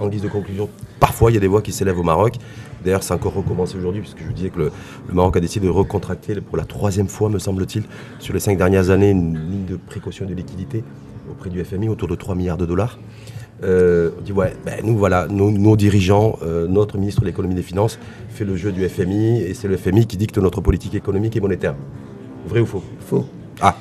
en 0.00 0.08
guise 0.08 0.22
de 0.22 0.28
conclusion, 0.28 0.68
parfois 0.98 1.30
il 1.30 1.34
y 1.34 1.36
a 1.36 1.40
des 1.40 1.46
voix 1.46 1.62
qui 1.62 1.72
s'élèvent 1.72 1.98
au 1.98 2.04
Maroc. 2.04 2.34
D'ailleurs, 2.84 3.02
c'est 3.02 3.12
encore 3.12 3.34
recommencé 3.34 3.76
aujourd'hui, 3.76 4.00
puisque 4.00 4.20
je 4.20 4.24
vous 4.24 4.32
disais 4.32 4.50
que 4.50 4.58
le, 4.58 4.72
Maroc 5.12 5.36
a 5.36 5.40
décidé 5.40 5.66
de 5.66 5.72
recontracter 5.72 6.40
pour 6.40 6.56
la 6.56 6.64
troisième 6.64 7.08
fois, 7.08 7.28
me 7.28 7.38
semble-t-il, 7.38 7.84
sur 8.20 8.32
les 8.32 8.40
cinq 8.40 8.56
dernières 8.56 8.90
années, 8.90 9.10
une 9.10 9.34
ligne 9.34 9.66
de 9.66 9.76
précaution 9.76 10.26
de 10.26 10.34
liquidité 10.34 10.84
auprès 11.30 11.50
du 11.50 11.62
FMI, 11.62 11.88
autour 11.88 12.08
de 12.08 12.14
3 12.14 12.34
milliards 12.34 12.56
de 12.56 12.66
dollars. 12.66 12.98
Euh, 13.64 14.10
on 14.18 14.22
dit 14.22 14.32
ouais, 14.32 14.54
ben, 14.64 14.80
nous 14.84 14.96
voilà, 14.96 15.26
nos, 15.28 15.76
dirigeants, 15.76 16.38
euh, 16.42 16.66
notre 16.68 16.96
ministre 16.96 17.22
de 17.22 17.26
l'économie 17.26 17.54
et 17.54 17.56
des 17.56 17.62
finances 17.62 17.98
fait 18.30 18.44
le 18.44 18.56
jeu 18.56 18.70
du 18.70 18.88
FMI 18.88 19.42
et 19.42 19.54
c'est 19.54 19.68
le 19.68 19.76
FMI 19.76 20.06
qui 20.06 20.16
dicte 20.16 20.38
notre 20.38 20.60
politique 20.60 20.94
économique 20.94 21.36
et 21.36 21.40
monétaire. 21.40 21.74
Vrai 22.46 22.60
ou 22.60 22.66
faux? 22.66 22.84
Faux. 23.00 23.26
Ah. 23.60 23.76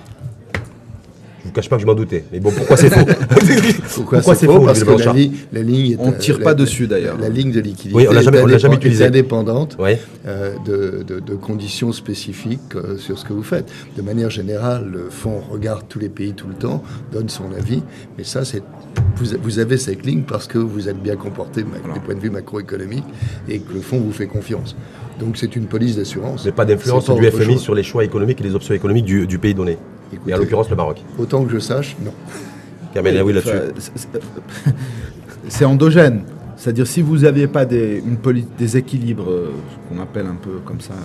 Je 1.47 1.51
vous 1.51 1.55
cache 1.55 1.69
pas 1.69 1.77
que 1.77 1.81
je 1.81 1.87
m'en 1.87 1.95
doutais. 1.95 2.25
Mais 2.31 2.39
bon, 2.39 2.51
pourquoi 2.51 2.75
c'est 2.75 2.89
faux 2.89 3.05
Pourquoi, 3.95 4.35
c'est 4.35 4.45
faux, 4.45 4.59
Parce 4.59 4.83
que 4.83 4.91
la, 5.53 5.61
ligne 5.61 5.95
on 5.99 6.11
tire 6.11 6.39
pas 6.39 6.53
dessus 6.53 6.87
d'ailleurs. 6.87 7.17
La 7.17 7.29
ligne 7.29 7.51
de 7.51 7.61
liquidité 7.61 7.95
oui, 7.95 8.05
on 8.09 8.13
l'a 8.13 8.21
jamais, 8.21 8.59
jamais 8.59 8.75
utilisé. 8.75 9.05
est 9.05 9.07
indépendante 9.07 9.77
euh, 10.27 10.53
de, 10.65 11.35
conditions 11.35 11.91
spécifiques 11.93 12.73
sur 12.97 13.17
ce 13.17 13.25
que 13.25 13.33
vous 13.33 13.43
faites. 13.43 13.71
De 13.95 14.01
manière 14.01 14.29
générale, 14.29 14.89
le 14.91 15.09
fonds 15.09 15.41
regarde 15.49 15.83
tous 15.87 15.99
les 15.99 16.09
pays 16.09 16.33
tout 16.33 16.47
le 16.47 16.55
temps, 16.55 16.83
donne 17.11 17.29
son 17.29 17.53
avis, 17.53 17.81
mais 18.17 18.23
ça 18.23 18.43
c'est 18.43 18.63
vous, 19.15 19.59
avez 19.59 19.77
cette 19.77 20.05
ligne 20.05 20.23
parce 20.23 20.47
que 20.47 20.57
vous 20.57 20.89
êtes 20.89 21.01
bien 21.01 21.15
comporté 21.15 21.63
du 21.63 21.99
point 21.99 22.15
de 22.15 22.19
vue 22.19 22.29
macroéconomique 22.29 23.05
et 23.47 23.59
que 23.59 23.73
le 23.73 23.81
fonds 23.81 23.99
vous 23.99 24.11
fait 24.11 24.27
confiance. 24.27 24.75
Donc 25.19 25.37
c'est 25.37 25.55
une 25.55 25.65
police 25.65 25.95
d'assurance. 25.95 26.45
Mais 26.45 26.51
pas 26.51 26.65
d'influence 26.65 27.09
du 27.09 27.31
FMI 27.31 27.59
sur 27.59 27.75
les 27.75 27.83
choix 27.83 28.03
économiques 28.03 28.39
et 28.41 28.43
les 28.43 28.55
options 28.55 28.73
économiques 28.73 29.05
du, 29.05 29.39
pays 29.39 29.53
donné. 29.53 29.77
et 30.27 30.33
en 30.33 30.37
l'occurrence 30.37 30.69
le 30.69 30.75
Maroc. 30.75 31.01
Autant 31.17 31.43
que 31.43 31.51
je 31.51 31.59
sache, 31.59 31.95
non. 32.03 32.13
oui 32.95 33.33
là-dessus. 33.33 33.91
C'est 35.47 35.65
endogène. 35.65 36.23
C'est-à-dire 36.57 36.87
si 36.87 37.01
vous 37.01 37.19
n'aviez 37.19 37.47
pas 37.47 37.65
des, 37.65 38.03
des 38.57 38.77
équilibres, 38.77 39.27
ce 39.29 39.95
qu'on 39.95 40.01
appelle 40.01 40.25
un 40.25 40.35
peu 40.35 40.59
comme 40.65 40.81
ça, 40.81 40.95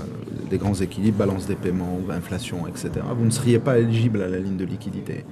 des 0.51 0.57
grands 0.57 0.75
équilibres, 0.75 1.19
balance 1.19 1.47
des 1.47 1.55
paiements, 1.55 2.01
inflation, 2.11 2.67
etc., 2.67 2.91
vous 3.17 3.25
ne 3.25 3.31
seriez 3.31 3.59
pas 3.59 3.79
éligible 3.79 4.23
à 4.23 4.29
la 4.29 4.39
ligne 4.39 4.57
de 4.57 4.65
liquidité. 4.65 5.25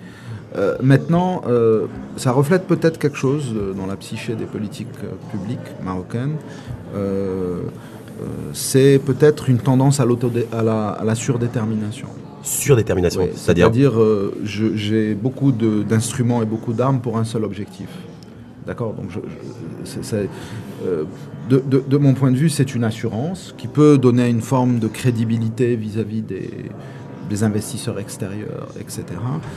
Euh, 0.56 0.76
maintenant, 0.82 1.42
euh, 1.46 1.86
ça 2.16 2.32
reflète 2.32 2.66
peut-être 2.66 2.98
quelque 2.98 3.16
chose 3.16 3.54
euh, 3.54 3.72
dans 3.72 3.86
la 3.86 3.96
psyché 3.96 4.34
des 4.34 4.46
politiques 4.46 4.88
publiques 5.30 5.58
marocaines. 5.82 6.36
C'est 8.52 9.00
peut-être 9.04 9.48
une 9.48 9.58
tendance 9.58 10.00
à, 10.00 10.04
à, 10.52 10.62
la, 10.62 10.88
à 10.88 11.04
la 11.04 11.14
surdétermination. 11.14 12.08
D'accord? 18.66 18.94
Donc, 18.94 19.10
je, 19.10 19.18
je- 19.18 19.90
c'est- 19.90 20.04
c'est, 20.04 20.28
euh, 20.86 21.04
de, 21.48 21.62
de- 21.66 21.82
de 21.86 21.96
mon 21.98 22.14
point 22.14 22.30
de 22.30 22.36
vue, 22.36 22.48
c'est 22.50 22.74
une 22.74 22.84
assurance 22.84 23.54
qui 23.58 23.66
peut 23.68 23.98
donner 23.98 24.28
une 24.28 24.40
forme 24.42 24.78
de 24.78 24.88
crédibilité 24.88 25.76
vis-à-vis 25.76 26.22
des, 26.22 26.50
des 27.30 27.44
investisseurs 27.44 27.98
extérieurs, 28.00 28.66
etc. 28.78 29.04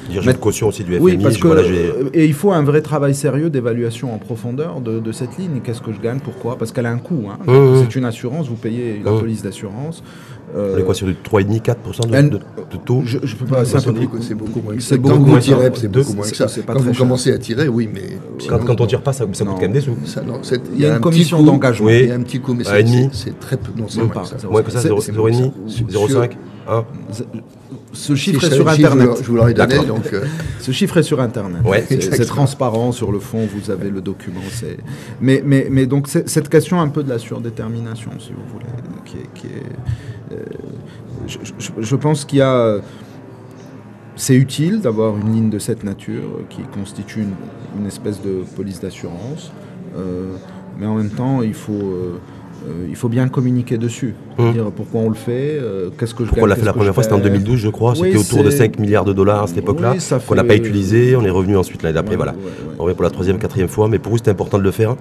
Dire 0.09 0.21
Mais- 0.25 0.31
une 0.31 0.37
caution 0.37 0.67
aussi 0.67 0.83
du 0.83 0.93
FMI. 0.95 1.01
Oui, 1.03 1.17
parce 1.17 1.37
que 1.37 1.47
voilà, 1.47 1.63
euh, 1.63 2.09
et 2.13 2.25
il 2.25 2.33
faut 2.33 2.51
un 2.51 2.63
vrai 2.63 2.81
travail 2.81 3.15
sérieux 3.15 3.49
d'évaluation 3.49 4.13
en 4.13 4.19
profondeur 4.19 4.79
de, 4.79 4.99
de 4.99 5.11
cette 5.11 5.37
ligne. 5.37 5.59
Qu'est-ce 5.63 5.81
que 5.81 5.91
je 5.91 5.99
gagne 5.99 6.19
Pourquoi? 6.19 6.57
Parce 6.57 6.71
qu'elle 6.71 6.85
a 6.85 6.91
un 6.91 6.99
coût. 6.99 7.23
hein. 7.29 7.39
Mmh, 7.45 7.51
mmh. 7.51 7.75
C'est 7.83 7.95
une 7.95 8.05
assurance, 8.05 8.47
vous 8.47 8.55
payez 8.55 9.01
la 9.03 9.11
Mmh. 9.11 9.19
police 9.19 9.41
d'assurance. 9.43 10.03
on 10.55 10.59
Euh, 10.59 10.77
est 10.77 10.83
quoi 10.83 10.93
sur 10.93 11.07
du 11.07 11.15
3,5-4% 11.15 12.05
de, 12.05 12.29
de, 12.29 12.37
de 12.37 12.77
taux? 12.85 13.01
Je, 13.05 13.17
je 13.23 13.35
peux 13.35 13.45
pas. 13.45 13.65
C'est 13.65 13.91
beaucoup, 13.91 14.21
c'est 14.21 14.35
beaucoup 14.35 14.61
moins 14.61 14.75
que 14.75 14.81
C'est 14.81 14.97
beaucoup 14.99 15.15
Quand 15.15 15.19
moins 15.21 15.41
c'est 15.41 15.87
beaucoup 15.87 16.13
moins 16.13 16.29
que 16.29 16.35
ça. 16.35 16.47
c'est 16.47 16.61
pas 16.61 16.73
Quand 16.73 16.79
très 16.79 16.89
vous 16.89 16.93
cher. 16.93 16.99
commencez 17.03 17.31
à 17.33 17.39
tirer, 17.39 17.67
oui, 17.67 17.89
mais 17.91 18.01
Quand, 18.47 18.57
sinon, 18.57 18.59
quand 18.67 18.81
on 18.81 18.85
tire 18.85 19.01
pas, 19.01 19.13
ça, 19.13 19.25
ça 19.33 19.45
coûte 19.45 19.55
quand 19.55 19.61
même 19.61 19.71
des 19.71 19.81
sous? 19.81 19.97
ça, 20.05 20.21
non, 20.21 20.39
c'est- 20.43 20.61
Il 20.75 20.79
y 20.81 20.85
a 20.85 20.89
une 20.89 20.93
un 20.93 20.97
petit 20.97 21.03
commission 21.03 21.41
d'engagement. 21.41 21.87
Oui. 21.87 21.99
Il 22.03 22.09
y 22.09 22.11
a 22.11 22.15
un 22.15 22.21
petit 22.21 22.39
coup, 22.39 22.53
mais 22.53 22.63
c'est- 22.65 23.39
très 23.39 23.57
peu. 23.57 23.71
Non, 23.75 23.85
c'est 23.87 23.97
Même 23.97 24.05
moins 24.07 24.13
pas, 24.13 24.21
que 24.29 24.39
ça. 24.41 24.47
Moins 24.47 24.61
que 24.61 24.71
ça, 24.71 24.79
C'est- 24.81 24.89
0- 24.89 25.01
c'est- 25.01 25.11
0,5 25.11 25.51
sur- 25.65 25.87
0,5 25.89 26.37
1 26.67 26.85
Ce 27.93 28.15
chiffre 28.15 28.43
est 28.43 28.51
sur 28.55 28.67
Internet. 28.67 29.09
Je 29.21 29.27
vous 29.29 29.35
l'aurais 29.35 29.53
donné, 29.53 29.77
donc 29.85 30.11
euh, 30.13 30.25
Ce 30.59 30.71
chiffre 30.71 30.97
est 30.97 31.03
sur 31.03 31.21
Internet. 31.21 31.61
Ouais. 31.63 31.85
C'est- 31.87 32.25
transparent 32.25 32.91
sur 32.91 33.11
le 33.11 33.19
fond, 33.19 33.47
vous 33.53 33.69
avez 33.71 33.89
le 33.89 34.01
document. 34.01 34.41
Mais, 35.21 35.41
mais, 35.45 35.67
mais 35.69 35.85
donc 35.85 36.07
cette 36.07 36.49
question 36.49 36.81
un 36.81 36.87
peu 36.89 37.03
de 37.03 37.09
la 37.09 37.19
surdétermination, 37.19 38.11
si 38.19 38.31
vous 38.31 38.43
voulez, 38.51 38.65
qui 39.05 39.17
est... 39.17 39.29
qui 39.33 39.47
est, 39.47 40.33
euh, 40.33 40.43
je, 41.27 41.37
je- 41.59 41.71
je 41.81 41.95
pense 41.95 42.25
qu'il 42.25 42.39
y 42.39 42.41
a... 42.41 42.77
C'est 44.15 44.35
utile 44.35 44.79
d'avoir 44.81 45.17
une 45.17 45.33
ligne 45.33 45.49
de 45.49 45.57
cette 45.59 45.83
nature 45.83 46.41
qui 46.49 46.61
constitue 46.73 47.21
une, 47.21 47.33
une 47.79 47.87
espèce 47.87 48.21
de 48.21 48.43
police 48.55 48.79
d'assurance, 48.79 49.51
euh, 49.97 50.35
mais 50.79 50.85
en 50.85 50.95
même 50.95 51.09
temps, 51.09 51.41
il 51.41 51.53
faut... 51.53 51.73
euh, 52.67 52.87
il 52.89 52.95
faut 52.95 53.09
bien 53.09 53.27
communiquer 53.27 53.77
dessus. 53.77 54.13
Hum. 54.37 54.53
Dire 54.53 54.71
pourquoi 54.75 55.01
on 55.01 55.09
le 55.09 55.15
fait, 55.15 55.57
euh, 55.59 55.89
qu'est-ce 55.97 56.13
que 56.15 56.23
je 56.23 56.29
Pourquoi 56.29 56.43
on 56.43 56.47
l'a 56.47 56.55
fait 56.55 56.65
la 56.65 56.71
que 56.71 56.77
première 56.77 56.93
fois 56.93 57.03
C'était 57.03 57.15
en 57.15 57.19
perds. 57.19 57.31
2012, 57.31 57.59
je 57.59 57.69
crois. 57.69 57.91
Oui, 57.93 58.09
C'était 58.13 58.17
autour 58.17 58.43
de 58.43 58.49
c'est- 58.49 58.57
5 58.57 58.79
milliards 58.79 59.05
de 59.05 59.13
dollars 59.13 59.43
à 59.43 59.47
cette 59.47 59.57
époque-là. 59.57 59.91
Oui, 59.93 59.99
ça 59.99 60.19
qu'on 60.19 60.35
n'a 60.35 60.43
pas 60.43 60.55
utilisé. 60.55 61.15
On 61.15 61.23
est 61.23 61.29
revenu 61.29 61.57
ensuite 61.57 61.83
l'année 61.83 61.93
d'après. 61.95 62.11
Ouais, 62.11 62.17
voilà. 62.17 62.31
ouais, 62.33 62.37
ouais. 62.37 62.75
On 62.79 62.83
revient 62.83 62.95
pour 62.95 63.03
la 63.03 63.09
troisième, 63.09 63.37
quatrième 63.39 63.67
fois. 63.69 63.87
Mais 63.87 63.99
pour 63.99 64.11
vous, 64.11 64.17
c'était 64.17 64.31
important 64.31 64.57
de 64.57 64.63
le 64.63 64.71
faire. 64.71 64.95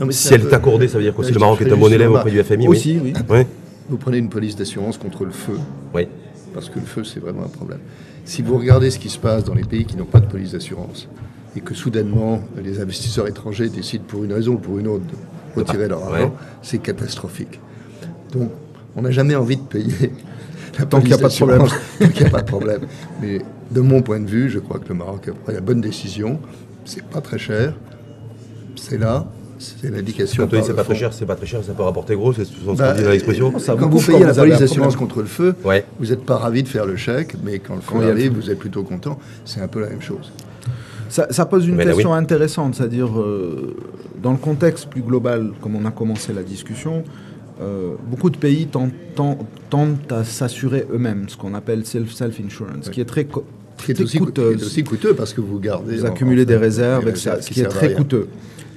non, 0.00 0.06
mais 0.06 0.12
Si 0.12 0.32
elle 0.32 0.40
peu- 0.42 0.48
est 0.50 0.54
accordée, 0.54 0.88
ça 0.88 0.98
veut 0.98 1.04
dire 1.04 1.18
Ouais, 1.18 1.30
le 1.30 1.38
Maroc 1.38 1.60
est 1.62 1.72
un 1.72 1.76
bon 1.76 1.92
élève 1.92 2.10
auprès 2.10 2.30
du 2.30 2.42
FMI. 2.42 2.68
Aussi, 2.68 2.98
oui. 3.02 3.12
Oui. 3.16 3.22
oui. 3.30 3.42
Vous 3.88 3.96
prenez 3.98 4.18
une 4.18 4.28
police 4.28 4.56
d'assurance 4.56 4.96
contre 4.96 5.24
le 5.24 5.32
feu, 5.32 5.54
Oui. 5.94 6.06
parce 6.54 6.68
que 6.70 6.78
le 6.78 6.86
feu, 6.86 7.04
c'est 7.04 7.20
vraiment 7.20 7.42
un 7.44 7.48
problème. 7.48 7.80
Si 8.24 8.40
vous 8.40 8.56
regardez 8.56 8.90
ce 8.90 8.98
qui 8.98 9.08
se 9.08 9.18
passe 9.18 9.44
dans 9.44 9.54
les 9.54 9.64
pays 9.64 9.84
qui 9.84 9.96
n'ont 9.96 10.04
pas 10.04 10.20
de 10.20 10.26
police 10.26 10.52
d'assurance, 10.52 11.08
et 11.56 11.60
que 11.60 11.74
soudainement, 11.74 12.40
les 12.64 12.80
investisseurs 12.80 13.26
étrangers 13.28 13.68
décident 13.68 14.04
pour 14.06 14.24
une 14.24 14.32
raison 14.32 14.52
ou 14.52 14.58
pour 14.58 14.78
une 14.78 14.86
autre 14.88 15.04
retirer 15.56 15.88
leur 15.88 16.10
Ouais. 16.10 16.18
argent, 16.20 16.34
c'est 16.62 16.78
catastrophique. 16.78 17.60
Donc, 18.32 18.50
on 18.96 19.02
n'a 19.02 19.10
jamais 19.10 19.34
envie 19.36 19.56
de 19.56 19.62
payer 19.62 20.12
la 20.78 20.86
Tant 20.86 21.00
qu'il 21.00 21.10
y 21.10 21.14
a 21.14 21.18
pas 21.18 21.28
de 21.28 21.34
problème. 21.34 21.62
Tant 21.98 22.08
qu'il 22.08 22.22
n'y 22.22 22.26
a 22.26 22.30
pas 22.30 22.40
de 22.42 22.46
problème. 22.46 22.80
Mais 23.20 23.40
de 23.70 23.80
mon 23.80 24.02
point 24.02 24.20
de 24.20 24.28
vue, 24.28 24.48
je 24.50 24.58
crois 24.58 24.78
que 24.78 24.88
le 24.88 24.94
Maroc 24.94 25.28
a 25.28 25.32
pris 25.32 25.54
la 25.54 25.60
bonne 25.60 25.80
décision. 25.80 26.38
C'est 26.84 27.04
pas 27.04 27.20
très 27.20 27.38
cher. 27.38 27.74
C'est 28.76 28.98
là. 28.98 29.26
C'est 29.58 29.90
l'indication. 29.90 30.48
Quand 30.48 30.56
on 30.56 30.60
dit 30.60 30.66
c'est 30.66 30.74
pas 30.74 30.82
très 30.82 30.96
cher, 30.96 31.12
c'est 31.12 31.24
pas 31.26 31.36
très 31.36 31.46
cher, 31.46 31.62
ça 31.62 31.72
peut 31.72 31.84
rapporter 31.84 32.16
gros, 32.16 32.32
c'est 32.32 32.44
ce 32.44 32.50
qu'on 32.64 32.74
Bah, 32.74 32.94
dit 32.94 33.04
dans 33.04 33.10
l'expression. 33.10 33.56
ça 33.60 33.76
Quand 33.78 33.88
vous 33.88 34.00
payez 34.00 34.18
quand 34.18 34.26
la 34.26 34.34
police 34.34 34.58
d'assurance 34.58 34.96
contre 34.96 35.20
le 35.20 35.26
feu, 35.26 35.54
Ouais. 35.64 35.84
vous 36.00 36.06
n'êtes 36.06 36.24
pas 36.24 36.36
ravi 36.36 36.64
de 36.64 36.68
faire 36.68 36.84
le 36.84 36.96
chèque, 36.96 37.36
mais 37.44 37.60
quand 37.60 37.76
le 37.76 37.80
feu 37.80 38.10
arrive, 38.10 38.32
vous 38.34 38.50
êtes 38.50 38.58
plutôt 38.58 38.82
content. 38.82 39.18
C'est 39.44 39.60
un 39.60 39.68
peu 39.68 39.80
la 39.80 39.88
même 39.90 40.02
chose. 40.02 40.32
Ça, 41.12 41.26
ça 41.30 41.44
pose 41.44 41.66
une 41.68 41.76
là, 41.76 41.84
question 41.84 42.12
oui. 42.12 42.16
intéressante, 42.16 42.74
c'est-à-dire 42.74 43.20
euh, 43.20 43.76
dans 44.22 44.32
le 44.32 44.38
contexte 44.38 44.88
plus 44.88 45.02
global, 45.02 45.50
comme 45.60 45.76
on 45.76 45.84
a 45.84 45.90
commencé 45.90 46.32
la 46.32 46.42
discussion, 46.42 47.04
euh, 47.60 47.90
beaucoup 48.08 48.30
de 48.30 48.38
pays 48.38 48.66
tentent, 48.66 50.10
à 50.10 50.24
s'assurer 50.24 50.86
eux-mêmes, 50.90 51.28
ce 51.28 51.36
qu'on 51.36 51.52
appelle 51.52 51.80
self- 51.84 52.12
self-insurance, 52.14 52.88
qui 52.90 53.02
est 53.02 53.04
très, 53.04 53.24
co- 53.26 53.44
Qui 53.76 53.90
est, 53.90 53.94
très 53.94 54.04
aussi, 54.04 54.18
qui 54.18 54.24
aussi 54.64 54.84
coûteux 54.84 55.14
parce 55.14 55.34
que 55.34 55.42
vous 55.42 55.58
gardez. 55.58 55.96
Vous 55.98 56.06
accumulez 56.06 56.46
des 56.46 56.56
réserves, 56.56 57.04
des 57.04 57.10
etc., 57.10 57.24
réserves 57.30 57.42
ce 57.42 57.48
qui 57.48 57.54
qui 57.54 57.60
est 57.60 57.64
très 57.64 57.86
rien. 57.88 57.96
coûteux. 57.96 58.28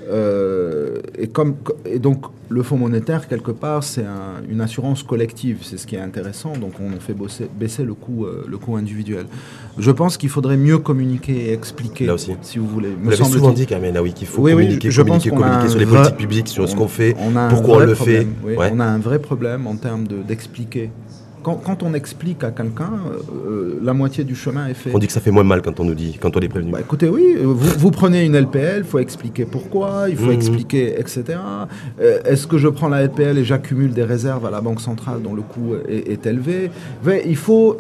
Euh, 0.09 0.99
et, 1.17 1.27
comme, 1.27 1.55
et 1.85 1.99
donc, 1.99 2.25
le 2.49 2.61
Fonds 2.61 2.77
monétaire, 2.77 3.27
quelque 3.27 3.51
part, 3.51 3.83
c'est 3.83 4.03
un- 4.05 4.41
une 4.49 4.61
assurance 4.61 5.01
collective. 5.03 5.59
C'est 5.63 5.77
ce 5.77 5.87
qui 5.87 5.95
est 5.95 5.99
intéressant. 5.99 6.53
Donc, 6.53 6.73
on 6.79 6.99
fait 6.99 7.13
bosser- 7.13 7.49
baisser 7.59 7.83
le 7.83 7.93
coût, 7.95 8.25
euh, 8.25 8.45
le 8.47 8.57
coût 8.57 8.75
individuel. 8.75 9.25
Je 9.79 9.91
pense 9.91 10.17
qu'il 10.17 10.29
faudrait 10.29 10.57
mieux 10.57 10.77
communiquer 10.77 11.49
et 11.49 11.53
expliquer, 11.53 12.05
Là 12.05 12.13
aussi. 12.13 12.33
si 12.41 12.59
vous 12.59 12.67
voulez. 12.67 12.89
Vous 13.01 13.09
l'avez 13.09 13.23
souvent 13.23 13.51
dit, 13.51 13.65
Carmen, 13.65 13.95
ah 13.97 14.03
oui, 14.03 14.13
qu'il 14.13 14.27
faut 14.27 14.41
Oui, 14.43 14.53
oui, 14.53 14.63
communiquer, 14.63 14.91
je 14.91 15.01
communiquer, 15.01 15.29
sur 15.69 15.79
les 15.79 15.85
vrai- 15.85 15.97
politiques 15.97 16.17
publiques, 16.17 16.47
sur 16.49 16.69
ce 16.69 16.75
on- 16.75 16.77
qu'on 16.77 16.87
fait, 16.87 17.15
on 17.19 17.35
a 17.35 17.41
un 17.41 17.49
pourquoi 17.49 17.77
on 17.77 17.79
le 17.79 17.93
problème, 17.93 18.21
fait. 18.23 18.27
oui. 18.45 18.55
Ouais. 18.55 18.69
On 18.71 18.79
a 18.79 18.85
un 18.85 18.99
vrai 18.99 19.19
problème 19.19 19.65
en 19.67 19.75
termes 19.75 20.07
de- 20.07 20.21
d'expliquer. 20.21 20.91
Quand, 21.45 21.61
quand 21.63 21.83
on 21.83 21.93
explique 21.93 22.43
à 22.43 22.49
quelqu'un, 22.49 22.89
euh, 23.05 23.49
euh, 23.51 23.79
la 23.83 23.93
moitié 23.93 24.23
du 24.23 24.33
chemin 24.35 24.65
est 24.67 24.73
fait. 24.73 24.89
On 24.95 24.97
dit 24.97 25.05
que 25.05 25.13
ça 25.13 25.21
fait 25.21 25.29
moins 25.29 25.43
mal 25.43 25.61
quand 25.61 25.79
on 25.79 25.83
nous 25.83 25.93
dit, 25.93 26.17
quand 26.19 26.35
on 26.35 26.39
est 26.39 26.47
prévenu. 26.49 26.71
Bah, 26.71 26.79
écoutez, 26.81 27.07
oui, 27.07 27.35
vous, 27.39 27.53
vous 27.55 27.91
prenez 27.91 28.25
une 28.25 28.35
LPL, 28.35 28.79
il 28.79 28.83
faut 28.83 28.97
expliquer 28.97 29.45
pourquoi, 29.45 30.07
il 30.09 30.17
faut 30.17 30.25
Mhm. 30.31 30.39
expliquer, 30.41 30.99
etc. 30.99 31.23
Euh, 32.01 32.17
Est-ce 32.25 32.47
que 32.47 32.57
je 32.57 32.67
prends 32.67 32.89
la 32.89 33.03
LPL 33.03 33.37
et 33.37 33.43
j'accumule 33.43 33.93
des 33.93 34.01
réserves 34.03 34.43
à 34.47 34.49
la 34.49 34.59
Banque 34.59 34.81
centrale 34.81 35.21
dont 35.21 35.35
le 35.35 35.43
coût 35.43 35.75
est, 35.87 36.09
est 36.13 36.25
élevé? 36.25 36.71
Mais 37.05 37.21
il 37.27 37.35
faut, 37.37 37.77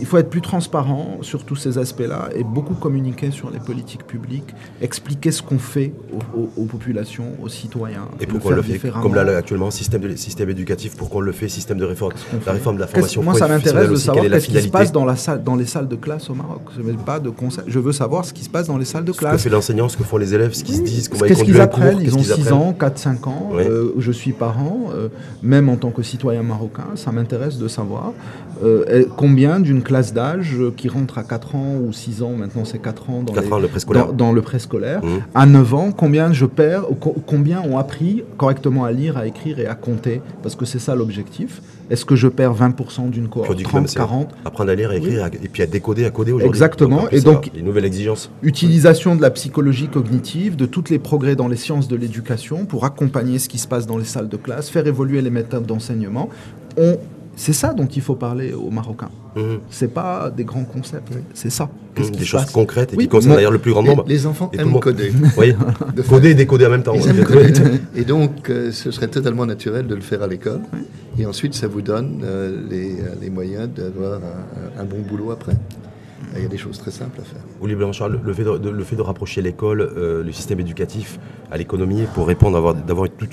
il 0.00 0.06
faut 0.06 0.18
être 0.18 0.30
plus 0.30 0.40
transparent 0.40 1.18
sur 1.22 1.44
tous 1.44 1.56
ces 1.56 1.78
aspects-là 1.78 2.28
et 2.34 2.44
beaucoup 2.44 2.74
communiquer 2.74 3.30
sur 3.30 3.50
les 3.50 3.58
politiques 3.60 4.06
publiques, 4.06 4.54
expliquer 4.80 5.30
ce 5.30 5.42
qu'on 5.42 5.58
fait 5.58 5.92
aux, 6.12 6.40
aux- 6.40 6.50
aux 6.62 6.64
populations, 6.64 7.24
aux 7.42 7.48
citoyens. 7.48 8.08
Et 8.20 8.26
le 8.26 8.32
pourquoi 8.32 8.52
on 8.52 8.62
faire 8.62 8.72
le 8.72 8.78
fait. 8.78 8.90
Comme 9.02 9.14
là, 9.14 9.24
là, 9.24 9.36
actuellement, 9.38 9.70
système, 9.70 10.00
de, 10.02 10.14
système 10.16 10.50
éducatif, 10.50 10.96
pourquoi 10.96 11.18
on 11.18 11.22
le 11.22 11.32
fait 11.32 11.48
Système 11.48 11.78
de 11.78 11.84
réforme, 11.84 12.12
la 12.46 12.52
réforme 12.52 12.76
de 12.76 12.80
la 12.80 12.86
formation 12.86 13.22
Moi, 13.22 13.34
ça 13.34 13.48
m'intéresse 13.48 13.88
de 13.90 13.96
savoir 13.96 14.24
qu'est-ce 14.24 14.48
qui 14.48 14.62
se 14.62 14.68
passe 14.68 14.92
dans, 14.92 15.04
la 15.04 15.16
salle, 15.16 15.42
dans 15.42 15.56
les 15.56 15.66
salles 15.66 15.88
de 15.88 15.96
classe 15.96 16.28
au 16.30 16.34
Maroc. 16.34 16.62
Je 16.76 16.82
veux 16.82 16.92
pas 16.94 17.20
de. 17.20 17.30
Je 17.66 17.78
veux 17.78 17.92
savoir 17.92 18.24
ce 18.24 18.32
qui 18.32 18.44
se 18.44 18.50
passe 18.50 18.66
dans 18.68 18.78
les 18.78 18.84
salles 18.84 19.04
de 19.04 19.12
Ce 19.12 19.18
que 19.18 19.24
classe. 19.24 19.42
fait 19.42 19.50
l'enseignant, 19.50 19.88
ce 19.88 19.96
que 19.96 20.04
font 20.04 20.16
les 20.16 20.34
élèves, 20.34 20.52
ce 20.54 20.64
qu'ils 20.64 20.76
se 20.76 20.82
disent, 20.82 21.08
comment 21.08 21.24
ils 21.24 21.28
Qu'est-ce 21.28 21.44
qu'ils 21.44 21.60
apprennent 21.60 22.00
Ils 22.00 22.14
ont 22.14 22.18
qu'ils 22.18 22.26
6 22.26 22.32
apprennent. 22.48 22.52
ans, 22.54 22.76
4-5 22.78 23.28
ans. 23.28 23.50
Euh, 23.58 23.92
je 23.98 24.12
suis 24.12 24.32
parent, 24.32 24.90
euh, 24.94 25.08
même 25.42 25.68
en 25.68 25.76
tant 25.76 25.90
que 25.90 26.02
citoyen 26.02 26.42
marocain, 26.42 26.86
ça 26.94 27.12
m'intéresse 27.12 27.58
de 27.58 27.68
savoir 27.68 28.12
euh, 28.62 28.84
et 29.02 29.06
combien 29.16 29.60
d'une 29.60 29.73
classe 29.82 30.12
d'âge 30.14 30.54
euh, 30.58 30.72
qui 30.76 30.88
rentre 30.88 31.18
à 31.18 31.22
4 31.24 31.54
ans 31.54 31.76
ou 31.84 31.92
6 31.92 32.22
ans, 32.22 32.32
maintenant 32.36 32.64
c'est 32.64 32.78
4 32.80 33.10
ans 33.10 33.22
dans, 33.22 33.32
4 33.32 33.44
les- 33.44 33.52
ans, 33.52 33.58
le 33.58 33.68
préscolaire. 33.68 34.06
dans, 34.08 34.12
dans 34.12 34.32
le 34.32 34.42
préscolaire, 34.42 35.04
Mhm. 35.04 35.20
à 35.34 35.46
9 35.46 35.74
ans, 35.74 35.92
combien 35.92 36.32
je 36.32 36.46
perds, 36.46 36.84
co- 37.00 37.14
combien 37.26 37.60
ont 37.62 37.78
appris 37.78 38.22
correctement 38.36 38.84
à 38.84 38.92
lire, 38.92 39.16
à 39.16 39.26
écrire 39.26 39.58
et 39.58 39.66
à 39.66 39.74
compter, 39.74 40.20
parce 40.42 40.54
que 40.56 40.64
c'est 40.64 40.78
ça 40.78 40.94
l'objectif. 40.94 41.60
Est-ce 41.90 42.06
que 42.06 42.16
je 42.16 42.28
perds 42.28 42.54
20% 42.54 43.08
d'une 43.10 43.28
cohorte, 43.28 43.48
Puis 43.50 43.54
on 43.54 43.58
dit 43.58 43.62
que 43.64 43.68
même 43.74 43.84
30, 43.84 43.88
c'est 43.88 43.96
40 43.98 44.30
apprendre 44.46 44.70
à 44.70 44.74
lire, 44.74 44.90
à 44.90 44.96
écrire, 44.96 45.26
et 45.26 45.48
puis 45.48 45.62
à 45.62 45.66
décoder, 45.66 46.06
à 46.06 46.10
coder 46.10 46.32
aujourd'hui. 46.32 46.48
Exactement. 46.48 47.02
plus, 47.04 47.18
Et 47.18 47.20
donc- 47.20 47.50
les 47.54 47.60
nouvelles 47.62 47.84
exigences. 47.84 48.30
Utilisation 48.42 49.14
de 49.16 49.20
la 49.22 49.30
psychologie 49.30 49.88
cognitive, 49.88 50.56
de 50.56 50.64
tous 50.64 50.84
les 50.90 50.98
progrès 50.98 51.36
dans 51.36 51.48
les 51.48 51.56
sciences 51.56 51.86
de 51.88 51.96
l'éducation 51.96 52.64
pour 52.64 52.84
accompagner 52.86 53.38
ce 53.38 53.48
qui 53.50 53.58
se 53.58 53.68
passe 53.68 53.86
dans 53.86 53.98
les 53.98 54.04
salles 54.04 54.28
de 54.30 54.36
classe, 54.38 54.70
faire 54.70 54.86
évoluer 54.86 55.20
les 55.20 55.30
méthodes 55.30 55.66
d'enseignement. 55.66 56.30
On... 56.78 56.96
C'est 57.36 57.52
ça 57.52 57.72
dont 57.74 57.86
il 57.86 58.00
faut 58.02 58.14
parler 58.14 58.52
aux 58.52 58.70
Marocains. 58.70 59.10
Mhm. 59.36 59.58
C'est 59.68 59.92
pas 59.92 60.30
des 60.30 60.44
grands 60.44 60.64
concepts, 60.64 61.12
c'est 61.34 61.50
ça. 61.50 61.68
Qu'est-ce 61.94 62.10
Mhm. 62.10 62.14
Des 62.16 62.20
se 62.20 62.24
choses 62.28 62.40
passe 62.42 62.50
concrètes 62.52 62.92
et 62.92 62.96
Oui, 62.96 63.04
qui 63.04 63.08
concernent 63.08 63.34
d'ailleurs 63.34 63.50
le 63.50 63.58
plus 63.58 63.72
grand 63.72 63.82
Les, 63.82 63.88
nombre. 63.88 64.04
les 64.06 64.26
enfants 64.26 64.50
Et 64.52 64.60
aiment 64.60 64.78
coder. 64.78 65.12
Oui, 65.36 65.54
coder 66.08 66.30
et 66.30 66.34
décoder 66.34 66.66
en 66.66 66.70
même 66.70 66.82
temps. 66.84 66.94
Et 67.96 68.04
donc, 68.04 68.50
euh, 68.50 68.70
ce 68.72 68.90
serait 68.90 69.08
totalement 69.08 69.46
naturel 69.46 69.86
de 69.86 69.94
le 69.94 70.00
faire 70.00 70.22
à 70.22 70.26
l'école. 70.26 70.60
Et 71.18 71.26
ensuite, 71.26 71.54
ça 71.54 71.66
vous 71.68 71.82
donne 71.82 72.22
euh, 72.24 72.56
les, 72.70 72.92
euh, 73.00 73.14
les 73.20 73.30
moyens 73.30 73.68
d'avoir 73.68 74.14
un, 74.76 74.80
un 74.80 74.84
bon 74.84 75.00
boulot 75.08 75.30
après. 75.30 75.54
Il 76.36 76.42
y 76.42 76.46
a 76.46 76.48
des 76.48 76.56
choses 76.56 76.78
très 76.78 76.90
simples 76.90 77.20
à 77.20 77.24
faire. 77.24 77.40
Olivier 77.60 77.76
Blanchard, 77.76 78.08
le, 78.08 78.18
le 78.24 78.32
fait 78.32 78.42
de, 78.42 78.58
de- 78.58 78.70
le 78.70 78.82
fait 78.84 78.96
de 78.96 79.02
rapprocher 79.02 79.40
l'école, 79.40 79.80
euh, 79.82 80.24
le 80.24 80.32
système 80.32 80.58
éducatif 80.58 81.20
à 81.52 81.56
l'économie 81.58 82.02
pour 82.14 82.26
répondre, 82.26 82.56
avoir- 82.56 82.74
d'avoir 82.74 83.08
tout 83.08 83.28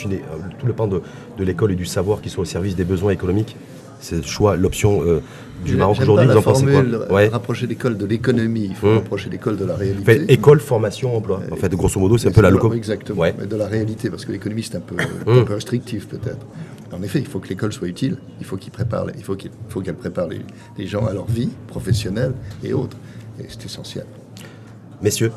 le 0.68 0.74
pan 0.74 0.88
de, 0.88 1.02
de 1.38 1.44
l'école 1.44 1.72
et 1.72 1.76
du 1.76 1.86
savoir 1.86 2.22
qui 2.22 2.30
soit 2.30 2.44
au 2.44 2.46
service 2.46 2.76
des 2.76 2.84
besoins 2.84 3.12
économiques, 3.12 3.56
c'est 4.02 4.18
le 4.18 4.24
choix, 4.24 4.56
l'option 4.58 5.02
euh, 5.04 5.22
du 5.64 5.76
Maroc 5.78 5.98
aujourd'hui. 6.02 6.28
Vous 6.28 6.38
en 6.38 6.42
pensez 6.42 6.66
quoi 6.66 6.74
euh, 6.82 7.08
ouais. 7.10 7.28
Rapprocher 7.30 7.68
l'école 7.68 7.98
de 7.98 8.06
l'économie, 8.06 8.66
il 8.72 8.76
faut 8.76 8.88
Hum. 8.88 8.96
rapprocher 8.96 9.30
l'école 9.30 9.58
de 9.58 9.66
la 9.66 9.76
réalité. 9.76 10.04
fait, 10.04 10.26
école, 10.32 10.60
formation, 10.60 11.16
emploi. 11.16 11.40
En 11.52 11.56
fait, 11.56 11.74
grosso 11.76 12.00
modo, 12.00 12.18
c'est 12.18 12.28
un 12.28 12.32
peu 12.32 12.42
la 12.42 12.50
loco. 12.50 12.74
Exactement, 12.74 13.22
Ouais. 13.22 13.34
mais 13.40 13.46
de 13.46 13.56
la 13.56 13.68
réalité, 13.68 14.10
parce 14.10 14.26
que 14.26 14.32
l'économie, 14.32 14.64
c'est 14.64 14.76
un 14.76 14.82
peu, 14.82 14.96
un 15.28 15.44
peu 15.44 15.54
restrictif 15.54 16.08
peut-être. 16.08 16.46
En 16.94 17.02
effet, 17.04 17.20
il 17.20 17.28
faut 17.28 17.40
que 17.40 17.48
l'école 17.48 17.72
soit 17.72 17.88
utile, 17.88 18.18
il 18.42 18.46
faut 18.46 18.58
qu'il 18.58 18.72
prépare, 18.72 19.06
il 19.18 19.24
faut 19.24 19.36
qu'il 19.36 19.52
faut 19.70 19.80
qu'elle 19.82 19.96
prépare 19.96 20.28
les, 20.28 20.42
les 20.78 20.88
gens 20.88 21.06
à 21.06 21.14
leur 21.14 21.26
vie 21.26 21.50
professionnelle 21.68 22.34
et 22.64 22.74
autres. 22.74 22.98
Et 23.40 23.46
c'est 23.48 23.64
essentiel. 23.66 24.06
Messieurs, 25.02 25.32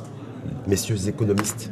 messieurs 0.67 1.09
économistes, 1.09 1.71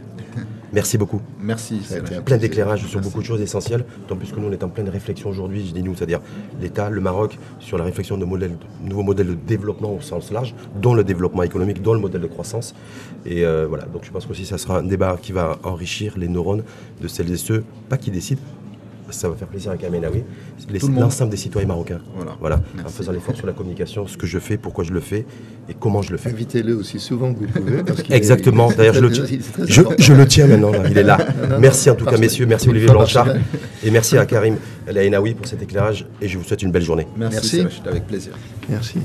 Merci 0.73 0.97
beaucoup. 0.97 1.21
Merci. 1.41 1.81
Ça 1.85 1.97
a 1.97 1.99
été 1.99 2.07
un 2.07 2.09
Plein 2.09 2.23
plaisir. 2.23 2.41
d'éclairages 2.41 2.87
sur 2.87 3.01
beaucoup 3.01 3.21
de 3.21 3.27
choses 3.27 3.41
essentielles, 3.41 3.85
tant 4.09 4.17
plus 4.17 4.33
que 4.33 4.41
nous 4.41 4.49
on 4.49 4.53
est 4.53 4.65
en 4.65 4.69
pleine 4.69 4.89
réflexion 4.89 5.29
aujourd'hui, 5.29 5.67
je 5.67 5.73
dis 5.73 5.83
nous, 5.83 5.95
c'est-à-dire 5.95 6.21
l'État, 6.61 6.89
le 6.89 7.01
Maroc, 7.01 7.39
sur 7.61 7.77
la 7.79 7.85
réflexion 7.85 8.17
de 8.17 8.25
modèles, 8.25 8.57
de 8.83 8.89
nouveaux 8.89 9.03
modèles 9.03 9.27
de 9.29 9.35
développement 9.35 9.93
au 9.95 10.01
sens 10.01 10.31
large, 10.33 10.55
dont 10.81 10.95
le 10.95 11.05
développement 11.05 11.43
économique, 11.43 11.83
dont 11.83 11.95
le 11.95 12.01
modèle 12.01 12.23
de 12.23 12.27
croissance. 12.27 12.75
Et 13.27 13.45
euh, 13.45 13.67
voilà, 13.69 13.85
donc 13.85 14.05
je 14.05 14.11
pense 14.11 14.27
qu'aussi 14.27 14.47
ça 14.47 14.59
sera 14.59 14.79
un 14.79 14.83
débat 14.83 15.19
qui 15.21 15.33
va 15.33 15.59
enrichir 15.63 16.17
les 16.17 16.29
neurones 16.29 16.63
de 17.01 17.09
celles 17.09 17.31
et 17.31 17.37
ceux, 17.37 17.65
pas 17.89 17.99
qui 17.99 18.11
décident, 18.11 18.41
ça 19.13 19.29
va 19.29 19.37
faire 19.37 19.49
plaisir 19.49 19.71
à 19.71 19.77
monde. 20.93 21.01
l'ensemble 21.01 21.31
des 21.31 21.37
citoyens 21.37 21.69
marocains. 21.69 22.01
Voilà. 22.41 22.57
en 22.57 22.61
Merci. 22.77 22.97
faisant 22.97 23.13
l'effort 23.13 23.37
sur 23.37 23.47
la 23.47 23.53
communication, 23.53 24.07
ce 24.07 24.17
que 24.17 24.27
je 24.27 24.39
fais, 24.39 24.57
pourquoi 24.57 24.85
je 24.85 24.93
le 24.93 25.01
fais 25.01 25.25
et 25.69 25.75
comment 25.79 26.03
je 26.03 26.13
le 26.13 26.19
fais. 26.19 26.31
Invitez-le 26.31 26.75
aussi 26.75 26.99
souvent 26.99 27.33
que 27.33 27.41
vous 27.41 27.47
pouvez. 27.47 27.83
parce 27.83 28.03
Exactement, 28.11 28.71
d'ailleurs 28.73 28.95
je 28.95 29.01
le 29.01 29.11
tiens. 29.11 29.25
Je, 29.67 29.83
je 29.99 30.13
le 30.13 30.27
maintenant, 30.47 30.73
là, 30.73 30.83
il 30.91 30.99
est 30.99 31.03
là. 31.03 31.19
non, 31.51 31.59
Merci 31.59 31.91
en 31.91 31.95
tout 31.95 32.05
cas 32.05 32.17
messieurs, 32.17 32.47
merci 32.47 32.69
Olivier 32.69 32.89
Blanchard 32.89 33.29
et 33.85 33.91
merci 33.91 34.17
à 34.19 34.27
Karim 34.27 34.57
Laïnaoui 34.87 35.35
pour 35.35 35.47
cet 35.47 35.63
éclairage 35.63 36.07
et 36.21 36.29
je 36.29 36.39
vous 36.39 36.45
souhaite 36.45 36.63
une 36.63 36.73
belle 36.73 36.83
journée. 36.85 37.07
Merci, 37.17 37.65
avec 37.87 38.07
plaisir. 38.07 38.33
Merci. 38.69 38.99